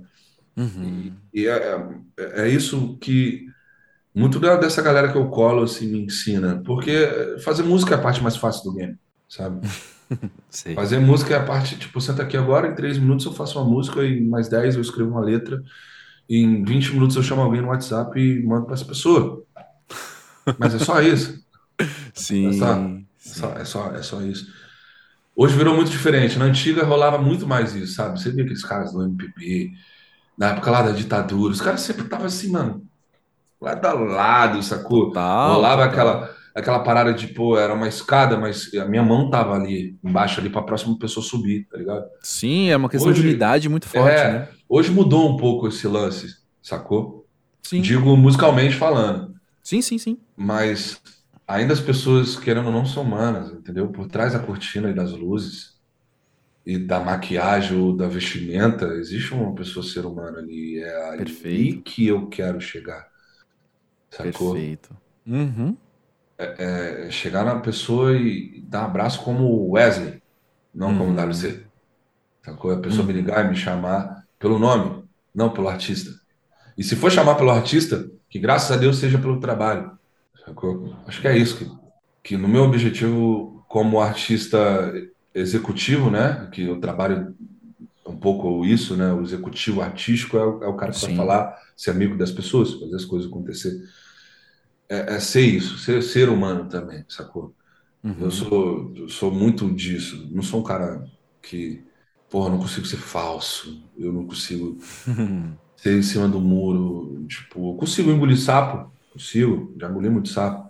Uhum. 0.57 1.13
E, 1.31 1.41
e 1.41 1.47
é, 1.47 1.85
é, 2.17 2.41
é, 2.41 2.49
isso 2.49 2.97
que 2.99 3.45
muito 4.11 4.39
dessa 4.39 4.81
galera 4.81 5.11
que 5.11 5.19
eu 5.19 5.29
colo 5.29 5.61
assim 5.61 5.87
me 5.87 6.03
ensina, 6.05 6.63
porque 6.65 7.37
fazer 7.43 7.61
música 7.61 7.93
é 7.93 7.97
a 7.99 8.01
parte 8.01 8.23
mais 8.23 8.35
fácil 8.35 8.63
do 8.63 8.73
game, 8.75 8.97
sabe? 9.29 9.61
Fazer 10.75 10.99
música 10.99 11.33
é 11.33 11.37
a 11.37 11.43
parte, 11.43 11.77
tipo, 11.77 11.99
senta 11.99 12.23
aqui 12.23 12.37
agora, 12.37 12.67
em 12.67 12.75
três 12.75 12.97
minutos 12.97 13.25
eu 13.25 13.33
faço 13.33 13.59
uma 13.59 13.69
música, 13.69 14.03
e 14.03 14.19
em 14.19 14.27
mais 14.27 14.47
dez 14.47 14.75
eu 14.75 14.81
escrevo 14.81 15.11
uma 15.11 15.21
letra, 15.21 15.61
em 16.29 16.63
20 16.63 16.93
minutos 16.93 17.15
eu 17.15 17.23
chamo 17.23 17.41
alguém 17.41 17.61
no 17.61 17.69
WhatsApp 17.69 18.19
e 18.19 18.45
mando 18.45 18.65
para 18.65 18.75
essa 18.75 18.85
pessoa. 18.85 19.43
Mas 20.57 20.75
é 20.75 20.79
só 20.79 21.01
isso. 21.01 21.43
Sim, 22.13 22.49
é 22.49 22.53
só, 22.53 22.75
sim. 22.75 23.05
É, 23.25 23.33
só, 23.33 23.53
é, 23.53 23.65
só, 23.65 23.95
é 23.95 24.03
só 24.03 24.21
isso. 24.21 24.47
Hoje 25.35 25.55
virou 25.55 25.75
muito 25.75 25.91
diferente. 25.91 26.39
Na 26.39 26.45
antiga 26.45 26.83
rolava 26.83 27.17
muito 27.17 27.45
mais 27.45 27.75
isso, 27.75 27.93
sabe? 27.93 28.19
Você 28.19 28.31
via 28.31 28.43
aqueles 28.43 28.63
caras 28.63 28.91
do 28.91 29.03
MPB, 29.03 29.71
na 30.37 30.49
época 30.49 30.71
lá 30.71 30.81
da 30.81 30.91
ditadura, 30.91 31.53
os 31.53 31.61
caras 31.61 31.81
sempre 31.81 32.03
estavam 32.03 32.25
assim, 32.25 32.51
mano, 32.51 32.83
lado 33.61 33.85
a 33.85 33.93
lado, 33.93 34.63
sacou? 34.63 35.13
Rolava 35.13 35.85
aquela 35.85 36.35
aquela 36.57 36.79
parada 36.79 37.13
de, 37.13 37.27
pô, 37.27 37.55
era 37.57 37.71
uma 37.71 37.87
escada, 37.87 38.35
mas 38.35 38.73
a 38.73 38.85
minha 38.85 39.03
mão 39.03 39.29
tava 39.29 39.53
ali 39.53 39.95
embaixo 40.03 40.39
ali 40.39 40.49
para 40.49 40.61
a 40.61 40.63
próxima 40.63 40.97
pessoa 40.97 41.23
subir, 41.23 41.67
tá 41.69 41.77
ligado? 41.77 42.05
Sim, 42.23 42.69
é 42.69 42.75
uma 42.75 42.89
questão 42.89 43.11
hoje, 43.11 43.21
de 43.21 43.27
unidade 43.27 43.69
muito 43.69 43.87
forte, 43.87 44.15
é, 44.15 44.31
né? 44.31 44.49
Hoje 44.67 44.91
mudou 44.91 45.31
um 45.31 45.37
pouco 45.37 45.67
esse 45.67 45.87
lance, 45.87 46.35
sacou? 46.59 47.27
Sim. 47.61 47.81
Digo 47.81 48.17
musicalmente 48.17 48.75
falando. 48.75 49.35
Sim, 49.61 49.83
sim, 49.83 49.99
sim. 49.99 50.17
Mas 50.35 50.99
ainda 51.47 51.73
as 51.73 51.79
pessoas, 51.79 52.35
querendo 52.35 52.65
ou 52.65 52.71
não, 52.71 52.87
são 52.87 53.03
humanas, 53.03 53.51
entendeu? 53.51 53.89
Por 53.89 54.07
trás 54.07 54.33
da 54.33 54.39
cortina 54.39 54.89
e 54.89 54.95
das 54.95 55.11
luzes 55.11 55.77
e 56.65 56.79
da 56.79 56.99
maquiagem 56.99 57.77
ou 57.77 57.95
da 57.95 58.07
vestimenta, 58.07 58.85
existe 58.95 59.31
uma 59.31 59.53
pessoa 59.53 59.85
ser 59.85 60.07
humana 60.07 60.39
ali. 60.39 60.79
É 60.79 61.11
aí 61.11 61.17
Perfeito. 61.19 61.83
que 61.83 62.07
eu 62.07 62.27
quero 62.27 62.59
chegar. 62.59 63.07
Sacou? 64.09 64.53
Perfeito. 64.53 64.97
Uhum 65.27 65.77
é, 66.37 67.05
é, 67.07 67.11
chegar 67.11 67.43
na 67.43 67.59
pessoa 67.59 68.15
e 68.15 68.63
dar 68.67 68.83
um 68.83 68.85
abraço 68.85 69.23
como 69.23 69.71
Wesley, 69.71 70.21
não 70.73 70.95
como 70.97 71.09
uhum. 71.09 71.29
WC. 71.29 71.63
Sacou? 72.45 72.71
A 72.71 72.77
pessoa 72.77 73.03
me 73.03 73.11
uhum. 73.11 73.19
ligar 73.19 73.45
e 73.45 73.49
me 73.49 73.55
chamar 73.55 74.23
pelo 74.37 74.59
nome, 74.59 75.03
não 75.33 75.49
pelo 75.49 75.67
artista. 75.67 76.11
E 76.77 76.83
se 76.83 76.95
for 76.95 77.11
chamar 77.11 77.35
pelo 77.35 77.49
artista, 77.49 78.09
que 78.29 78.37
graças 78.37 78.71
a 78.71 78.79
Deus 78.79 78.97
seja 78.97 79.17
pelo 79.17 79.39
trabalho. 79.39 79.97
Sacou? 80.45 80.95
Acho 81.07 81.21
que 81.21 81.27
é 81.27 81.35
isso 81.35 81.57
que, 81.57 81.71
que 82.23 82.37
no 82.37 82.47
meu 82.47 82.63
objetivo 82.63 83.65
como 83.67 83.99
artista 83.99 84.93
executivo, 85.33 86.09
né, 86.09 86.47
que 86.51 86.63
eu 86.63 86.79
trabalho 86.79 87.35
um 88.05 88.15
pouco 88.15 88.63
isso, 88.63 88.95
né, 88.95 89.11
o 89.11 89.21
executivo 89.21 89.81
artístico 89.81 90.37
é 90.37 90.45
o, 90.45 90.63
é 90.63 90.67
o 90.67 90.75
cara 90.75 90.91
que 90.91 91.01
vai 91.01 91.15
falar, 91.15 91.57
ser 91.75 91.91
amigo 91.91 92.17
das 92.17 92.31
pessoas, 92.31 92.73
fazer 92.73 92.95
as 92.95 93.05
coisas 93.05 93.27
acontecer 93.27 93.77
é, 94.89 95.15
é 95.15 95.19
ser 95.19 95.41
isso, 95.41 95.77
ser 95.77 96.01
ser 96.01 96.29
humano 96.29 96.65
também, 96.69 97.03
sacou? 97.07 97.53
Uhum. 98.03 98.15
Eu 98.21 98.31
sou, 98.31 98.93
eu 98.95 99.09
sou 99.09 99.31
muito 99.31 99.69
disso. 99.73 100.27
Não 100.31 100.41
sou 100.41 100.61
um 100.61 100.63
cara 100.63 101.05
que, 101.41 101.83
porra, 102.29 102.49
não 102.49 102.57
consigo 102.57 102.85
ser 102.85 102.97
falso. 102.97 103.83
Eu 103.97 104.13
não 104.13 104.25
consigo 104.25 104.77
ser 105.75 105.97
em 105.97 106.01
cima 106.01 106.27
do 106.27 106.39
muro. 106.39 107.25
Tipo, 107.27 107.73
eu 107.73 107.77
consigo 107.77 108.11
engolir 108.11 108.39
sapo, 108.39 108.91
consigo, 109.11 109.73
já 109.79 109.89
engoli 109.89 110.09
muito 110.09 110.29
sapo, 110.29 110.69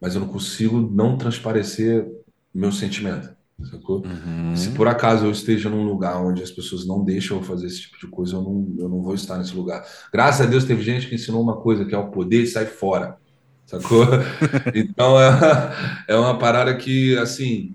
mas 0.00 0.14
eu 0.14 0.20
não 0.20 0.28
consigo 0.28 0.80
não 0.80 1.16
transparecer 1.16 2.06
meu 2.54 2.70
sentimento, 2.70 3.34
sacou? 3.70 4.04
Uhum. 4.04 4.54
Se 4.54 4.70
por 4.70 4.86
acaso 4.88 5.26
eu 5.26 5.30
esteja 5.30 5.68
num 5.68 5.84
lugar 5.84 6.16
onde 6.22 6.42
as 6.42 6.50
pessoas 6.50 6.86
não 6.86 7.04
deixam 7.04 7.38
eu 7.38 7.42
fazer 7.42 7.66
esse 7.66 7.82
tipo 7.82 7.98
de 7.98 8.06
coisa, 8.06 8.36
eu 8.36 8.42
não, 8.42 8.74
eu 8.78 8.88
não 8.88 9.02
vou 9.02 9.14
estar 9.14 9.36
nesse 9.38 9.54
lugar. 9.54 9.84
Graças 10.12 10.46
a 10.46 10.48
Deus 10.48 10.64
teve 10.64 10.82
gente 10.82 11.08
que 11.08 11.14
ensinou 11.14 11.42
uma 11.42 11.56
coisa, 11.56 11.84
que 11.84 11.94
é 11.94 11.98
o 11.98 12.10
poder 12.10 12.42
e 12.42 12.46
sai 12.46 12.66
fora, 12.66 13.18
sacou? 13.66 14.04
então 14.74 15.20
é, 15.20 16.04
é 16.08 16.16
uma 16.16 16.38
parada 16.38 16.74
que, 16.76 17.16
assim, 17.18 17.74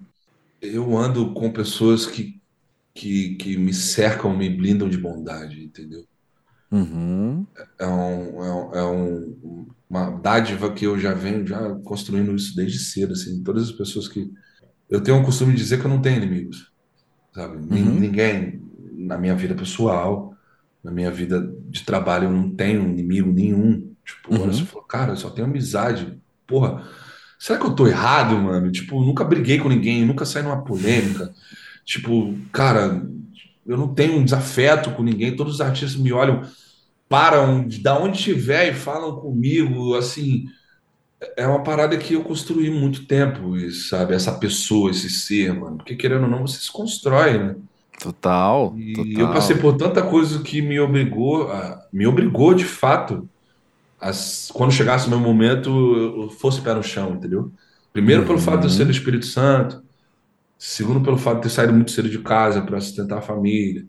eu 0.61 0.97
ando 0.97 1.33
com 1.33 1.51
pessoas 1.51 2.05
que, 2.05 2.41
que, 2.93 3.35
que 3.35 3.57
me 3.57 3.73
cercam, 3.73 4.35
me 4.35 4.49
blindam 4.49 4.89
de 4.89 4.97
bondade, 4.97 5.63
entendeu? 5.63 6.05
Uhum. 6.71 7.45
É, 7.77 7.85
um, 7.85 8.43
é, 8.43 8.53
um, 8.53 8.75
é 8.75 8.85
um, 8.85 9.67
uma 9.89 10.09
dádiva 10.09 10.71
que 10.71 10.85
eu 10.85 10.97
já 10.97 11.13
venho 11.13 11.45
já 11.45 11.75
construindo 11.83 12.33
isso 12.33 12.55
desde 12.55 12.79
cedo, 12.79 13.11
assim, 13.11 13.43
todas 13.43 13.63
as 13.63 13.71
pessoas 13.71 14.07
que 14.07 14.31
eu 14.89 15.01
tenho 15.01 15.21
o 15.21 15.23
costume 15.23 15.51
de 15.51 15.57
dizer 15.57 15.79
que 15.79 15.85
eu 15.85 15.89
não 15.89 16.01
tenho 16.01 16.17
inimigos, 16.17 16.71
sabe? 17.33 17.57
Uhum. 17.57 17.99
Ninguém 17.99 18.61
na 18.93 19.17
minha 19.17 19.35
vida 19.35 19.55
pessoal, 19.55 20.33
na 20.83 20.91
minha 20.91 21.11
vida 21.11 21.53
de 21.69 21.83
trabalho, 21.83 22.25
eu 22.25 22.31
não 22.31 22.49
tenho 22.49 22.83
inimigo 22.83 23.31
nenhum. 23.31 23.90
Tipo, 24.05 24.33
uhum. 24.33 24.51
você 24.51 24.63
falou, 24.63 24.83
cara, 24.83 25.13
eu 25.13 25.17
só 25.17 25.29
tenho 25.29 25.47
amizade. 25.47 26.19
Porra, 26.47 26.83
será 27.39 27.59
que 27.59 27.65
eu 27.65 27.75
tô 27.75 27.87
errado, 27.87 28.37
mano? 28.37 28.71
Tipo, 28.71 29.03
nunca 29.03 29.23
briguei 29.23 29.59
com 29.59 29.69
ninguém, 29.69 30.05
nunca 30.05 30.25
saí 30.25 30.43
numa 30.43 30.63
polêmica. 30.63 31.33
Tipo, 31.85 32.35
cara, 32.51 33.01
eu 33.65 33.77
não 33.77 33.93
tenho 33.93 34.17
um 34.17 34.23
desafeto 34.23 34.91
com 34.91 35.03
ninguém. 35.03 35.35
Todos 35.35 35.55
os 35.55 35.61
artistas 35.61 35.95
me 35.95 36.11
olham, 36.11 36.41
param, 37.07 37.67
da 37.81 37.97
onde 37.97 38.17
estiver 38.17 38.69
e 38.69 38.75
falam 38.75 39.15
comigo, 39.15 39.95
assim 39.95 40.45
é 41.37 41.45
uma 41.45 41.63
parada 41.63 41.97
que 41.97 42.13
eu 42.13 42.23
construí 42.23 42.69
muito 42.69 43.05
tempo, 43.05 43.53
sabe? 43.71 44.15
Essa 44.15 44.33
pessoa, 44.33 44.89
esse 44.89 45.09
ser, 45.09 45.53
mano. 45.53 45.77
Porque 45.77 45.95
querendo 45.95 46.23
ou 46.23 46.29
não, 46.29 46.47
você 46.47 46.59
se 46.59 46.71
constrói, 46.71 47.37
né? 47.37 47.55
Total. 48.01 48.73
E 48.75 48.93
total. 48.93 49.21
eu 49.21 49.27
passei 49.33 49.55
por 49.55 49.77
tanta 49.77 50.01
coisa 50.01 50.41
que 50.41 50.61
me 50.61 50.79
obrigou, 50.79 51.51
a, 51.51 51.85
me 51.93 52.07
obrigou 52.07 52.53
de 52.53 52.65
fato, 52.65 53.29
a, 54.01 54.11
quando 54.51 54.71
chegasse 54.71 55.05
o 55.05 55.09
meu 55.11 55.19
momento, 55.19 55.69
eu 55.69 56.29
fosse 56.31 56.59
pé 56.59 56.73
no 56.73 56.81
chão, 56.81 57.13
entendeu? 57.13 57.51
Primeiro, 57.93 58.25
pelo 58.25 58.39
fato 58.39 58.61
de 58.61 58.65
eu 58.65 58.69
ser 58.69 58.79
do 58.79 58.85
uhum. 58.85 58.91
Espírito 58.91 59.25
Santo. 59.27 59.83
Segundo, 60.57 61.01
pelo 61.01 61.17
fato 61.17 61.37
de 61.37 61.43
ter 61.43 61.49
saído 61.49 61.73
muito 61.73 61.91
cedo 61.91 62.09
de 62.09 62.19
casa 62.19 62.61
para 62.61 62.79
sustentar 62.81 63.19
a 63.19 63.21
família. 63.21 63.85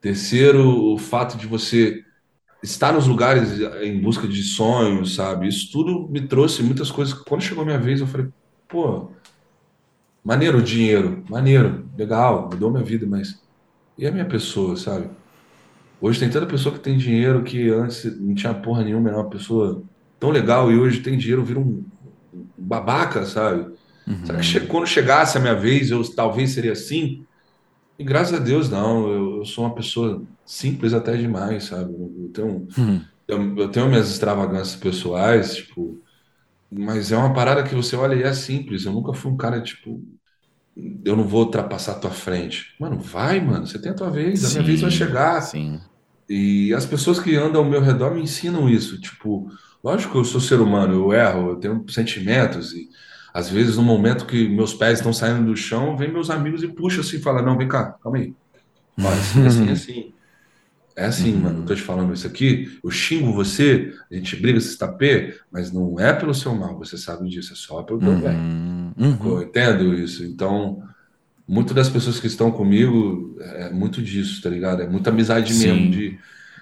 Terceiro, 0.00 0.92
o 0.92 0.98
fato 0.98 1.36
de 1.36 1.46
você 1.46 2.02
estar 2.62 2.92
nos 2.92 3.06
lugares 3.06 3.60
em 3.82 4.00
busca 4.00 4.26
de 4.26 4.42
sonhos, 4.42 5.16
sabe? 5.16 5.48
Isso 5.48 5.70
tudo 5.70 6.08
me 6.08 6.26
trouxe 6.26 6.62
muitas 6.62 6.90
coisas. 6.90 7.12
Quando 7.14 7.42
chegou 7.42 7.62
a 7.62 7.66
minha 7.66 7.78
vez, 7.78 8.00
eu 8.00 8.06
falei, 8.06 8.28
pô, 8.68 9.10
maneiro 10.24 10.58
o 10.58 10.62
dinheiro, 10.62 11.24
maneiro, 11.28 11.88
legal, 11.96 12.48
mudou 12.50 12.70
minha 12.70 12.84
vida, 12.84 13.06
mas 13.06 13.40
e 13.98 14.06
a 14.06 14.12
minha 14.12 14.24
pessoa, 14.24 14.76
sabe? 14.76 15.10
Hoje 16.02 16.18
tem 16.18 16.28
tanta 16.28 16.46
pessoa 16.46 16.74
que 16.74 16.80
tem 16.80 16.98
dinheiro 16.98 17.44
que 17.44 17.70
antes 17.70 18.04
não 18.20 18.34
tinha 18.34 18.52
porra 18.52 18.82
nenhuma, 18.82 19.08
era 19.08 19.18
uma 19.18 19.30
pessoa 19.30 19.82
tão 20.18 20.30
legal 20.30 20.70
e 20.70 20.76
hoje 20.76 21.00
tem 21.00 21.16
dinheiro, 21.16 21.44
vira 21.44 21.60
um, 21.60 21.84
babaca, 22.58 23.24
sabe? 23.24 23.72
Uhum. 24.06 24.26
Será 24.26 24.40
que 24.40 24.66
quando 24.66 24.86
chegasse 24.86 25.38
a 25.38 25.40
minha 25.40 25.54
vez, 25.54 25.92
eu 25.92 26.02
talvez 26.14 26.50
seria 26.50 26.72
assim? 26.72 27.24
E 27.96 28.02
graças 28.02 28.34
a 28.34 28.42
Deus, 28.42 28.68
não. 28.68 29.08
Eu, 29.08 29.36
eu 29.38 29.44
sou 29.44 29.64
uma 29.64 29.74
pessoa 29.74 30.22
simples 30.44 30.92
até 30.92 31.16
demais, 31.16 31.64
sabe? 31.64 31.92
Eu 31.92 32.30
tenho, 32.32 32.66
uhum. 32.76 33.00
eu, 33.28 33.58
eu, 33.58 33.68
tenho 33.68 33.88
minhas 33.88 34.10
extravagâncias 34.10 34.74
pessoais, 34.74 35.54
tipo. 35.54 36.00
Mas 36.68 37.12
é 37.12 37.16
uma 37.16 37.34
parada 37.34 37.62
que 37.62 37.74
você 37.74 37.94
olha 37.94 38.14
e 38.14 38.22
é 38.22 38.32
simples. 38.32 38.86
Eu 38.86 38.92
nunca 38.92 39.12
fui 39.12 39.30
um 39.30 39.36
cara, 39.36 39.60
tipo. 39.60 40.02
Eu 41.04 41.14
não 41.14 41.24
vou 41.24 41.44
ultrapassar 41.44 41.92
a 41.92 41.98
tua 41.98 42.10
frente. 42.10 42.74
Mano, 42.80 42.98
vai, 42.98 43.40
mano. 43.40 43.66
Você 43.66 43.78
tem 43.78 43.92
a 43.92 43.94
tua 43.94 44.10
vez. 44.10 44.40
Sim, 44.40 44.46
a 44.46 44.50
minha 44.50 44.64
vez 44.64 44.80
vai 44.80 44.90
chegar. 44.90 45.40
Sim. 45.42 45.78
E 46.34 46.72
as 46.72 46.86
pessoas 46.86 47.20
que 47.20 47.36
andam 47.36 47.62
ao 47.62 47.68
meu 47.68 47.82
redor 47.82 48.14
me 48.14 48.22
ensinam 48.22 48.66
isso. 48.66 48.98
Tipo, 48.98 49.50
lógico 49.84 50.12
que 50.12 50.18
eu 50.18 50.24
sou 50.24 50.40
ser 50.40 50.60
humano, 50.60 50.94
eu 50.94 51.12
erro, 51.12 51.50
eu 51.50 51.56
tenho 51.56 51.84
sentimentos 51.90 52.72
e 52.72 52.88
às 53.34 53.50
vezes, 53.50 53.76
no 53.76 53.82
momento 53.82 54.24
que 54.24 54.48
meus 54.48 54.72
pés 54.72 54.98
estão 54.98 55.12
saindo 55.12 55.46
do 55.46 55.56
chão, 55.56 55.96
vem 55.96 56.10
meus 56.10 56.30
amigos 56.30 56.62
e 56.62 56.68
puxa 56.68 57.02
assim 57.02 57.16
e 57.16 57.20
fala: 57.20 57.42
Não, 57.42 57.56
vem 57.56 57.68
cá, 57.68 57.96
calma 58.02 58.18
aí. 58.18 58.34
Olha, 58.98 59.08
assim, 59.08 59.46
assim, 59.46 59.70
assim. 59.70 60.14
É 60.94 61.06
assim, 61.06 61.32
mano, 61.32 61.60
eu 61.60 61.64
tô 61.64 61.74
te 61.74 61.80
falando 61.80 62.12
isso 62.12 62.26
aqui, 62.26 62.78
eu 62.84 62.90
xingo 62.90 63.32
você, 63.32 63.94
a 64.10 64.14
gente 64.14 64.36
briga 64.36 64.60
se 64.60 64.76
tapê, 64.76 65.38
mas 65.50 65.72
não 65.72 65.98
é 65.98 66.12
pelo 66.12 66.34
seu 66.34 66.54
mal, 66.54 66.76
você 66.76 66.98
sabe 66.98 67.30
disso, 67.30 67.54
é 67.54 67.56
só 67.56 67.82
pelo 67.82 67.98
teu 67.98 68.14
bem. 68.18 68.36
Uhum. 68.98 69.18
Eu 69.24 69.42
entendo 69.42 69.94
isso. 69.94 70.22
Então, 70.22 70.82
muito 71.46 71.74
das 71.74 71.88
pessoas 71.88 72.20
que 72.20 72.26
estão 72.26 72.50
comigo 72.50 73.36
é 73.40 73.70
muito 73.70 74.00
disso, 74.00 74.40
tá 74.42 74.48
ligado? 74.48 74.82
É 74.82 74.88
muita 74.88 75.10
amizade 75.10 75.52
Sim. 75.52 75.66
mesmo, 75.66 75.90
de 75.90 76.18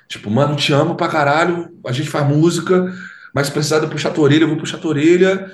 tipo, 0.09 0.31
mano, 0.31 0.57
te 0.57 0.73
amo 0.73 0.97
pra 0.97 1.09
caralho, 1.09 1.71
a 1.87 1.93
gente 1.93 2.11
faz 2.11 2.27
música, 2.27 2.93
mas 3.33 3.47
se 3.47 3.53
precisar 3.53 3.79
de 3.79 3.87
puxar 3.87 4.11
tua 4.11 4.25
orelha, 4.25 4.43
eu 4.43 4.49
vou 4.49 4.57
puxar 4.57 4.79
tua 4.79 4.91
orelha, 4.91 5.51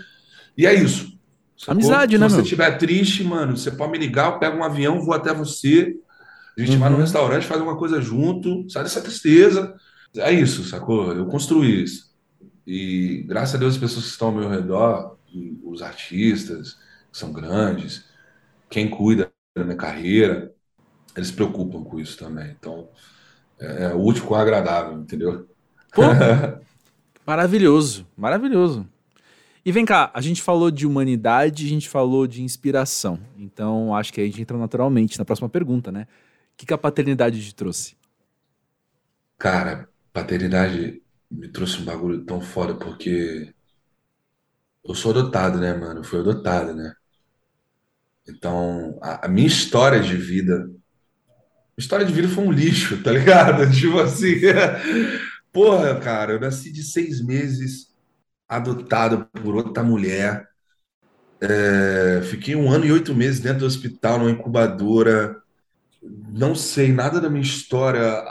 e 0.56 0.66
é 0.66 0.74
isso. 0.74 1.16
Sacou? 1.56 1.74
Amizade, 1.74 2.18
né, 2.18 2.28
Se 2.28 2.36
você 2.36 2.42
estiver 2.42 2.78
triste, 2.78 3.24
mano, 3.24 3.56
você 3.56 3.70
pode 3.70 3.92
me 3.92 3.98
ligar, 3.98 4.32
eu 4.32 4.38
pego 4.38 4.58
um 4.58 4.64
avião, 4.64 5.02
vou 5.04 5.14
até 5.14 5.32
você. 5.32 5.94
A 6.56 6.60
gente 6.60 6.72
uhum. 6.72 6.78
vai 6.78 6.90
no 6.90 6.96
restaurante, 6.96 7.46
faz 7.46 7.60
uma 7.60 7.76
coisa 7.76 8.00
junto, 8.00 8.68
sai 8.70 8.82
dessa 8.82 9.00
tristeza. 9.00 9.74
É 10.16 10.32
isso, 10.32 10.64
sacou? 10.64 11.12
Eu 11.12 11.26
construí 11.26 11.82
isso. 11.82 12.10
E 12.66 13.24
graças 13.26 13.54
a 13.54 13.58
Deus 13.58 13.74
as 13.74 13.80
pessoas 13.80 14.06
que 14.06 14.10
estão 14.10 14.28
ao 14.28 14.34
meu 14.34 14.48
redor, 14.48 15.16
os 15.62 15.82
artistas, 15.82 16.76
que 17.12 17.18
são 17.18 17.32
grandes, 17.32 18.04
quem 18.68 18.88
cuida 18.88 19.32
da 19.54 19.64
minha 19.64 19.76
carreira, 19.76 20.52
eles 21.16 21.28
se 21.28 21.34
preocupam 21.34 21.82
com 21.82 21.98
isso 21.98 22.18
também. 22.18 22.54
Então, 22.58 22.88
é, 23.58 23.84
é 23.84 23.94
útil 23.94 24.24
com 24.24 24.34
agradável, 24.34 24.98
entendeu? 24.98 25.48
Pô, 25.92 26.02
maravilhoso, 27.26 28.06
maravilhoso. 28.16 28.86
E 29.64 29.72
vem 29.72 29.84
cá, 29.84 30.10
a 30.14 30.20
gente 30.20 30.42
falou 30.42 30.70
de 30.70 30.86
humanidade, 30.86 31.66
a 31.66 31.68
gente 31.68 31.88
falou 31.88 32.26
de 32.26 32.42
inspiração. 32.42 33.18
Então, 33.36 33.94
acho 33.96 34.12
que 34.12 34.20
a 34.20 34.24
gente 34.24 34.40
entra 34.40 34.56
naturalmente 34.56 35.18
na 35.18 35.24
próxima 35.24 35.48
pergunta, 35.48 35.90
né? 35.90 36.06
O 36.54 36.56
que, 36.56 36.66
que 36.66 36.72
a 36.72 36.78
paternidade 36.78 37.42
te 37.44 37.54
trouxe? 37.54 37.96
Cara, 39.36 39.88
paternidade 40.12 41.02
me 41.30 41.48
trouxe 41.48 41.82
um 41.82 41.84
bagulho 41.84 42.24
tão 42.24 42.40
foda 42.40 42.74
porque 42.74 43.52
eu 44.84 44.94
sou 44.94 45.10
adotado, 45.10 45.58
né, 45.58 45.74
mano? 45.74 46.00
Eu 46.00 46.04
fui 46.04 46.20
adotado, 46.20 46.72
né? 46.72 46.94
Então, 48.28 48.98
a, 49.02 49.26
a 49.26 49.28
minha 49.28 49.46
história 49.46 50.00
de 50.00 50.16
vida. 50.16 50.68
História 51.78 52.06
de 52.06 52.12
vida 52.12 52.28
foi 52.28 52.44
um 52.44 52.52
lixo, 52.52 53.02
tá 53.02 53.12
ligado? 53.12 53.68
Tipo 53.72 53.98
assim. 54.00 54.36
Porra, 55.52 55.98
cara, 56.00 56.32
eu 56.32 56.40
nasci 56.40 56.72
de 56.72 56.82
seis 56.82 57.24
meses 57.24 57.94
adotado 58.48 59.26
por 59.42 59.54
outra 59.54 59.82
mulher. 59.82 60.46
É, 61.40 62.20
fiquei 62.24 62.56
um 62.56 62.70
ano 62.70 62.86
e 62.86 62.92
oito 62.92 63.14
meses 63.14 63.40
dentro 63.40 63.60
do 63.60 63.66
hospital, 63.66 64.18
numa 64.18 64.30
incubadora. 64.30 65.36
Não 66.02 66.54
sei 66.54 66.92
nada 66.92 67.20
da 67.20 67.28
minha 67.28 67.42
história 67.42 68.22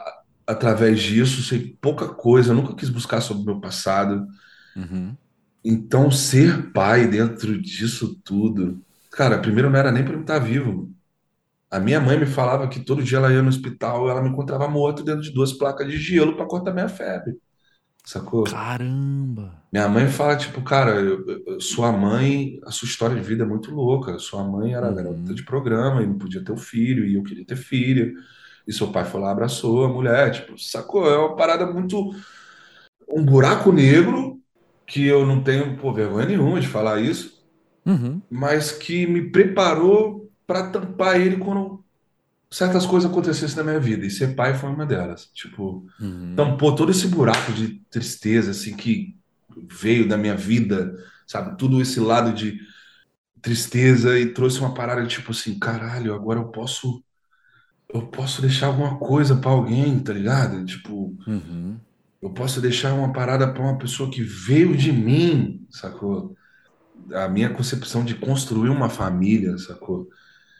através 0.47 1.01
disso, 1.01 1.43
sei 1.43 1.75
pouca 1.81 2.07
coisa, 2.07 2.53
nunca 2.53 2.75
quis 2.75 2.89
buscar 2.89 3.21
sobre 3.21 3.43
o 3.43 3.45
meu 3.45 3.59
passado. 3.59 4.27
Uhum. 4.75 5.15
Então, 5.63 6.11
ser 6.11 6.71
pai 6.71 7.07
dentro 7.07 7.59
disso 7.59 8.19
tudo. 8.23 8.84
Cara, 9.15 9.39
primeiro 9.39 9.69
não 9.69 9.79
era 9.79 9.93
nem 9.93 10.03
para 10.03 10.13
eu 10.13 10.21
estar 10.21 10.39
vivo. 10.39 10.93
A 11.71 11.79
minha 11.79 12.01
mãe 12.01 12.19
me 12.19 12.25
falava 12.25 12.67
que 12.67 12.81
todo 12.81 13.01
dia 13.01 13.17
ela 13.17 13.31
ia 13.31 13.41
no 13.41 13.47
hospital, 13.47 14.09
ela 14.09 14.21
me 14.21 14.29
encontrava 14.29 14.67
morto 14.67 15.03
dentro 15.03 15.21
de 15.21 15.31
duas 15.31 15.53
placas 15.53 15.87
de 15.87 15.97
gelo 15.97 16.35
para 16.35 16.45
cortar 16.45 16.73
minha 16.73 16.89
febre. 16.89 17.37
Sacou? 18.03 18.43
Caramba! 18.43 19.63
Minha 19.71 19.87
mãe 19.87 20.07
fala, 20.09 20.35
tipo, 20.35 20.61
cara, 20.61 20.91
eu, 20.91 21.25
eu, 21.47 21.61
sua 21.61 21.93
mãe, 21.93 22.59
a 22.65 22.71
sua 22.71 22.87
história 22.87 23.15
de 23.15 23.21
vida 23.21 23.43
é 23.43 23.47
muito 23.47 23.71
louca. 23.71 24.19
Sua 24.19 24.43
mãe 24.43 24.73
era 24.73 24.89
uhum. 24.89 24.95
garota 24.95 25.33
de 25.33 25.43
programa 25.45 26.03
e 26.03 26.07
não 26.07 26.17
podia 26.17 26.43
ter 26.43 26.51
o 26.51 26.55
um 26.55 26.57
filho, 26.57 27.05
e 27.05 27.15
eu 27.15 27.23
queria 27.23 27.45
ter 27.45 27.55
filho. 27.55 28.13
E 28.67 28.73
seu 28.73 28.91
pai 28.91 29.05
foi 29.05 29.21
lá, 29.21 29.31
abraçou 29.31 29.85
a 29.85 29.89
mulher, 29.89 30.31
tipo, 30.31 30.59
sacou? 30.59 31.09
É 31.09 31.17
uma 31.17 31.35
parada 31.37 31.65
muito. 31.65 32.11
Um 33.09 33.23
buraco 33.23 33.71
negro 33.71 34.39
que 34.85 35.05
eu 35.05 35.25
não 35.25 35.41
tenho 35.41 35.77
pô, 35.77 35.93
vergonha 35.93 36.25
nenhuma 36.25 36.59
de 36.59 36.67
falar 36.67 36.99
isso, 36.99 37.34
uhum. 37.85 38.21
mas 38.29 38.71
que 38.71 39.05
me 39.05 39.29
preparou 39.29 40.31
para 40.45 40.69
tampar 40.69 41.19
ele 41.19 41.37
quando 41.37 41.83
certas 42.49 42.85
coisas 42.85 43.09
acontecessem 43.09 43.57
na 43.57 43.63
minha 43.63 43.79
vida, 43.79 44.05
e 44.05 44.09
ser 44.09 44.35
pai 44.35 44.53
foi 44.53 44.69
uma 44.69 44.85
delas. 44.85 45.29
Tipo, 45.33 45.85
uhum. 45.99 46.33
tampou 46.35 46.73
todo 46.75 46.91
esse 46.91 47.07
buraco 47.07 47.51
de 47.51 47.81
tristeza, 47.89 48.51
assim, 48.51 48.75
que 48.75 49.15
veio 49.69 50.07
da 50.07 50.17
minha 50.17 50.35
vida, 50.35 50.95
sabe? 51.27 51.57
Tudo 51.57 51.81
esse 51.81 51.99
lado 51.99 52.33
de 52.33 52.59
tristeza 53.41 54.17
e 54.19 54.27
trouxe 54.27 54.59
uma 54.59 54.73
parada 54.73 55.05
tipo 55.05 55.31
assim, 55.31 55.59
caralho, 55.59 56.15
agora 56.15 56.39
eu 56.39 56.45
posso 56.45 57.03
eu 57.93 58.01
posso 58.07 58.41
deixar 58.41 58.67
alguma 58.67 58.97
coisa 58.97 59.35
para 59.35 59.51
alguém, 59.51 59.99
tá 59.99 60.11
ligado? 60.11 60.65
Tipo, 60.65 61.15
uhum. 61.27 61.77
eu 62.21 62.29
posso 62.31 62.59
deixar 62.59 62.93
uma 62.93 63.13
parada 63.13 63.47
para 63.47 63.61
uma 63.61 63.77
pessoa 63.77 64.09
que 64.09 64.21
veio 64.21 64.75
de 64.75 64.91
mim, 64.91 65.65
sacou? 65.69 66.35
A 67.13 67.27
minha 67.27 67.49
concepção 67.49 68.03
de 68.03 68.15
construir 68.15 68.69
uma 68.69 68.89
família, 68.89 69.57
sacou? 69.57 70.07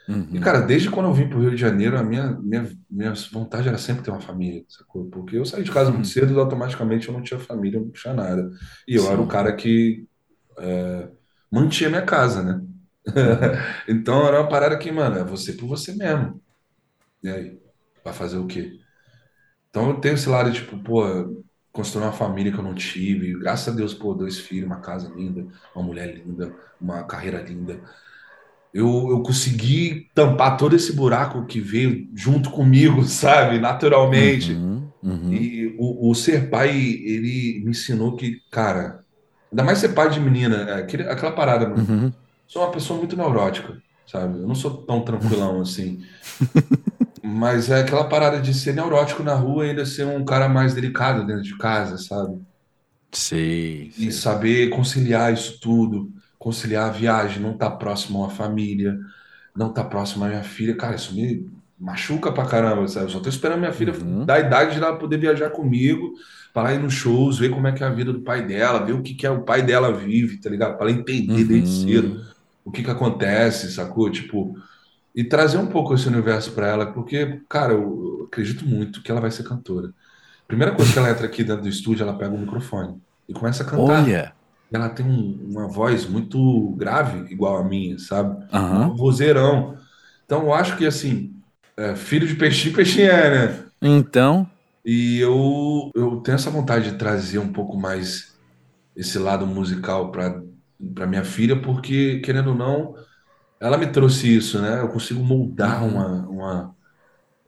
Uhum. 0.08 0.28
E, 0.34 0.40
cara, 0.40 0.62
desde 0.62 0.90
quando 0.90 1.08
eu 1.08 1.14
vim 1.14 1.28
pro 1.28 1.40
Rio 1.40 1.52
de 1.52 1.58
Janeiro, 1.58 1.98
a 1.98 2.04
minha, 2.04 2.32
minha, 2.40 2.70
minha 2.90 3.14
vontade 3.32 3.68
era 3.68 3.78
sempre 3.78 4.04
ter 4.04 4.12
uma 4.12 4.22
família, 4.22 4.64
sacou? 4.70 5.06
Porque 5.06 5.36
eu 5.38 5.46
saí 5.46 5.64
de 5.64 5.72
casa 5.72 5.90
muito 5.90 6.06
uhum. 6.06 6.12
cedo 6.12 6.34
e 6.34 6.40
automaticamente 6.40 7.08
eu 7.08 7.14
não 7.14 7.24
tinha 7.24 7.40
família, 7.40 7.80
não 7.80 7.90
tinha 7.90 8.14
nada. 8.14 8.52
E 8.88 8.96
eu 8.96 9.02
Sim. 9.02 9.12
era 9.12 9.22
o 9.22 9.28
cara 9.28 9.56
que 9.56 10.06
é, 10.60 11.10
mantinha 11.52 11.90
minha 11.90 12.04
casa, 12.04 12.44
né? 12.44 12.62
Então 13.88 14.28
era 14.28 14.42
uma 14.42 14.50
parada 14.50 14.78
que, 14.78 14.92
mano, 14.92 15.18
é 15.18 15.24
você 15.24 15.54
por 15.54 15.68
você 15.68 15.94
mesmo. 15.94 16.42
E 17.24 17.30
aí? 17.30 17.60
Vai 18.04 18.14
fazer 18.14 18.38
o 18.38 18.48
quê? 18.48 18.80
Então 19.70 19.90
eu 19.90 20.00
tenho 20.00 20.14
esse 20.14 20.30
lado, 20.30 20.52
tipo, 20.52 20.78
pô, 20.78 21.44
construir 21.76 22.06
uma 22.06 22.12
família 22.12 22.52
que 22.52 22.58
eu 22.58 22.64
não 22.64 22.74
tive. 22.74 23.38
Graças 23.38 23.74
a 23.74 23.76
Deus, 23.76 23.94
pô, 23.94 24.14
dois 24.14 24.40
filhos, 24.40 24.66
uma 24.66 24.80
casa 24.80 25.12
linda, 25.16 25.46
uma 25.76 25.84
mulher 25.84 26.16
linda, 26.16 26.54
uma 26.80 27.04
carreira 27.04 27.42
linda 27.42 27.80
eu, 28.76 29.08
eu 29.10 29.22
consegui 29.22 30.10
tampar 30.14 30.58
todo 30.58 30.76
esse 30.76 30.92
buraco 30.92 31.46
que 31.46 31.62
veio 31.62 32.10
junto 32.14 32.50
comigo, 32.50 33.04
sabe? 33.08 33.58
Naturalmente. 33.58 34.52
Uhum, 34.52 34.90
uhum. 35.02 35.34
E 35.34 35.74
o, 35.80 36.10
o, 36.10 36.14
ser 36.14 36.50
pai, 36.50 36.72
ele 36.78 37.62
me 37.64 37.72
ensinou 37.72 38.18
que, 38.18 38.42
cara, 38.52 39.06
ainda 39.50 39.64
mais 39.64 39.78
ser 39.78 39.90
pai 39.94 40.10
de 40.10 40.20
menina, 40.20 40.58
é, 40.58 40.74
aquele, 40.82 41.04
aquela 41.04 41.32
parada, 41.32 41.70
mano. 41.70 41.86
Uhum. 41.88 42.14
Sou 42.46 42.64
uma 42.64 42.72
pessoa 42.72 43.00
muito 43.00 43.16
neurótica, 43.16 43.78
sabe? 44.06 44.40
Eu 44.40 44.48
não 44.48 44.56
sou 44.56 44.72
tão 44.84 45.00
tranquilão 45.00 45.62
assim. 45.64 46.04
Mas 47.26 47.70
é 47.70 47.82
aquela 47.82 48.08
parada 48.08 48.40
de 48.40 48.54
ser 48.54 48.74
neurótico 48.74 49.24
na 49.24 49.34
rua 49.34 49.66
e 49.66 49.70
ainda 49.70 49.86
ser 49.86 50.06
um 50.06 50.24
cara 50.24 50.48
mais 50.48 50.74
delicado 50.74 51.26
dentro 51.26 51.44
de 51.44 51.58
casa, 51.58 51.98
sabe? 51.98 52.40
Sei. 53.12 53.92
E 53.98 54.12
saber 54.12 54.70
conciliar 54.70 55.34
isso 55.34 55.60
tudo 55.60 56.14
conciliar 56.46 56.90
a 56.90 56.92
viagem, 56.92 57.42
não 57.42 57.54
estar 57.54 57.72
tá 57.72 57.76
próximo 57.76 58.20
a 58.20 58.28
uma 58.28 58.30
família, 58.30 59.00
não 59.56 59.70
estar 59.70 59.82
tá 59.82 59.90
próximo 59.90 60.26
à 60.26 60.28
minha 60.28 60.44
filha. 60.44 60.76
Cara, 60.76 60.96
isso 60.96 61.16
me 61.16 61.50
machuca 61.80 62.32
pra 62.32 62.46
caramba, 62.46 62.88
sabe? 62.88 63.08
Eu 63.08 63.10
só 63.10 63.20
tô 63.20 63.28
esperando 63.28 63.62
minha 63.62 63.74
filha 63.74 63.92
uhum. 63.94 64.24
da 64.24 64.40
idade 64.40 64.74
de 64.76 64.78
ela 64.78 64.96
poder 64.96 65.18
viajar 65.18 65.50
comigo, 65.50 66.14
para 66.54 66.76
ir 66.76 66.80
nos 66.80 66.94
shows, 66.94 67.40
ver 67.40 67.50
como 67.50 67.66
é 67.66 67.72
que 67.72 67.84
é 67.84 67.88
a 67.88 67.90
vida 67.90 68.14
do 68.14 68.22
pai 68.22 68.46
dela, 68.46 68.86
ver 68.86 68.94
o 68.94 69.02
que, 69.02 69.16
que 69.16 69.26
é 69.26 69.32
o 69.32 69.42
pai 69.42 69.64
dela 69.64 69.92
vive, 69.92 70.38
tá 70.38 70.48
ligado? 70.48 70.78
Para 70.78 70.92
ela 70.92 71.00
entender 71.00 71.42
uhum. 71.42 71.48
desde 71.48 71.84
cedo 71.84 72.22
o 72.64 72.72
que 72.72 72.84
que 72.84 72.92
acontece, 72.92 73.72
sacou? 73.72 74.12
Tipo, 74.12 74.56
e 75.16 75.24
trazer 75.24 75.58
um 75.58 75.68
pouco 75.68 75.94
esse 75.94 76.08
universo 76.08 76.52
para 76.52 76.68
ela, 76.68 76.86
porque, 76.88 77.42
cara, 77.48 77.74
eu 77.74 78.26
acredito 78.28 78.66
muito 78.66 79.02
que 79.02 79.10
ela 79.10 79.22
vai 79.22 79.32
ser 79.32 79.44
cantora. 79.44 79.92
Primeira 80.48 80.76
coisa 80.76 80.92
que 80.92 81.00
ela 81.00 81.10
entra 81.10 81.26
aqui 81.26 81.44
dentro 81.44 81.64
do 81.64 81.70
estúdio, 81.70 82.04
ela 82.04 82.18
pega 82.18 82.36
o 82.36 82.38
microfone 82.38 83.02
e 83.28 83.34
começa 83.34 83.64
a 83.64 83.66
cantar. 83.66 84.04
Olha! 84.04 84.36
ela 84.76 84.90
tem 84.90 85.06
um, 85.06 85.40
uma 85.50 85.68
voz 85.68 86.06
muito 86.08 86.72
grave, 86.78 87.32
igual 87.32 87.58
a 87.58 87.64
minha, 87.64 87.98
sabe? 87.98 88.46
Uhum. 88.54 88.92
Um 88.92 88.96
vozeirão. 88.96 89.78
Então, 90.26 90.44
eu 90.44 90.54
acho 90.54 90.78
que, 90.78 90.86
assim, 90.86 91.34
é, 91.78 91.96
filho 91.96 92.28
de 92.28 92.36
peixe, 92.36 92.72
peixe 92.72 93.02
é, 93.04 93.48
né? 93.48 93.64
Então. 93.82 94.50
E 94.84 95.20
eu, 95.20 95.92
eu 95.96 96.18
tenho 96.18 96.36
essa 96.36 96.50
vontade 96.50 96.92
de 96.92 96.98
trazer 96.98 97.40
um 97.40 97.52
pouco 97.52 97.78
mais 97.78 98.36
esse 98.96 99.18
lado 99.18 99.46
musical 99.46 100.12
para 100.12 101.08
minha 101.08 101.24
filha, 101.24 101.60
porque, 101.60 102.20
querendo 102.20 102.50
ou 102.50 102.56
não, 102.56 102.96
ela 103.66 103.78
me 103.78 103.88
trouxe 103.88 104.36
isso, 104.36 104.62
né? 104.62 104.80
Eu 104.80 104.90
consigo 104.90 105.24
moldar 105.24 105.84
uhum. 105.84 105.90
uma, 105.90 106.28
uma, 106.28 106.76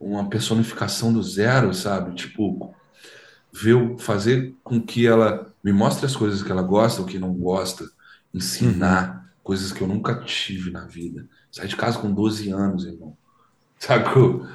uma 0.00 0.28
personificação 0.28 1.12
do 1.12 1.22
zero, 1.22 1.72
sabe? 1.72 2.14
Tipo, 2.14 2.74
ver, 3.52 3.96
fazer 3.98 4.54
com 4.64 4.80
que 4.80 5.06
ela 5.06 5.52
me 5.62 5.72
mostre 5.72 6.06
as 6.06 6.16
coisas 6.16 6.42
que 6.42 6.50
ela 6.50 6.62
gosta 6.62 7.00
ou 7.00 7.06
que 7.06 7.18
não 7.18 7.32
gosta, 7.32 7.84
ensinar 8.34 9.14
uhum. 9.14 9.30
coisas 9.42 9.72
que 9.72 9.80
eu 9.80 9.88
nunca 9.88 10.16
tive 10.24 10.70
na 10.70 10.86
vida. 10.86 11.26
Saí 11.50 11.68
de 11.68 11.76
casa 11.76 11.98
com 11.98 12.12
12 12.12 12.50
anos, 12.50 12.84
irmão. 12.84 13.16
Sacou? 13.78 14.46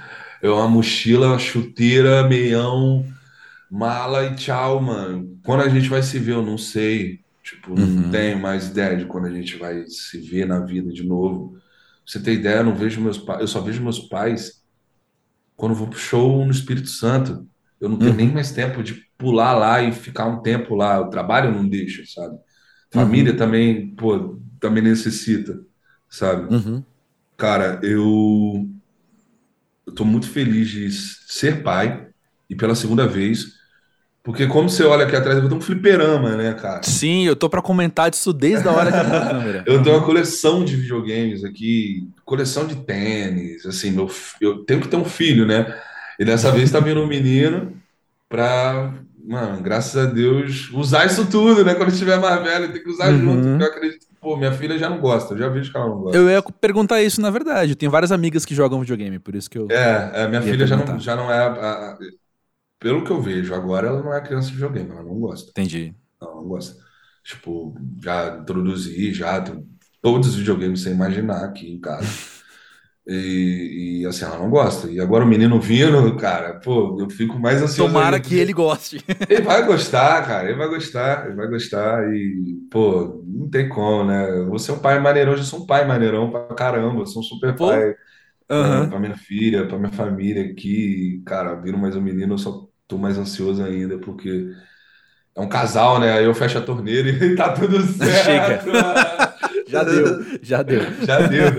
É 0.41 0.49
uma 0.49 0.67
mochila, 0.67 1.27
uma 1.27 1.39
chuteira, 1.39 2.27
meião, 2.27 3.05
mala 3.71 4.25
e 4.25 4.35
tchau, 4.35 4.81
mano. 4.81 5.39
Quando 5.43 5.61
a 5.61 5.69
gente 5.69 5.87
vai 5.87 6.03
se 6.03 6.19
ver, 6.19 6.33
eu 6.33 6.45
não 6.45 6.57
sei. 6.57 7.22
Tipo, 7.43 7.77
não 7.77 7.85
uhum. 7.85 8.09
tenho 8.09 8.39
mais 8.39 8.69
ideia 8.69 8.95
de 8.95 9.05
quando 9.05 9.25
a 9.25 9.31
gente 9.31 9.57
vai 9.57 9.85
se 9.87 10.17
ver 10.17 10.47
na 10.47 10.61
vida 10.61 10.93
de 10.93 11.03
novo. 11.03 11.51
Pra 11.51 11.61
você 12.05 12.19
ter 12.21 12.33
ideia, 12.33 12.57
eu 12.57 12.63
não 12.63 12.73
vejo 12.73 13.01
meus 13.01 13.17
pais, 13.17 13.41
eu 13.41 13.47
só 13.47 13.59
vejo 13.59 13.83
meus 13.83 13.99
pais 13.99 14.63
quando 15.55 15.75
vou 15.75 15.87
pro 15.87 15.99
show 15.99 16.45
no 16.45 16.51
Espírito 16.51 16.87
Santo. 16.87 17.45
Eu 17.81 17.89
não 17.89 17.97
tenho 17.97 18.11
uhum. 18.11 18.17
nem 18.17 18.31
mais 18.31 18.53
tempo 18.53 18.81
de 18.81 19.05
pular 19.17 19.53
lá 19.53 19.81
e 19.81 19.91
ficar 19.91 20.25
um 20.25 20.41
tempo 20.41 20.73
lá. 20.73 21.01
O 21.01 21.09
trabalho 21.09 21.51
não 21.51 21.67
deixa, 21.67 22.03
sabe? 22.05 22.37
Família 22.89 23.33
uhum. 23.33 23.37
também, 23.37 23.93
pô, 23.93 24.39
também 24.57 24.81
necessita, 24.81 25.59
sabe? 26.09 26.53
Uhum. 26.53 26.81
Cara, 27.35 27.81
eu, 27.83 28.69
eu 29.85 29.93
tô 29.93 30.05
muito 30.05 30.29
feliz 30.29 30.69
de 30.69 30.89
ser 30.91 31.61
pai 31.61 32.07
e 32.49 32.55
pela 32.55 32.73
segunda 32.73 33.05
vez. 33.05 33.61
Porque 34.23 34.47
como 34.47 34.69
você 34.69 34.83
olha 34.85 35.05
aqui 35.05 35.17
atrás, 35.17 35.37
eu 35.37 35.49
tenho 35.49 35.59
um 35.59 35.61
fliperama, 35.61 36.37
né, 36.37 36.53
cara? 36.53 36.81
Sim, 36.83 37.25
eu 37.25 37.35
tô 37.35 37.49
para 37.49 37.61
comentar 37.61 38.09
disso 38.09 38.31
desde 38.31 38.65
a 38.65 38.71
hora 38.71 38.89
que 38.89 38.97
abriu 38.97 39.17
a 39.17 39.25
câmera. 39.27 39.63
eu 39.67 39.83
tenho 39.83 39.97
uma 39.97 40.05
coleção 40.05 40.63
de 40.63 40.77
videogames 40.77 41.43
aqui, 41.43 42.07
coleção 42.23 42.65
de 42.65 42.77
tênis, 42.77 43.65
assim, 43.65 43.91
meu, 43.91 44.09
eu 44.39 44.63
tenho 44.63 44.79
que 44.79 44.87
ter 44.87 44.95
um 44.95 45.03
filho, 45.03 45.45
né? 45.45 45.77
E 46.17 46.23
dessa 46.23 46.51
vez 46.53 46.71
tá 46.71 46.79
vindo 46.79 47.01
um 47.01 47.07
menino 47.07 47.73
pra, 48.29 48.93
mano, 49.25 49.61
graças 49.61 49.97
a 49.97 50.09
Deus, 50.09 50.69
usar 50.71 51.05
isso 51.05 51.29
tudo, 51.29 51.65
né? 51.65 51.75
Quando 51.75 51.91
estiver 51.91 52.17
mais 52.17 52.41
velho, 52.41 52.71
tem 52.71 52.81
que 52.81 52.89
usar 52.89 53.11
uhum. 53.11 53.19
junto. 53.19 53.47
Porque 53.49 53.63
eu 53.63 53.67
acredito 53.67 53.99
que, 54.07 54.15
pô, 54.21 54.37
minha 54.37 54.53
filha 54.53 54.77
já 54.77 54.89
não 54.89 54.99
gosta, 54.99 55.33
eu 55.33 55.37
já 55.37 55.49
vejo 55.49 55.69
que 55.69 55.77
ela 55.77 55.87
não 55.87 55.97
gosta. 55.97 56.17
Eu 56.17 56.29
ia 56.29 56.41
perguntar 56.41 57.01
isso, 57.01 57.19
na 57.19 57.29
verdade. 57.29 57.73
Eu 57.73 57.75
tenho 57.75 57.91
várias 57.91 58.11
amigas 58.11 58.45
que 58.45 58.55
jogam 58.55 58.79
videogame, 58.79 59.19
por 59.19 59.35
isso 59.35 59.49
que 59.49 59.57
eu. 59.57 59.67
É, 59.69 60.11
é 60.13 60.27
minha 60.29 60.41
filha 60.41 60.65
já 60.65 60.77
não, 60.77 60.97
já 60.97 61.13
não 61.13 61.29
é. 61.29 61.39
A, 61.39 61.47
a, 61.47 61.97
pelo 62.83 63.03
que 63.03 63.11
eu 63.11 63.21
vejo, 63.21 63.55
agora 63.55 63.87
ela 63.87 64.03
não 64.03 64.13
é 64.13 64.19
criança 64.19 64.49
de 64.49 64.55
videogame, 64.55 64.91
ela 64.91 65.01
não 65.01 65.17
gosta. 65.17 65.49
Entendi. 65.49 65.95
Não, 66.21 66.35
não 66.35 66.43
gosta. 66.43 66.75
Tipo, 67.23 67.73
já 68.03 68.37
introduzi, 68.41 69.13
já 69.13 69.39
tem 69.39 69.65
todos 70.01 70.29
os 70.29 70.35
videogames 70.35 70.81
sem 70.81 70.91
imaginar 70.91 71.45
aqui 71.45 71.71
em 71.71 71.79
casa. 71.79 72.05
E, 73.05 73.99
e, 73.99 74.05
assim, 74.05 74.23
ela 74.23 74.37
não 74.37 74.49
gosta. 74.49 74.89
E 74.89 74.97
agora 74.97 75.25
o 75.25 75.27
menino 75.27 75.59
vindo, 75.59 76.15
cara, 76.15 76.53
pô, 76.53 76.97
eu 77.01 77.09
fico 77.09 77.37
mais 77.37 77.61
ansioso. 77.61 77.91
Tomara 77.91 78.17
que 78.17 78.33
ele 78.33 78.53
goste. 78.53 79.03
Ele 79.29 79.41
vai 79.41 79.65
gostar, 79.65 80.25
cara, 80.25 80.47
ele 80.47 80.57
vai 80.57 80.69
gostar, 80.69 81.25
ele 81.25 81.35
vai 81.35 81.47
gostar. 81.49 82.15
E, 82.15 82.65
pô, 82.71 83.21
não 83.27 83.49
tem 83.49 83.67
como, 83.67 84.05
né? 84.05 84.45
Você 84.51 84.71
é 84.71 84.73
um 84.73 84.79
pai 84.79 84.99
maneirão, 85.01 85.33
eu 85.33 85.37
já 85.37 85.43
sou 85.43 85.63
um 85.63 85.65
pai 85.65 85.85
maneirão 85.85 86.31
pra 86.31 86.55
caramba, 86.55 87.01
eu 87.01 87.05
sou 87.05 87.21
um 87.21 87.25
super 87.25 87.53
pô. 87.53 87.67
pai 87.67 87.93
uhum. 88.49 88.89
pra 88.89 88.99
minha 89.01 89.17
filha, 89.17 89.67
pra 89.67 89.77
minha 89.77 89.91
família 89.91 90.45
aqui. 90.45 91.21
Cara, 91.25 91.55
viram 91.55 91.79
mais 91.79 91.97
um 91.97 92.01
menino, 92.01 92.35
eu 92.35 92.37
só 92.37 92.69
tô 92.93 92.97
mais 92.97 93.17
ansioso 93.17 93.63
ainda, 93.63 93.97
porque 93.97 94.53
é 95.35 95.41
um 95.41 95.49
casal, 95.49 95.99
né? 95.99 96.13
Aí 96.13 96.25
eu 96.25 96.35
fecho 96.35 96.59
a 96.59 96.61
torneira 96.61 97.09
e 97.09 97.33
tá 97.35 97.51
tudo 97.53 97.81
certo. 97.81 98.23
Chega. 98.23 99.33
já 99.67 99.83
deu, 99.83 100.25
já 100.41 100.63
deu. 100.63 100.81
Já 101.05 101.27
deu, 101.27 101.51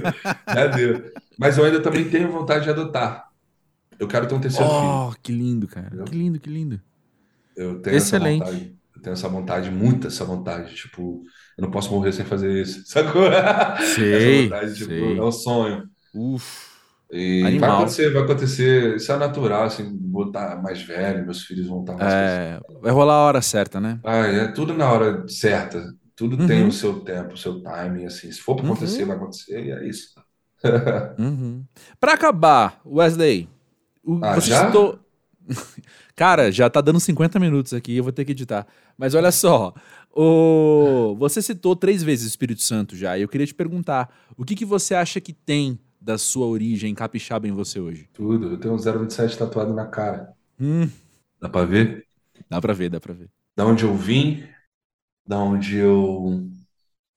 já 0.54 0.66
deu. 0.68 1.12
Mas 1.36 1.58
eu 1.58 1.64
ainda 1.64 1.80
também 1.80 2.08
tenho 2.08 2.30
vontade 2.30 2.64
de 2.64 2.70
adotar. 2.70 3.28
Eu 3.98 4.06
quero 4.06 4.26
ter 4.26 4.34
um 4.34 4.40
terceiro 4.40 4.70
oh, 4.70 4.80
filho. 4.80 4.90
Oh, 4.90 5.14
que 5.22 5.32
lindo, 5.32 5.66
cara. 5.66 5.86
Entendeu? 5.86 6.04
Que 6.04 6.16
lindo, 6.16 6.38
que 6.40 6.50
lindo. 6.50 6.80
Eu 7.56 7.80
tenho 7.80 7.96
Excelente. 7.96 8.42
essa 8.42 8.52
vontade. 8.52 8.76
Eu 8.94 9.02
tenho 9.02 9.12
essa 9.14 9.28
vontade, 9.28 9.70
muita 9.70 10.06
essa 10.08 10.24
vontade. 10.24 10.74
Tipo, 10.74 11.24
eu 11.58 11.62
não 11.62 11.70
posso 11.70 11.90
morrer 11.92 12.12
sem 12.12 12.24
fazer 12.24 12.62
isso. 12.62 12.82
Sacou? 12.86 13.24
Sei, 13.94 14.46
essa 14.46 14.54
vontade, 14.54 14.74
tipo, 14.74 14.90
sei. 14.90 15.18
é 15.18 15.22
um 15.22 15.32
sonho. 15.32 15.88
Uf. 16.14 16.73
E 17.10 17.42
Animal. 17.44 17.70
vai 17.70 17.78
acontecer, 17.78 18.12
vai 18.12 18.22
acontecer. 18.22 18.96
Isso 18.96 19.12
é 19.12 19.16
natural, 19.16 19.64
assim, 19.64 19.98
vou 20.10 20.26
estar 20.26 20.60
mais 20.62 20.82
velho, 20.82 21.24
meus 21.24 21.42
filhos 21.42 21.66
vão 21.66 21.80
estar 21.80 21.96
mais. 21.96 22.12
É, 22.12 22.60
vai 22.80 22.92
rolar 22.92 23.14
a 23.14 23.26
hora 23.26 23.42
certa, 23.42 23.80
né? 23.80 24.00
Ah, 24.02 24.26
é 24.26 24.48
tudo 24.48 24.74
na 24.74 24.90
hora 24.90 25.24
certa. 25.28 25.84
Tudo 26.16 26.40
uhum. 26.40 26.46
tem 26.46 26.66
o 26.66 26.72
seu 26.72 27.00
tempo, 27.00 27.34
o 27.34 27.36
seu 27.36 27.60
timing, 27.60 28.06
assim. 28.06 28.30
Se 28.30 28.40
for 28.40 28.56
para 28.56 28.66
acontecer, 28.66 29.02
uhum. 29.02 29.08
vai 29.08 29.16
acontecer, 29.16 29.64
e 29.64 29.70
é 29.70 29.88
isso 29.88 30.14
uhum. 31.18 31.64
Para 32.00 32.14
acabar, 32.14 32.80
Wesley, 32.86 33.48
ah, 34.22 34.34
você 34.34 34.50
já? 34.50 34.66
citou. 34.66 34.98
Cara, 36.16 36.50
já 36.50 36.70
tá 36.70 36.80
dando 36.80 37.00
50 37.00 37.38
minutos 37.38 37.74
aqui, 37.74 37.96
eu 37.96 38.04
vou 38.04 38.12
ter 38.12 38.24
que 38.24 38.32
editar. 38.32 38.66
Mas 38.96 39.14
olha 39.14 39.32
só, 39.32 39.74
o... 40.14 41.16
você 41.18 41.42
citou 41.42 41.74
três 41.74 42.02
vezes 42.02 42.26
o 42.26 42.28
Espírito 42.28 42.62
Santo 42.62 42.96
já, 42.96 43.18
e 43.18 43.22
eu 43.22 43.28
queria 43.28 43.46
te 43.46 43.54
perguntar, 43.54 44.14
o 44.36 44.44
que, 44.44 44.54
que 44.54 44.64
você 44.64 44.94
acha 44.94 45.20
que 45.20 45.32
tem 45.32 45.78
da 46.04 46.18
sua 46.18 46.46
origem 46.46 46.94
capixaba 46.94 47.48
em 47.48 47.52
você 47.52 47.80
hoje? 47.80 48.10
Tudo, 48.12 48.52
eu 48.52 48.60
tenho 48.60 48.74
um 48.74 48.78
027 48.78 49.38
tatuado 49.38 49.72
na 49.72 49.86
cara. 49.86 50.34
Hum. 50.60 50.88
Dá 51.40 51.48
pra 51.48 51.64
ver? 51.64 52.06
Dá 52.48 52.60
pra 52.60 52.74
ver, 52.74 52.90
dá 52.90 53.00
pra 53.00 53.14
ver. 53.14 53.30
Da 53.56 53.64
onde 53.64 53.84
eu 53.84 53.96
vim, 53.96 54.46
da 55.26 55.38
onde 55.38 55.76
eu 55.76 56.46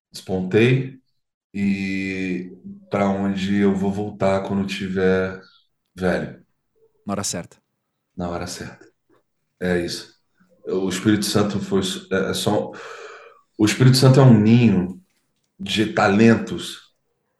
despontei, 0.09 0.97
e 1.53 2.49
para 2.89 3.09
onde 3.09 3.57
eu 3.57 3.75
vou 3.75 3.91
voltar 3.91 4.43
quando 4.47 4.65
tiver 4.65 5.41
velho. 5.93 6.41
Na 7.05 7.13
hora 7.13 7.23
certa. 7.25 7.57
Na 8.15 8.29
hora 8.29 8.47
certa. 8.47 8.87
É 9.59 9.83
isso. 9.83 10.15
O 10.65 10.87
Espírito 10.87 11.25
Santo 11.25 11.59
foi 11.59 11.81
é, 12.11 12.29
é 12.29 12.33
só 12.33 12.71
o 13.57 13.65
Espírito 13.65 13.97
Santo 13.97 14.19
é 14.19 14.23
um 14.23 14.39
ninho 14.39 15.01
de 15.59 15.93
talentos 15.93 16.86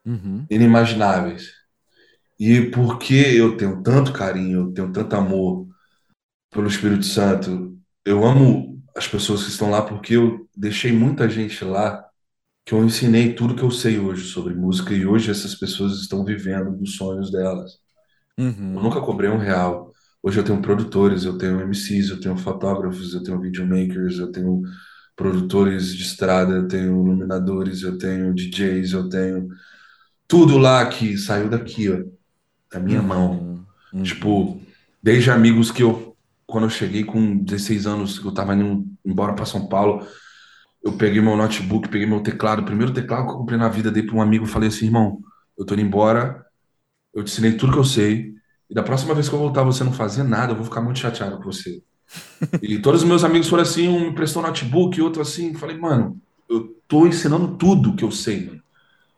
uhum. 0.07 0.45
inimagináveis. 0.49 1.51
E 2.39 2.61
porque 2.71 3.13
eu 3.13 3.57
tenho 3.57 3.83
tanto 3.83 4.13
carinho, 4.13 4.61
eu 4.61 4.71
tenho 4.71 4.91
tanto 4.91 5.15
amor 5.15 5.67
pelo 6.49 6.67
Espírito 6.67 7.05
Santo, 7.05 7.77
eu 8.05 8.25
amo 8.25 8.81
as 8.95 9.07
pessoas 9.07 9.43
que 9.43 9.49
estão 9.49 9.69
lá 9.69 9.81
porque 9.81 10.15
eu 10.15 10.47
deixei 10.55 10.91
muita 10.91 11.29
gente 11.29 11.63
lá 11.63 12.03
que 12.65 12.73
eu 12.73 12.83
ensinei 12.83 13.33
tudo 13.33 13.55
que 13.55 13.63
eu 13.63 13.71
sei 13.71 13.99
hoje 13.99 14.25
sobre 14.25 14.53
música 14.53 14.93
e 14.93 15.05
hoje 15.05 15.31
essas 15.31 15.55
pessoas 15.55 15.99
estão 15.99 16.23
vivendo 16.23 16.75
dos 16.75 16.95
sonhos 16.95 17.31
delas. 17.31 17.79
Uhum. 18.37 18.75
Eu 18.75 18.83
nunca 18.83 19.01
cobrei 19.01 19.29
um 19.29 19.37
real. 19.37 19.91
Hoje 20.21 20.39
eu 20.39 20.43
tenho 20.43 20.61
produtores, 20.61 21.23
eu 21.23 21.37
tenho 21.37 21.61
MCs, 21.61 22.09
eu 22.09 22.19
tenho 22.19 22.37
fotógrafos, 22.37 23.13
eu 23.13 23.23
tenho 23.23 23.39
videomakers, 23.39 24.19
eu 24.19 24.31
tenho 24.31 24.61
produtores 25.15 25.95
de 25.95 26.03
estrada, 26.03 26.53
eu 26.53 26.67
tenho 26.67 26.91
iluminadores, 26.91 27.81
eu 27.83 27.97
tenho 27.97 28.33
DJs, 28.33 28.91
eu 28.91 29.09
tenho 29.09 29.47
tudo 30.27 30.57
lá 30.57 30.85
que 30.87 31.17
saiu 31.17 31.49
daqui, 31.49 31.89
ó, 31.89 32.03
da 32.71 32.79
minha 32.79 33.01
Uhum. 33.01 33.07
mão. 33.07 33.65
Uhum. 33.93 34.03
Tipo, 34.03 34.59
desde 35.01 35.31
amigos 35.31 35.71
que 35.71 35.83
eu, 35.83 36.15
quando 36.45 36.65
eu 36.65 36.69
cheguei 36.69 37.03
com 37.03 37.37
16 37.37 37.87
anos, 37.87 38.23
eu 38.23 38.31
tava 38.33 38.55
indo 38.55 38.85
embora 39.05 39.33
para 39.33 39.45
São 39.45 39.67
Paulo, 39.67 40.05
eu 40.83 40.93
peguei 40.93 41.21
meu 41.21 41.35
notebook, 41.35 41.89
peguei 41.89 42.07
meu 42.07 42.21
teclado, 42.21 42.61
o 42.61 42.65
primeiro 42.65 42.93
teclado 42.93 43.25
que 43.27 43.31
eu 43.33 43.37
comprei 43.37 43.57
na 43.57 43.69
vida, 43.69 43.91
dei 43.91 44.03
para 44.03 44.15
um 44.15 44.21
amigo 44.21 44.45
e 44.45 44.49
falei 44.49 44.69
assim, 44.69 44.85
irmão, 44.85 45.19
eu 45.57 45.65
tô 45.65 45.73
indo 45.73 45.83
embora, 45.83 46.45
eu 47.13 47.23
te 47.23 47.31
ensinei 47.31 47.53
tudo 47.53 47.73
que 47.73 47.79
eu 47.79 47.83
sei, 47.83 48.33
e 48.69 48.73
da 48.73 48.83
próxima 48.83 49.13
vez 49.13 49.29
que 49.29 49.35
eu 49.35 49.39
voltar 49.39 49.63
você 49.63 49.83
não 49.83 49.93
fazer 49.93 50.23
nada, 50.23 50.53
eu 50.53 50.57
vou 50.57 50.65
ficar 50.65 50.81
muito 50.81 50.99
chateado 50.99 51.37
com 51.37 51.43
você. 51.43 51.81
e 52.61 52.79
todos 52.79 53.01
os 53.03 53.07
meus 53.07 53.23
amigos 53.23 53.47
foram 53.47 53.63
assim, 53.63 53.87
um 53.87 54.07
me 54.09 54.15
prestou 54.15 54.41
notebook, 54.41 55.01
outro 55.01 55.21
assim, 55.21 55.53
falei, 55.53 55.77
mano, 55.77 56.19
eu 56.49 56.75
tô 56.87 57.07
ensinando 57.07 57.57
tudo 57.57 57.95
que 57.95 58.03
eu 58.03 58.11
sei, 58.11 58.45
mano. 58.45 58.61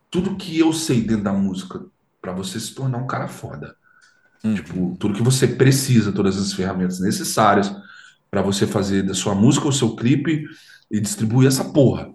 Tudo 0.09 0.35
que 0.35 0.57
eu 0.57 0.73
sei 0.73 1.01
dentro 1.01 1.23
da 1.23 1.33
música, 1.33 1.85
para 2.21 2.33
você 2.33 2.59
se 2.59 2.73
tornar 2.73 2.97
um 2.97 3.07
cara 3.07 3.27
foda. 3.27 3.75
Uhum. 4.43 4.55
Tipo, 4.55 4.97
tudo 4.99 5.13
que 5.13 5.23
você 5.23 5.47
precisa, 5.47 6.11
todas 6.11 6.37
as 6.37 6.53
ferramentas 6.53 6.99
necessárias 6.99 7.73
para 8.29 8.41
você 8.41 8.67
fazer 8.67 9.03
da 9.03 9.13
sua 9.13 9.35
música 9.35 9.67
o 9.67 9.73
seu 9.73 9.95
clipe 9.95 10.45
e 10.89 10.99
distribuir 10.99 11.47
essa 11.47 11.65
porra. 11.65 12.09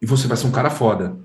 E 0.00 0.06
você 0.06 0.26
vai 0.26 0.36
ser 0.36 0.46
um 0.46 0.52
cara 0.52 0.70
foda. 0.70 1.16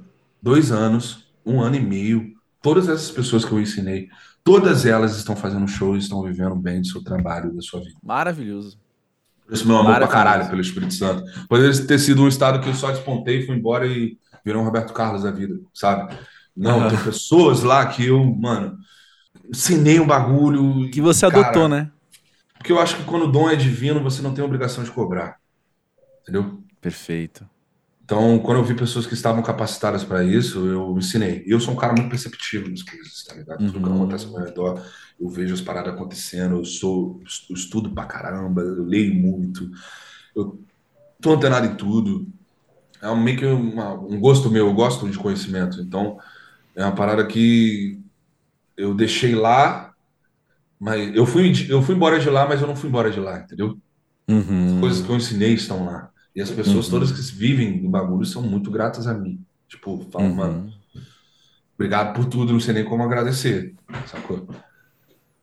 Dois 0.41 0.71
anos, 0.71 1.27
um 1.45 1.61
ano 1.61 1.75
e 1.75 1.79
meio, 1.79 2.33
todas 2.61 2.89
essas 2.89 3.11
pessoas 3.11 3.45
que 3.45 3.51
eu 3.51 3.59
ensinei, 3.59 4.09
todas 4.43 4.85
elas 4.85 5.17
estão 5.17 5.35
fazendo 5.35 5.67
shows, 5.67 6.03
estão 6.03 6.23
vivendo 6.23 6.55
bem 6.55 6.81
do 6.81 6.87
seu 6.87 7.03
trabalho, 7.03 7.53
da 7.53 7.61
sua 7.61 7.79
vida. 7.79 7.97
Maravilhoso. 8.03 8.79
Isso, 9.49 9.67
meu 9.67 9.77
amor 9.77 9.95
pra 9.95 10.07
caralho 10.07 10.49
pelo 10.49 10.61
Espírito 10.61 10.93
Santo. 10.93 11.23
Poderia 11.47 11.85
ter 11.85 11.99
sido 11.99 12.23
um 12.23 12.27
estado 12.27 12.61
que 12.61 12.69
eu 12.69 12.73
só 12.73 12.89
despontei, 12.91 13.45
fui 13.45 13.55
embora 13.55 13.85
e 13.85 14.17
virou 14.45 14.61
um 14.61 14.65
Roberto 14.65 14.93
Carlos 14.93 15.23
da 15.23 15.31
vida, 15.31 15.59
sabe? 15.73 16.15
Não, 16.55 16.87
tem 16.87 16.97
pessoas 17.01 17.63
lá 17.63 17.85
que 17.87 18.05
eu, 18.05 18.23
mano, 18.23 18.77
ensinei 19.49 19.99
um 19.99 20.07
bagulho. 20.07 20.89
Que 20.91 21.01
você 21.01 21.25
cara, 21.27 21.51
adotou, 21.51 21.67
né? 21.67 21.91
Porque 22.57 22.71
eu 22.71 22.79
acho 22.79 22.97
que 22.97 23.03
quando 23.05 23.23
o 23.25 23.31
dom 23.31 23.49
é 23.49 23.55
divino, 23.55 24.01
você 24.03 24.21
não 24.21 24.33
tem 24.33 24.43
obrigação 24.43 24.83
de 24.83 24.91
cobrar. 24.91 25.37
Entendeu? 26.23 26.63
Perfeito. 26.81 27.47
Então, 28.03 28.39
quando 28.39 28.57
eu 28.59 28.63
vi 28.65 28.75
pessoas 28.75 29.07
que 29.07 29.13
estavam 29.13 29.41
capacitadas 29.41 30.03
para 30.03 30.23
isso, 30.23 30.65
eu 30.67 30.97
ensinei. 30.97 31.43
Eu 31.47 31.59
sou 31.61 31.73
um 31.73 31.77
cara 31.77 31.93
muito 31.93 32.09
perceptivo 32.09 32.69
nas 32.69 32.81
coisas, 32.83 33.23
tá 33.25 33.35
ligado? 33.35 33.65
Tudo 33.65 33.79
que 33.81 33.89
Uhum. 33.89 33.95
acontece 33.95 34.25
ao 34.25 34.31
meu 34.33 34.41
redor, 34.43 34.83
eu 35.19 35.29
vejo 35.29 35.53
as 35.53 35.61
paradas 35.61 35.93
acontecendo, 35.93 36.57
eu 36.57 36.65
sou, 36.65 37.21
eu 37.49 37.55
estudo 37.55 37.93
pra 37.93 38.05
caramba, 38.05 38.61
eu 38.61 38.83
leio 38.83 39.13
muito, 39.15 39.69
eu 40.35 40.63
tô 41.21 41.33
antenado 41.33 41.67
em 41.67 41.75
tudo. 41.77 42.27
É 43.01 43.09
um- 43.09 43.21
meio 43.21 43.37
que 43.37 43.45
uma- 43.45 43.93
um 43.93 44.19
gosto 44.19 44.49
meu, 44.49 44.67
eu 44.67 44.73
gosto 44.73 45.09
de 45.09 45.17
conhecimento. 45.17 45.81
Então, 45.81 46.17
é 46.75 46.83
uma 46.83 46.95
parada 46.95 47.25
que 47.25 47.99
eu 48.77 48.93
deixei 48.93 49.33
lá, 49.35 49.91
mas 50.79 51.15
eu 51.15 51.25
fui, 51.25 51.51
eu 51.69 51.81
fui 51.81 51.95
embora 51.95 52.19
de 52.19 52.29
lá, 52.29 52.47
mas 52.47 52.61
eu 52.61 52.67
não 52.67 52.75
fui 52.75 52.89
embora 52.89 53.09
de 53.11 53.19
lá, 53.19 53.39
entendeu? 53.39 53.77
Uhum. 54.29 54.79
coisas 54.79 55.01
que 55.05 55.11
eu 55.11 55.15
ensinei 55.17 55.53
estão 55.53 55.85
lá. 55.85 56.09
E 56.33 56.41
as 56.41 56.49
pessoas 56.49 56.85
Uhum. 56.85 56.91
todas 56.91 57.11
que 57.11 57.35
vivem 57.35 57.81
do 57.81 57.89
bagulho 57.89 58.25
são 58.25 58.41
muito 58.41 58.71
gratas 58.71 59.05
a 59.05 59.13
mim. 59.13 59.43
Tipo, 59.67 60.07
falam, 60.09 60.29
Uhum. 60.29 60.35
mano, 60.35 60.73
obrigado 61.75 62.13
por 62.15 62.25
tudo, 62.25 62.53
não 62.53 62.59
sei 62.59 62.73
nem 62.75 62.85
como 62.85 63.03
agradecer. 63.03 63.73
Sacou? 64.07 64.47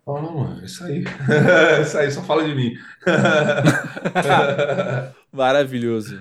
Fala, 0.07 0.23
não, 0.23 0.39
mano, 0.39 0.63
é 0.63 0.65
isso 0.65 0.83
aí. 0.85 1.05
É 1.79 1.83
isso 1.83 1.99
aí, 1.99 2.11
só 2.11 2.23
fala 2.23 2.45
de 2.49 2.55
mim. 2.55 2.73
Maravilhoso. 5.33 6.21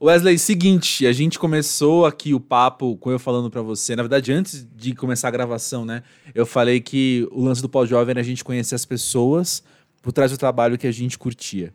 Wesley, 0.00 0.38
seguinte, 0.38 1.06
a 1.06 1.12
gente 1.12 1.38
começou 1.38 2.04
aqui 2.04 2.34
o 2.34 2.40
papo 2.40 2.96
com 2.96 3.10
eu 3.10 3.18
falando 3.18 3.50
pra 3.50 3.62
você. 3.62 3.94
Na 3.94 4.02
verdade, 4.02 4.32
antes 4.32 4.66
de 4.74 4.94
começar 4.94 5.28
a 5.28 5.30
gravação, 5.30 5.84
né? 5.84 6.02
Eu 6.34 6.44
falei 6.44 6.80
que 6.80 7.26
o 7.30 7.42
lance 7.42 7.62
do 7.62 7.68
pós-jovem 7.68 8.10
era 8.10 8.20
a 8.20 8.24
gente 8.24 8.44
conhecer 8.44 8.74
as 8.74 8.84
pessoas 8.84 9.62
por 10.02 10.12
trás 10.12 10.30
do 10.30 10.38
trabalho 10.38 10.76
que 10.76 10.86
a 10.86 10.92
gente 10.92 11.18
curtia. 11.18 11.72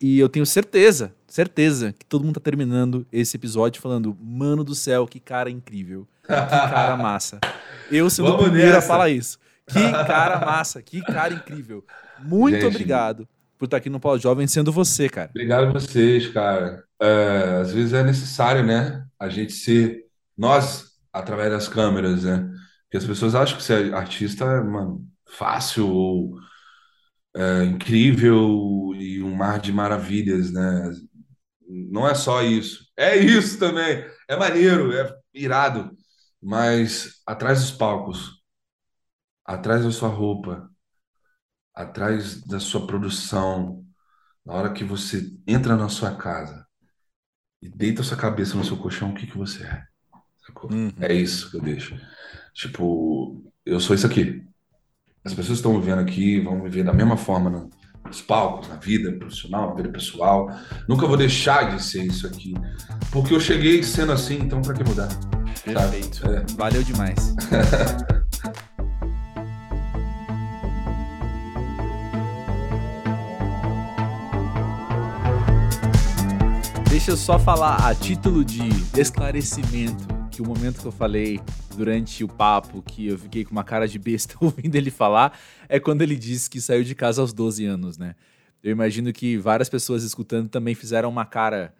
E 0.00 0.18
eu 0.18 0.28
tenho 0.28 0.44
certeza, 0.44 1.14
certeza, 1.26 1.94
que 1.98 2.04
todo 2.04 2.24
mundo 2.24 2.34
tá 2.34 2.40
terminando 2.40 3.06
esse 3.10 3.36
episódio 3.36 3.80
falando: 3.80 4.16
Mano 4.20 4.62
do 4.62 4.74
céu, 4.74 5.06
que 5.06 5.20
cara 5.20 5.48
incrível. 5.50 6.06
Que 6.22 6.28
cara 6.28 6.96
massa. 6.98 7.40
Eu 7.90 8.10
sendo 8.10 8.34
o 8.34 8.38
primeiro 8.38 8.76
a 8.76 8.82
falar 8.82 9.08
isso. 9.08 9.38
Que 9.66 9.90
cara 10.06 10.44
massa, 10.44 10.82
que 10.82 11.00
cara 11.02 11.32
incrível. 11.32 11.84
Muito 12.22 12.56
Gente. 12.56 12.66
obrigado 12.66 13.28
por 13.58 13.64
estar 13.66 13.78
aqui 13.78 13.90
no 13.90 14.00
Pós-Jovem 14.00 14.46
sendo 14.46 14.72
você, 14.72 15.08
cara. 15.08 15.30
Obrigado 15.30 15.68
a 15.68 15.72
vocês, 15.72 16.28
cara. 16.28 16.84
É, 17.00 17.60
às 17.60 17.72
vezes 17.72 17.92
é 17.92 18.02
necessário, 18.02 18.64
né? 18.64 19.04
A 19.18 19.28
gente 19.28 19.52
ser 19.52 20.04
nós 20.36 20.96
através 21.12 21.50
das 21.50 21.68
câmeras, 21.68 22.24
né? 22.24 22.50
Porque 22.84 22.98
as 22.98 23.04
pessoas 23.06 23.34
acham 23.34 23.56
que 23.56 23.62
ser 23.62 23.94
artista 23.94 24.44
é, 24.44 24.60
mano, 24.62 25.06
fácil 25.28 25.88
ou 25.88 26.38
é, 27.34 27.64
incrível 27.64 28.92
e 28.94 29.22
um 29.22 29.34
mar 29.34 29.60
de 29.60 29.72
maravilhas, 29.72 30.52
né? 30.52 30.90
Não 31.68 32.06
é 32.08 32.14
só 32.14 32.42
isso. 32.42 32.86
É 32.96 33.16
isso 33.16 33.58
também. 33.58 34.04
É 34.28 34.36
maneiro, 34.36 34.92
é 34.92 35.14
irado. 35.34 35.90
Mas 36.42 37.20
atrás 37.26 37.60
dos 37.60 37.70
palcos, 37.72 38.42
atrás 39.44 39.84
da 39.84 39.90
sua 39.90 40.08
roupa, 40.08 40.70
atrás 41.76 42.42
da 42.42 42.58
sua 42.58 42.86
produção, 42.86 43.84
na 44.44 44.54
hora 44.54 44.72
que 44.72 44.82
você 44.84 45.30
entra 45.46 45.76
na 45.76 45.88
sua 45.90 46.16
casa 46.16 46.66
e 47.62 47.68
deita 47.68 48.02
sua 48.02 48.16
cabeça 48.16 48.56
no 48.56 48.64
seu 48.64 48.76
colchão, 48.76 49.10
o 49.10 49.14
que 49.14 49.26
que 49.26 49.36
você 49.38 49.64
é? 49.64 49.82
Uhum. 50.70 50.92
É 51.00 51.12
isso 51.12 51.50
que 51.50 51.56
eu 51.56 51.60
deixo. 51.60 51.94
Tipo, 52.54 53.44
eu 53.64 53.78
sou 53.80 53.94
isso 53.96 54.06
aqui. 54.06 54.44
As 55.24 55.34
pessoas 55.34 55.58
estão 55.58 55.74
me 55.74 55.80
vendo 55.84 56.00
aqui 56.00 56.40
vão 56.40 56.60
me 56.62 56.70
ver 56.70 56.84
da 56.84 56.92
mesma 56.92 57.16
forma 57.16 57.50
no- 57.50 57.70
nos 58.04 58.22
palcos, 58.22 58.68
na 58.68 58.76
vida 58.76 59.12
profissional, 59.18 59.70
na 59.70 59.74
vida 59.74 59.88
pessoal. 59.90 60.48
Nunca 60.88 61.06
vou 61.06 61.16
deixar 61.16 61.74
de 61.74 61.82
ser 61.82 62.04
isso 62.04 62.26
aqui. 62.28 62.54
Porque 63.10 63.34
eu 63.34 63.40
cheguei 63.40 63.82
sendo 63.82 64.12
assim, 64.12 64.36
então 64.38 64.62
pra 64.62 64.72
que 64.72 64.84
mudar? 64.84 65.08
Perfeito. 65.64 66.24
É. 66.30 66.44
Valeu 66.56 66.84
demais. 66.84 67.34
Deixa 77.06 77.20
eu 77.20 77.24
só 77.24 77.38
falar 77.38 77.88
a 77.88 77.94
título 77.94 78.44
de 78.44 78.62
esclarecimento 78.98 80.08
que 80.28 80.42
o 80.42 80.44
momento 80.44 80.80
que 80.80 80.86
eu 80.86 80.90
falei 80.90 81.40
durante 81.76 82.24
o 82.24 82.28
papo, 82.28 82.82
que 82.82 83.06
eu 83.06 83.16
fiquei 83.16 83.44
com 83.44 83.52
uma 83.52 83.62
cara 83.62 83.86
de 83.86 83.96
besta 83.96 84.34
ouvindo 84.42 84.74
ele 84.74 84.90
falar, 84.90 85.38
é 85.68 85.78
quando 85.78 86.02
ele 86.02 86.16
disse 86.16 86.50
que 86.50 86.60
saiu 86.60 86.82
de 86.82 86.96
casa 86.96 87.20
aos 87.20 87.32
12 87.32 87.64
anos, 87.64 87.96
né? 87.96 88.16
Eu 88.60 88.72
imagino 88.72 89.12
que 89.12 89.38
várias 89.38 89.68
pessoas 89.68 90.02
escutando 90.02 90.48
também 90.48 90.74
fizeram 90.74 91.08
uma 91.08 91.24
cara, 91.24 91.72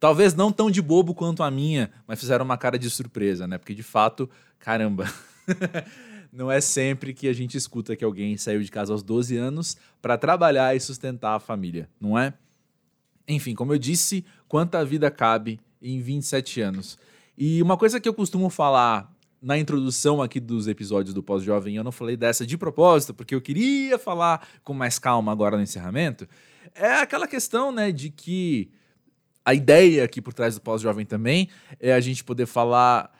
talvez 0.00 0.34
não 0.34 0.50
tão 0.50 0.68
de 0.68 0.82
bobo 0.82 1.14
quanto 1.14 1.44
a 1.44 1.52
minha, 1.52 1.92
mas 2.04 2.18
fizeram 2.18 2.44
uma 2.44 2.58
cara 2.58 2.76
de 2.76 2.90
surpresa, 2.90 3.46
né? 3.46 3.58
Porque 3.58 3.76
de 3.76 3.84
fato, 3.84 4.28
caramba. 4.58 5.08
Não 6.32 6.50
é 6.50 6.60
sempre 6.60 7.14
que 7.14 7.28
a 7.28 7.32
gente 7.32 7.56
escuta 7.56 7.94
que 7.94 8.04
alguém 8.04 8.36
saiu 8.36 8.60
de 8.60 8.68
casa 8.68 8.92
aos 8.92 9.04
12 9.04 9.36
anos 9.36 9.76
para 10.02 10.18
trabalhar 10.18 10.74
e 10.74 10.80
sustentar 10.80 11.36
a 11.36 11.38
família, 11.38 11.88
não 12.00 12.18
é? 12.18 12.34
Enfim, 13.28 13.54
como 13.54 13.72
eu 13.72 13.78
disse, 13.78 14.24
quanta 14.48 14.84
vida 14.84 15.10
cabe 15.10 15.60
em 15.80 16.00
27 16.00 16.60
anos. 16.60 16.98
E 17.36 17.60
uma 17.62 17.76
coisa 17.76 18.00
que 18.00 18.08
eu 18.08 18.14
costumo 18.14 18.48
falar 18.48 19.12
na 19.42 19.58
introdução 19.58 20.22
aqui 20.22 20.40
dos 20.40 20.66
episódios 20.66 21.12
do 21.12 21.22
Pós-Jovem, 21.22 21.76
eu 21.76 21.84
não 21.84 21.92
falei 21.92 22.16
dessa 22.16 22.46
de 22.46 22.56
propósito, 22.56 23.12
porque 23.12 23.34
eu 23.34 23.42
queria 23.42 23.98
falar 23.98 24.48
com 24.62 24.72
mais 24.72 24.98
calma 24.98 25.30
agora 25.30 25.56
no 25.56 25.62
encerramento, 25.62 26.26
é 26.74 26.94
aquela 26.94 27.28
questão, 27.28 27.70
né, 27.70 27.92
de 27.92 28.08
que 28.08 28.70
a 29.44 29.52
ideia 29.52 30.04
aqui 30.04 30.22
por 30.22 30.32
trás 30.32 30.54
do 30.54 30.62
Pós-Jovem 30.62 31.04
também 31.04 31.50
é 31.78 31.92
a 31.92 32.00
gente 32.00 32.24
poder 32.24 32.46
falar 32.46 33.12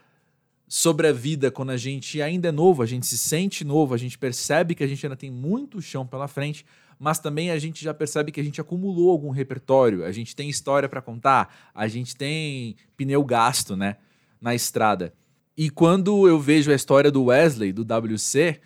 sobre 0.66 1.06
a 1.06 1.12
vida 1.12 1.50
quando 1.50 1.70
a 1.70 1.76
gente 1.76 2.22
ainda 2.22 2.48
é 2.48 2.52
novo, 2.52 2.82
a 2.82 2.86
gente 2.86 3.06
se 3.06 3.18
sente 3.18 3.62
novo, 3.62 3.92
a 3.92 3.98
gente 3.98 4.16
percebe 4.18 4.74
que 4.74 4.82
a 4.82 4.86
gente 4.86 5.04
ainda 5.04 5.16
tem 5.16 5.30
muito 5.30 5.82
chão 5.82 6.06
pela 6.06 6.26
frente, 6.26 6.64
mas 6.98 7.18
também 7.18 7.50
a 7.50 7.58
gente 7.58 7.82
já 7.82 7.92
percebe 7.92 8.32
que 8.32 8.40
a 8.40 8.44
gente 8.44 8.60
acumulou 8.60 9.10
algum 9.10 9.30
repertório, 9.30 10.04
a 10.04 10.12
gente 10.12 10.34
tem 10.34 10.48
história 10.48 10.88
para 10.88 11.02
contar, 11.02 11.70
a 11.74 11.86
gente 11.88 12.16
tem 12.16 12.76
pneu 12.96 13.24
gasto, 13.24 13.76
né, 13.76 13.96
na 14.40 14.54
estrada. 14.54 15.12
E 15.56 15.70
quando 15.70 16.26
eu 16.28 16.38
vejo 16.38 16.70
a 16.70 16.74
história 16.74 17.10
do 17.10 17.24
Wesley, 17.24 17.72
do 17.72 17.82
WC, 17.82 18.60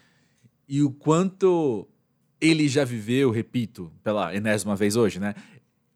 e 0.69 0.83
o 0.83 0.91
quanto 0.91 1.87
ele 2.41 2.69
já 2.69 2.85
viveu, 2.85 3.31
repito, 3.31 3.93
pela 4.03 4.35
enésima 4.35 4.77
vez 4.77 4.97
hoje, 4.97 5.19
né? 5.19 5.35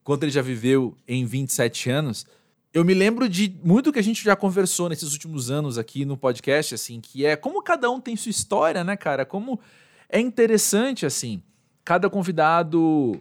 Quanto 0.03 0.25
ele 0.25 0.33
já 0.33 0.43
viveu 0.43 0.97
em 1.07 1.25
27 1.25 1.91
anos, 1.91 2.27
eu 2.75 2.85
me 2.85 2.95
lembro 2.95 3.29
de 3.29 3.55
muito 3.63 3.93
que 3.93 3.99
a 3.99 4.03
gente 4.03 4.25
já 4.25 4.35
conversou 4.35 4.89
nesses 4.89 5.13
últimos 5.13 5.51
anos 5.51 5.79
aqui 5.79 6.05
no 6.05 6.17
podcast, 6.17 6.75
assim, 6.75 7.01
que 7.01 7.25
é 7.25 7.37
como 7.37 7.63
cada 7.63 7.91
um 7.91 8.01
tem 8.01 8.17
sua 8.17 8.31
história, 8.31 8.83
né, 8.83 8.97
cara? 8.97 9.25
Como 9.25 9.61
é 10.09 10.19
interessante, 10.19 11.07
assim, 11.07 11.43
cada 11.85 12.09
convidado 12.09 13.21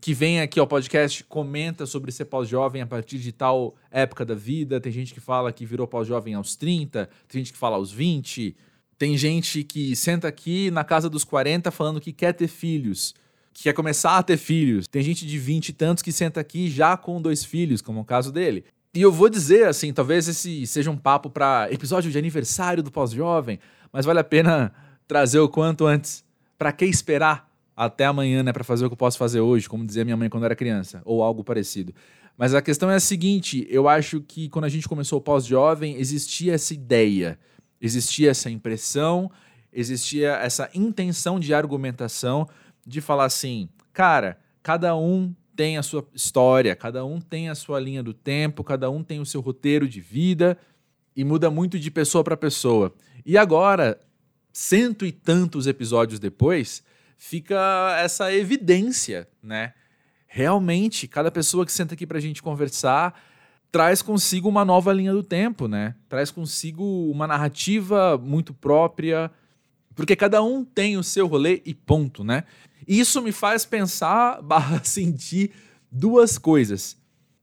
que 0.00 0.14
vem 0.14 0.40
aqui 0.40 0.58
ao 0.58 0.66
podcast 0.66 1.22
comenta 1.24 1.84
sobre 1.84 2.10
ser 2.10 2.24
pós-jovem 2.24 2.80
a 2.80 2.86
partir 2.86 3.18
de 3.18 3.32
tal 3.32 3.74
época 3.90 4.24
da 4.24 4.34
vida. 4.34 4.80
Tem 4.80 4.90
gente 4.90 5.12
que 5.12 5.20
fala 5.20 5.52
que 5.52 5.66
virou 5.66 5.86
pós-jovem 5.86 6.34
aos 6.34 6.56
30, 6.56 7.08
tem 7.28 7.40
gente 7.40 7.52
que 7.52 7.58
fala 7.58 7.76
aos 7.76 7.92
20, 7.92 8.56
tem 8.96 9.16
gente 9.16 9.62
que 9.62 9.94
senta 9.94 10.28
aqui 10.28 10.70
na 10.70 10.84
casa 10.84 11.08
dos 11.08 11.24
40 11.24 11.70
falando 11.70 12.00
que 12.00 12.12
quer 12.12 12.32
ter 12.32 12.48
filhos, 12.48 13.14
que 13.52 13.64
quer 13.64 13.74
começar 13.74 14.16
a 14.16 14.22
ter 14.22 14.38
filhos. 14.38 14.86
Tem 14.88 15.02
gente 15.02 15.26
de 15.26 15.38
20 15.38 15.68
e 15.68 15.72
tantos 15.74 16.02
que 16.02 16.12
senta 16.12 16.40
aqui 16.40 16.70
já 16.70 16.96
com 16.96 17.20
dois 17.20 17.44
filhos, 17.44 17.82
como 17.82 17.98
é 17.98 18.02
o 18.02 18.04
caso 18.04 18.32
dele. 18.32 18.64
E 18.94 19.02
eu 19.02 19.12
vou 19.12 19.28
dizer 19.28 19.68
assim, 19.68 19.92
talvez 19.92 20.26
esse 20.26 20.66
seja 20.66 20.90
um 20.90 20.96
papo 20.96 21.30
para 21.30 21.68
episódio 21.70 22.10
de 22.10 22.18
aniversário 22.18 22.82
do 22.82 22.90
pós-jovem, 22.90 23.60
mas 23.92 24.04
vale 24.04 24.18
a 24.18 24.24
pena 24.24 24.72
trazer 25.06 25.38
o 25.38 25.48
quanto 25.48 25.86
antes. 25.86 26.24
Para 26.58 26.72
que 26.72 26.84
esperar 26.84 27.49
até 27.80 28.04
amanhã, 28.04 28.42
né, 28.42 28.52
para 28.52 28.62
fazer 28.62 28.84
o 28.84 28.90
que 28.90 28.92
eu 28.92 28.96
posso 28.98 29.16
fazer 29.16 29.40
hoje, 29.40 29.66
como 29.66 29.86
dizia 29.86 30.04
minha 30.04 30.16
mãe 30.16 30.28
quando 30.28 30.44
era 30.44 30.54
criança, 30.54 31.00
ou 31.02 31.22
algo 31.22 31.42
parecido. 31.42 31.94
Mas 32.36 32.54
a 32.54 32.60
questão 32.60 32.90
é 32.90 32.96
a 32.96 33.00
seguinte: 33.00 33.66
eu 33.70 33.88
acho 33.88 34.20
que 34.20 34.50
quando 34.50 34.66
a 34.66 34.68
gente 34.68 34.86
começou 34.86 35.18
o 35.18 35.22
pós-jovem, 35.22 35.96
existia 35.96 36.52
essa 36.52 36.74
ideia, 36.74 37.38
existia 37.80 38.32
essa 38.32 38.50
impressão, 38.50 39.30
existia 39.72 40.32
essa 40.32 40.68
intenção 40.74 41.40
de 41.40 41.54
argumentação 41.54 42.46
de 42.86 43.00
falar 43.00 43.24
assim, 43.24 43.66
cara, 43.94 44.38
cada 44.62 44.94
um 44.94 45.34
tem 45.56 45.78
a 45.78 45.82
sua 45.82 46.06
história, 46.14 46.76
cada 46.76 47.02
um 47.06 47.18
tem 47.18 47.48
a 47.48 47.54
sua 47.54 47.80
linha 47.80 48.02
do 48.02 48.12
tempo, 48.12 48.62
cada 48.62 48.90
um 48.90 49.02
tem 49.02 49.20
o 49.20 49.26
seu 49.26 49.40
roteiro 49.40 49.88
de 49.88 50.02
vida 50.02 50.58
e 51.16 51.24
muda 51.24 51.50
muito 51.50 51.78
de 51.78 51.90
pessoa 51.90 52.22
para 52.22 52.36
pessoa. 52.36 52.94
E 53.24 53.38
agora, 53.38 53.98
cento 54.52 55.06
e 55.06 55.12
tantos 55.12 55.66
episódios 55.66 56.20
depois, 56.20 56.82
fica 57.20 57.98
essa 57.98 58.32
evidência, 58.32 59.28
né? 59.42 59.74
Realmente, 60.26 61.06
cada 61.06 61.30
pessoa 61.30 61.66
que 61.66 61.72
senta 61.72 61.92
aqui 61.92 62.06
para 62.06 62.16
a 62.16 62.20
gente 62.20 62.42
conversar 62.42 63.14
traz 63.70 64.00
consigo 64.00 64.48
uma 64.48 64.64
nova 64.64 64.90
linha 64.90 65.12
do 65.12 65.22
tempo, 65.22 65.68
né? 65.68 65.94
Traz 66.08 66.30
consigo 66.30 66.82
uma 67.10 67.26
narrativa 67.26 68.16
muito 68.16 68.54
própria, 68.54 69.30
porque 69.94 70.16
cada 70.16 70.42
um 70.42 70.64
tem 70.64 70.96
o 70.96 71.04
seu 71.04 71.26
rolê 71.26 71.60
e 71.66 71.74
ponto, 71.74 72.24
né? 72.24 72.44
Isso 72.88 73.20
me 73.20 73.32
faz 73.32 73.66
pensar, 73.66 74.40
barra 74.42 74.82
sentir 74.82 75.52
duas 75.92 76.38
coisas. 76.38 76.96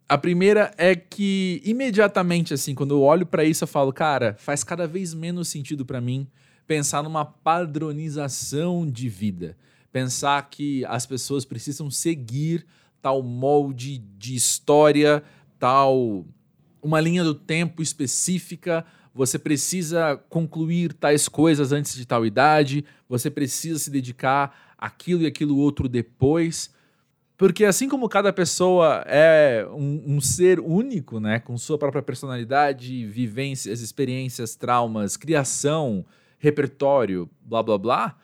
A 0.09 0.17
primeira 0.17 0.73
é 0.75 0.95
que 0.95 1.61
imediatamente 1.63 2.51
assim, 2.51 2.73
quando 2.73 2.95
eu 2.95 3.03
olho 3.03 3.27
para 3.27 3.43
isso, 3.43 3.63
eu 3.63 3.67
falo, 3.67 3.93
cara, 3.93 4.35
faz 4.39 4.63
cada 4.63 4.87
vez 4.87 5.13
menos 5.13 5.49
sentido 5.49 5.85
para 5.85 6.01
mim 6.01 6.27
pensar 6.67 7.01
numa 7.01 7.25
padronização 7.25 8.85
de 8.85 9.07
vida. 9.07 9.57
Pensar 9.91 10.49
que 10.49 10.83
as 10.85 11.05
pessoas 11.05 11.45
precisam 11.45 11.89
seguir 11.89 12.65
tal 13.01 13.23
molde 13.23 13.97
de 13.97 14.35
história, 14.35 15.23
tal 15.57 16.25
uma 16.81 16.99
linha 16.99 17.23
do 17.23 17.33
tempo 17.33 17.81
específica, 17.81 18.85
você 19.13 19.39
precisa 19.39 20.15
concluir 20.29 20.93
tais 20.93 21.27
coisas 21.27 21.71
antes 21.71 21.95
de 21.95 22.05
tal 22.05 22.25
idade, 22.25 22.85
você 23.09 23.31
precisa 23.31 23.79
se 23.79 23.89
dedicar 23.89 24.75
àquilo 24.77 25.23
e 25.23 25.25
aquilo 25.25 25.57
outro 25.57 25.89
depois. 25.89 26.71
Porque 27.35 27.65
assim 27.65 27.87
como 27.89 28.09
cada 28.09 28.31
pessoa 28.33 29.03
é 29.07 29.67
um, 29.71 30.15
um, 30.15 30.21
ser 30.21 30.59
único, 30.59 31.19
né, 31.19 31.39
com 31.39 31.57
sua 31.57 31.77
própria 31.77 32.01
personalidade, 32.01 33.05
vivências, 33.05 33.81
experiências, 33.81 34.55
traumas, 34.55 35.15
criação, 35.17 36.05
repertório, 36.37 37.29
blá 37.41 37.63
blá 37.63 37.77
blá, 37.77 38.17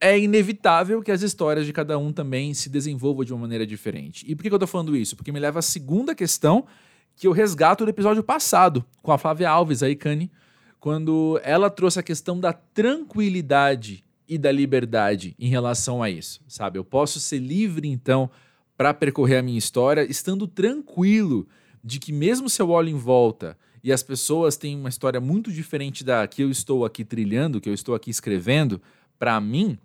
é 0.00 0.18
inevitável 0.18 1.02
que 1.02 1.10
as 1.10 1.22
histórias 1.22 1.64
de 1.64 1.72
cada 1.72 1.98
um 1.98 2.12
também 2.12 2.52
se 2.52 2.68
desenvolvam 2.68 3.24
de 3.24 3.32
uma 3.32 3.40
maneira 3.40 3.66
diferente. 3.66 4.24
E 4.28 4.34
por 4.34 4.42
que 4.42 4.52
eu 4.52 4.58
tô 4.58 4.66
falando 4.66 4.96
isso? 4.96 5.16
Porque 5.16 5.32
me 5.32 5.40
leva 5.40 5.60
à 5.60 5.62
segunda 5.62 6.14
questão 6.14 6.66
que 7.14 7.26
eu 7.26 7.32
resgato 7.32 7.84
do 7.84 7.90
episódio 7.90 8.22
passado, 8.22 8.84
com 9.02 9.10
a 9.10 9.18
Flávia 9.18 9.48
Alves, 9.48 9.82
aí, 9.82 9.96
Cani, 9.96 10.30
quando 10.78 11.40
ela 11.42 11.70
trouxe 11.70 11.98
a 11.98 12.02
questão 12.02 12.38
da 12.38 12.52
tranquilidade 12.52 14.04
e 14.28 14.36
da 14.36 14.52
liberdade 14.52 15.34
em 15.38 15.48
relação 15.48 16.02
a 16.02 16.10
isso, 16.10 16.42
sabe? 16.46 16.78
Eu 16.78 16.84
posso 16.84 17.18
ser 17.18 17.38
livre, 17.38 17.88
então, 17.88 18.30
para 18.76 18.92
percorrer 18.92 19.38
a 19.38 19.42
minha 19.42 19.58
história, 19.58 20.02
estando 20.02 20.46
tranquilo 20.46 21.48
de 21.82 21.98
que, 21.98 22.12
mesmo 22.12 22.50
se 22.50 22.60
eu 22.60 22.68
olho 22.68 22.90
em 22.90 22.98
volta 22.98 23.56
e 23.86 23.92
as 23.92 24.02
pessoas 24.02 24.56
têm 24.56 24.76
uma 24.76 24.88
história 24.88 25.20
muito 25.20 25.52
diferente 25.52 26.02
da 26.02 26.26
que 26.26 26.42
eu 26.42 26.50
estou 26.50 26.84
aqui 26.84 27.04
trilhando, 27.04 27.60
que 27.60 27.68
eu 27.68 27.72
estou 27.72 27.94
aqui 27.94 28.10
escrevendo, 28.10 28.82
para 29.16 29.40
mim, 29.40 29.78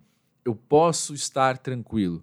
eu 0.44 0.56
posso 0.56 1.14
estar 1.14 1.56
tranquilo. 1.56 2.20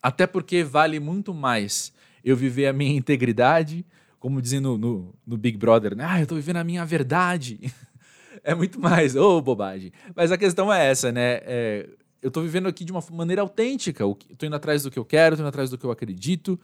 Até 0.00 0.28
porque 0.28 0.62
vale 0.62 1.00
muito 1.00 1.34
mais 1.34 1.92
eu 2.24 2.36
viver 2.36 2.68
a 2.68 2.72
minha 2.72 2.94
integridade, 2.96 3.84
como 4.20 4.40
dizem 4.40 4.60
no, 4.60 4.78
no, 4.78 5.36
Big 5.36 5.58
Brother, 5.58 5.96
né? 5.96 6.04
Ah, 6.06 6.20
eu 6.20 6.22
estou 6.22 6.36
vivendo 6.36 6.58
a 6.58 6.64
minha 6.64 6.86
verdade. 6.86 7.58
é 8.44 8.54
muito 8.54 8.78
mais, 8.78 9.16
ô 9.16 9.38
oh, 9.38 9.42
bobagem. 9.42 9.90
Mas 10.14 10.30
a 10.30 10.38
questão 10.38 10.72
é 10.72 10.88
essa, 10.88 11.10
né? 11.10 11.40
É, 11.42 11.88
eu 12.22 12.28
estou 12.28 12.44
vivendo 12.44 12.68
aqui 12.68 12.84
de 12.84 12.92
uma 12.92 13.02
maneira 13.10 13.42
autêntica. 13.42 14.04
Tô 14.38 14.46
indo 14.46 14.54
atrás 14.54 14.84
do 14.84 14.90
que 14.90 15.00
eu 15.00 15.04
quero, 15.04 15.34
tô 15.34 15.42
indo 15.42 15.48
atrás 15.48 15.68
do 15.68 15.76
que 15.76 15.84
eu 15.84 15.90
acredito 15.90 16.60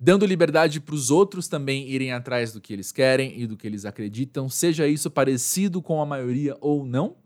dando 0.00 0.24
liberdade 0.24 0.80
para 0.80 0.94
os 0.94 1.10
outros 1.10 1.46
também 1.46 1.86
irem 1.86 2.10
atrás 2.10 2.54
do 2.54 2.60
que 2.60 2.72
eles 2.72 2.90
querem 2.90 3.38
e 3.38 3.46
do 3.46 3.54
que 3.54 3.66
eles 3.66 3.84
acreditam, 3.84 4.48
seja 4.48 4.88
isso 4.88 5.10
parecido 5.10 5.82
com 5.82 6.00
a 6.00 6.06
maioria 6.06 6.56
ou 6.58 6.86
não, 6.86 7.16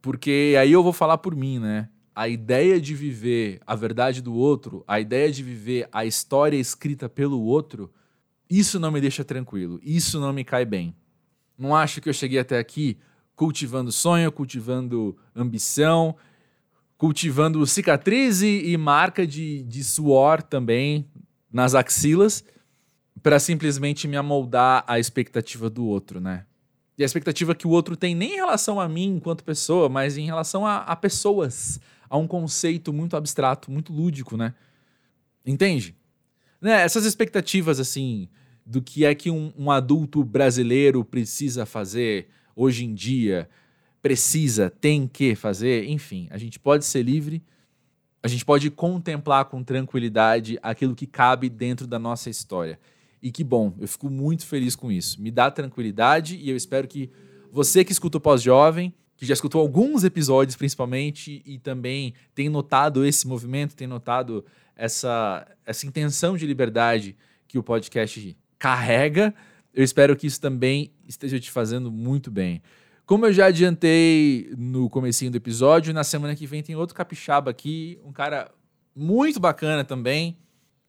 porque 0.00 0.56
aí 0.58 0.72
eu 0.72 0.82
vou 0.82 0.94
falar 0.94 1.18
por 1.18 1.36
mim, 1.36 1.58
né? 1.58 1.90
A 2.14 2.28
ideia 2.28 2.80
de 2.80 2.94
viver 2.94 3.60
a 3.66 3.74
verdade 3.74 4.22
do 4.22 4.34
outro, 4.34 4.82
a 4.88 4.98
ideia 4.98 5.30
de 5.30 5.42
viver 5.42 5.88
a 5.92 6.06
história 6.06 6.56
escrita 6.56 7.08
pelo 7.08 7.42
outro, 7.42 7.92
isso 8.48 8.80
não 8.80 8.90
me 8.90 9.00
deixa 9.00 9.24
tranquilo, 9.24 9.78
isso 9.82 10.18
não 10.18 10.32
me 10.32 10.42
cai 10.42 10.64
bem. 10.64 10.96
Não 11.56 11.76
acho 11.76 12.00
que 12.00 12.08
eu 12.08 12.14
cheguei 12.14 12.38
até 12.38 12.58
aqui 12.58 12.98
cultivando 13.36 13.92
sonho, 13.92 14.32
cultivando 14.32 15.16
ambição, 15.34 16.16
cultivando 16.96 17.66
cicatriz 17.66 18.42
e, 18.42 18.76
marca 18.76 19.26
de, 19.26 19.62
de 19.64 19.82
suor 19.82 20.42
também 20.42 21.06
nas 21.52 21.74
axilas 21.74 22.44
para 23.22 23.38
simplesmente 23.38 24.08
me 24.08 24.16
amoldar 24.16 24.84
à 24.86 24.98
expectativa 24.98 25.68
do 25.68 25.84
outro, 25.84 26.20
né? 26.20 26.46
E 26.96 27.02
a 27.02 27.06
expectativa 27.06 27.54
que 27.54 27.66
o 27.66 27.70
outro 27.70 27.96
tem 27.96 28.14
nem 28.14 28.32
em 28.32 28.36
relação 28.36 28.80
a 28.80 28.88
mim 28.88 29.16
enquanto 29.16 29.44
pessoa, 29.44 29.88
mas 29.88 30.16
em 30.16 30.26
relação 30.26 30.66
a, 30.66 30.78
a 30.78 30.96
pessoas, 30.96 31.80
a 32.08 32.16
um 32.16 32.26
conceito 32.26 32.92
muito 32.92 33.16
abstrato, 33.16 33.70
muito 33.70 33.92
lúdico, 33.92 34.36
né? 34.36 34.54
Entende? 35.44 35.94
Né? 36.60 36.82
Essas 36.82 37.04
expectativas, 37.04 37.80
assim, 37.80 38.28
do 38.64 38.80
que 38.80 39.04
é 39.04 39.14
que 39.14 39.30
um, 39.30 39.52
um 39.58 39.70
adulto 39.70 40.22
brasileiro 40.22 41.04
precisa 41.04 41.66
fazer 41.66 42.28
hoje 42.54 42.84
em 42.84 42.94
dia, 42.94 43.48
precisa, 44.00 44.70
tem 44.70 45.06
que 45.06 45.34
fazer, 45.34 45.88
enfim, 45.88 46.28
a 46.30 46.38
gente 46.38 46.58
pode 46.58 46.84
ser 46.84 47.02
livre 47.02 47.42
a 48.22 48.28
gente 48.28 48.44
pode 48.44 48.70
contemplar 48.70 49.46
com 49.46 49.62
tranquilidade 49.64 50.58
aquilo 50.62 50.94
que 50.94 51.06
cabe 51.06 51.48
dentro 51.48 51.86
da 51.86 51.98
nossa 51.98 52.30
história. 52.30 52.78
E 53.20 53.30
que 53.30 53.42
bom, 53.42 53.74
eu 53.80 53.88
fico 53.88 54.08
muito 54.08 54.46
feliz 54.46 54.76
com 54.76 54.90
isso. 54.90 55.20
Me 55.20 55.30
dá 55.30 55.50
tranquilidade 55.50 56.36
e 56.36 56.48
eu 56.48 56.56
espero 56.56 56.86
que 56.86 57.10
você 57.50 57.84
que 57.84 57.92
escuta 57.92 58.18
o 58.18 58.20
Pós-Jovem, 58.20 58.94
que 59.16 59.26
já 59.26 59.34
escutou 59.34 59.60
alguns 59.60 60.04
episódios 60.04 60.56
principalmente 60.56 61.42
e 61.44 61.58
também 61.58 62.14
tem 62.34 62.48
notado 62.48 63.04
esse 63.04 63.26
movimento, 63.26 63.76
tem 63.76 63.86
notado 63.86 64.44
essa, 64.76 65.46
essa 65.64 65.86
intenção 65.86 66.36
de 66.36 66.46
liberdade 66.46 67.16
que 67.46 67.58
o 67.58 67.62
podcast 67.62 68.36
carrega, 68.58 69.34
eu 69.74 69.82
espero 69.82 70.14
que 70.14 70.26
isso 70.26 70.40
também 70.40 70.92
esteja 71.08 71.40
te 71.40 71.50
fazendo 71.50 71.90
muito 71.90 72.30
bem. 72.30 72.62
Como 73.04 73.26
eu 73.26 73.32
já 73.32 73.46
adiantei 73.46 74.52
no 74.56 74.88
comecinho 74.88 75.30
do 75.30 75.36
episódio, 75.36 75.92
na 75.92 76.04
semana 76.04 76.34
que 76.34 76.46
vem 76.46 76.62
tem 76.62 76.76
outro 76.76 76.94
capixaba 76.94 77.50
aqui, 77.50 77.98
um 78.04 78.12
cara 78.12 78.50
muito 78.94 79.40
bacana 79.40 79.84
também, 79.84 80.38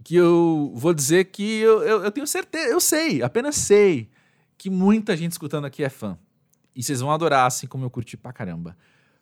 que 0.04 0.16
eu 0.16 0.72
vou 0.76 0.94
dizer 0.94 1.26
que 1.26 1.60
eu, 1.60 1.82
eu, 1.84 2.04
eu 2.04 2.12
tenho 2.12 2.28
certeza, 2.28 2.70
eu 2.70 2.80
sei, 2.80 3.22
apenas 3.24 3.56
sei, 3.56 4.10
que 4.58 4.70
muita 4.70 5.18
gente 5.18 5.32
escutando 5.32 5.66
aqui 5.66 5.84
é 5.84 5.90
fã. 5.90 6.18
E 6.76 6.84
vocês 6.84 7.02
vão 7.02 7.12
adorar, 7.12 7.46
assim 7.46 7.68
como 7.68 7.86
eu 7.86 7.90
curti 7.90 8.18
pra 8.18 8.34
caramba. 8.34 8.76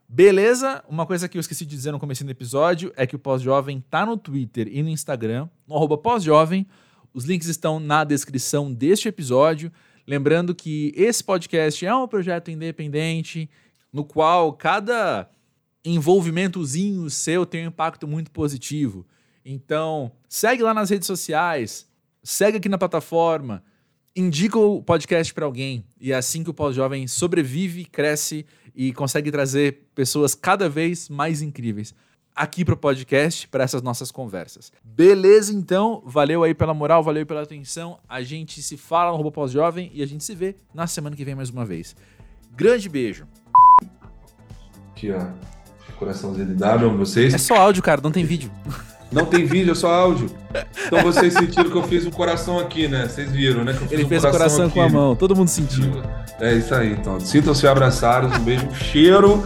Beleza? 0.08 0.84
Uma 0.90 1.06
coisa 1.06 1.30
que 1.30 1.38
eu 1.38 1.40
esqueci 1.40 1.66
de 1.66 1.74
dizer 1.74 1.92
no 1.92 2.00
começo 2.00 2.24
do 2.24 2.32
episódio 2.32 2.92
é 2.98 3.08
que 3.08 3.16
o 3.16 3.20
Pós-Jovem 3.20 3.84
tá 3.90 4.06
no 4.06 4.18
Twitter 4.18 4.68
e 4.70 4.84
no 4.84 4.90
Instagram, 4.90 5.48
no 5.66 5.98
Pós-Jovem. 5.98 6.68
Os 7.14 7.26
links 7.26 7.48
estão 7.48 7.80
na 7.80 8.04
descrição 8.04 8.74
deste 8.74 9.08
episódio. 9.08 9.72
Lembrando 10.08 10.54
que 10.56 10.94
esse 10.96 11.24
podcast 11.24 11.86
é 11.86 11.94
um 11.94 12.08
projeto 12.08 12.50
independente, 12.52 13.50
no 13.92 14.04
qual 14.04 14.54
cada 14.54 15.30
envolvimentozinho 15.84 17.10
seu 17.10 17.46
tem 17.46 17.66
um 17.66 17.70
impacto 17.70 18.08
muito 18.08 18.32
positivo. 18.32 19.06
Então, 19.44 20.12
segue 20.30 20.62
lá 20.62 20.74
nas 20.74 20.90
redes 20.90 21.08
sociais, 21.08 21.88
segue 22.24 22.58
aqui 22.58 22.70
na 22.70 22.78
plataforma, 22.78 23.64
indica 24.16 24.58
o 24.58 24.84
podcast 24.84 25.34
para 25.34 25.46
alguém. 25.46 25.86
E 26.00 26.12
é 26.12 26.16
assim 26.16 26.44
que 26.44 26.50
o 26.50 26.54
Pós-Jovem 26.54 27.08
sobrevive, 27.08 27.86
cresce 27.86 28.46
e 28.76 28.94
consegue 28.94 29.32
trazer 29.32 29.90
pessoas 29.96 30.36
cada 30.36 30.70
vez 30.70 31.10
mais 31.10 31.42
incríveis 31.42 31.94
aqui 32.36 32.64
para 32.66 32.74
o 32.74 32.78
podcast, 32.78 33.48
para 33.48 33.64
essas 33.64 33.82
nossas 33.82 34.12
conversas. 34.12 34.72
Beleza, 34.84 35.54
então? 35.54 36.02
Valeu 36.06 36.44
aí 36.44 36.54
pela 36.54 36.74
moral, 36.74 37.04
valeu 37.04 37.26
pela 37.26 37.42
atenção. 37.42 38.00
A 38.08 38.22
gente 38.22 38.62
se 38.62 38.78
fala 38.78 39.12
no 39.12 39.18
Robô 39.18 39.32
Pós-Jovem 39.32 39.92
e 39.94 40.02
a 40.02 40.06
gente 40.06 40.24
se 40.24 40.36
vê 40.36 40.56
na 40.74 40.88
semana 40.88 41.16
que 41.16 41.26
vem 41.26 41.36
mais 41.36 41.50
uma 41.50 41.66
vez. 41.66 41.96
Grande 42.56 42.90
beijo. 42.90 43.26
Aqui, 44.92 45.12
ó. 45.12 45.26
Coraçãozinho 45.98 46.48
de 46.48 46.56
W, 46.56 46.98
vocês. 46.98 47.34
É 47.34 47.38
só 47.38 47.56
áudio, 47.56 47.84
cara, 47.84 48.02
não 48.02 48.12
tem 48.12 48.26
vídeo. 48.26 48.52
Não 49.12 49.26
tem 49.26 49.46
vídeo, 49.46 49.74
é 49.74 49.76
só 49.76 49.94
áudio. 49.94 50.32
Então 50.88 51.04
vocês 51.04 51.34
sentiram 51.34 51.70
que 51.70 51.76
eu 51.76 51.84
fiz 51.84 52.06
um 52.06 52.12
coração 52.12 52.58
aqui, 52.58 52.88
né? 52.88 53.08
Vocês 53.08 53.32
viram, 53.32 53.64
né? 53.64 53.78
Ele 53.92 54.06
um 54.06 54.08
fez 54.08 54.24
o 54.24 54.32
coração, 54.32 54.70
com 54.70 54.82
a 54.82 54.90
mão, 54.90 55.16
todo 55.16 55.36
mundo 55.36 55.50
sentiu. 55.50 56.02
É 56.40 56.54
isso 56.54 56.74
aí, 56.74 56.94
então. 56.94 57.20
Sintam-se 57.20 57.68
abraçados, 57.68 58.36
um 58.36 58.44
beijo, 58.44 58.66
um 58.66 58.74
cheiro. 58.74 59.44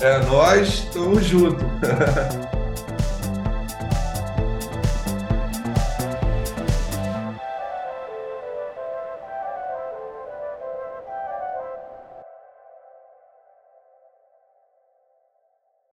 É 0.00 0.18
nós, 0.26 0.88
tamo 0.92 1.20
junto. 1.20 1.64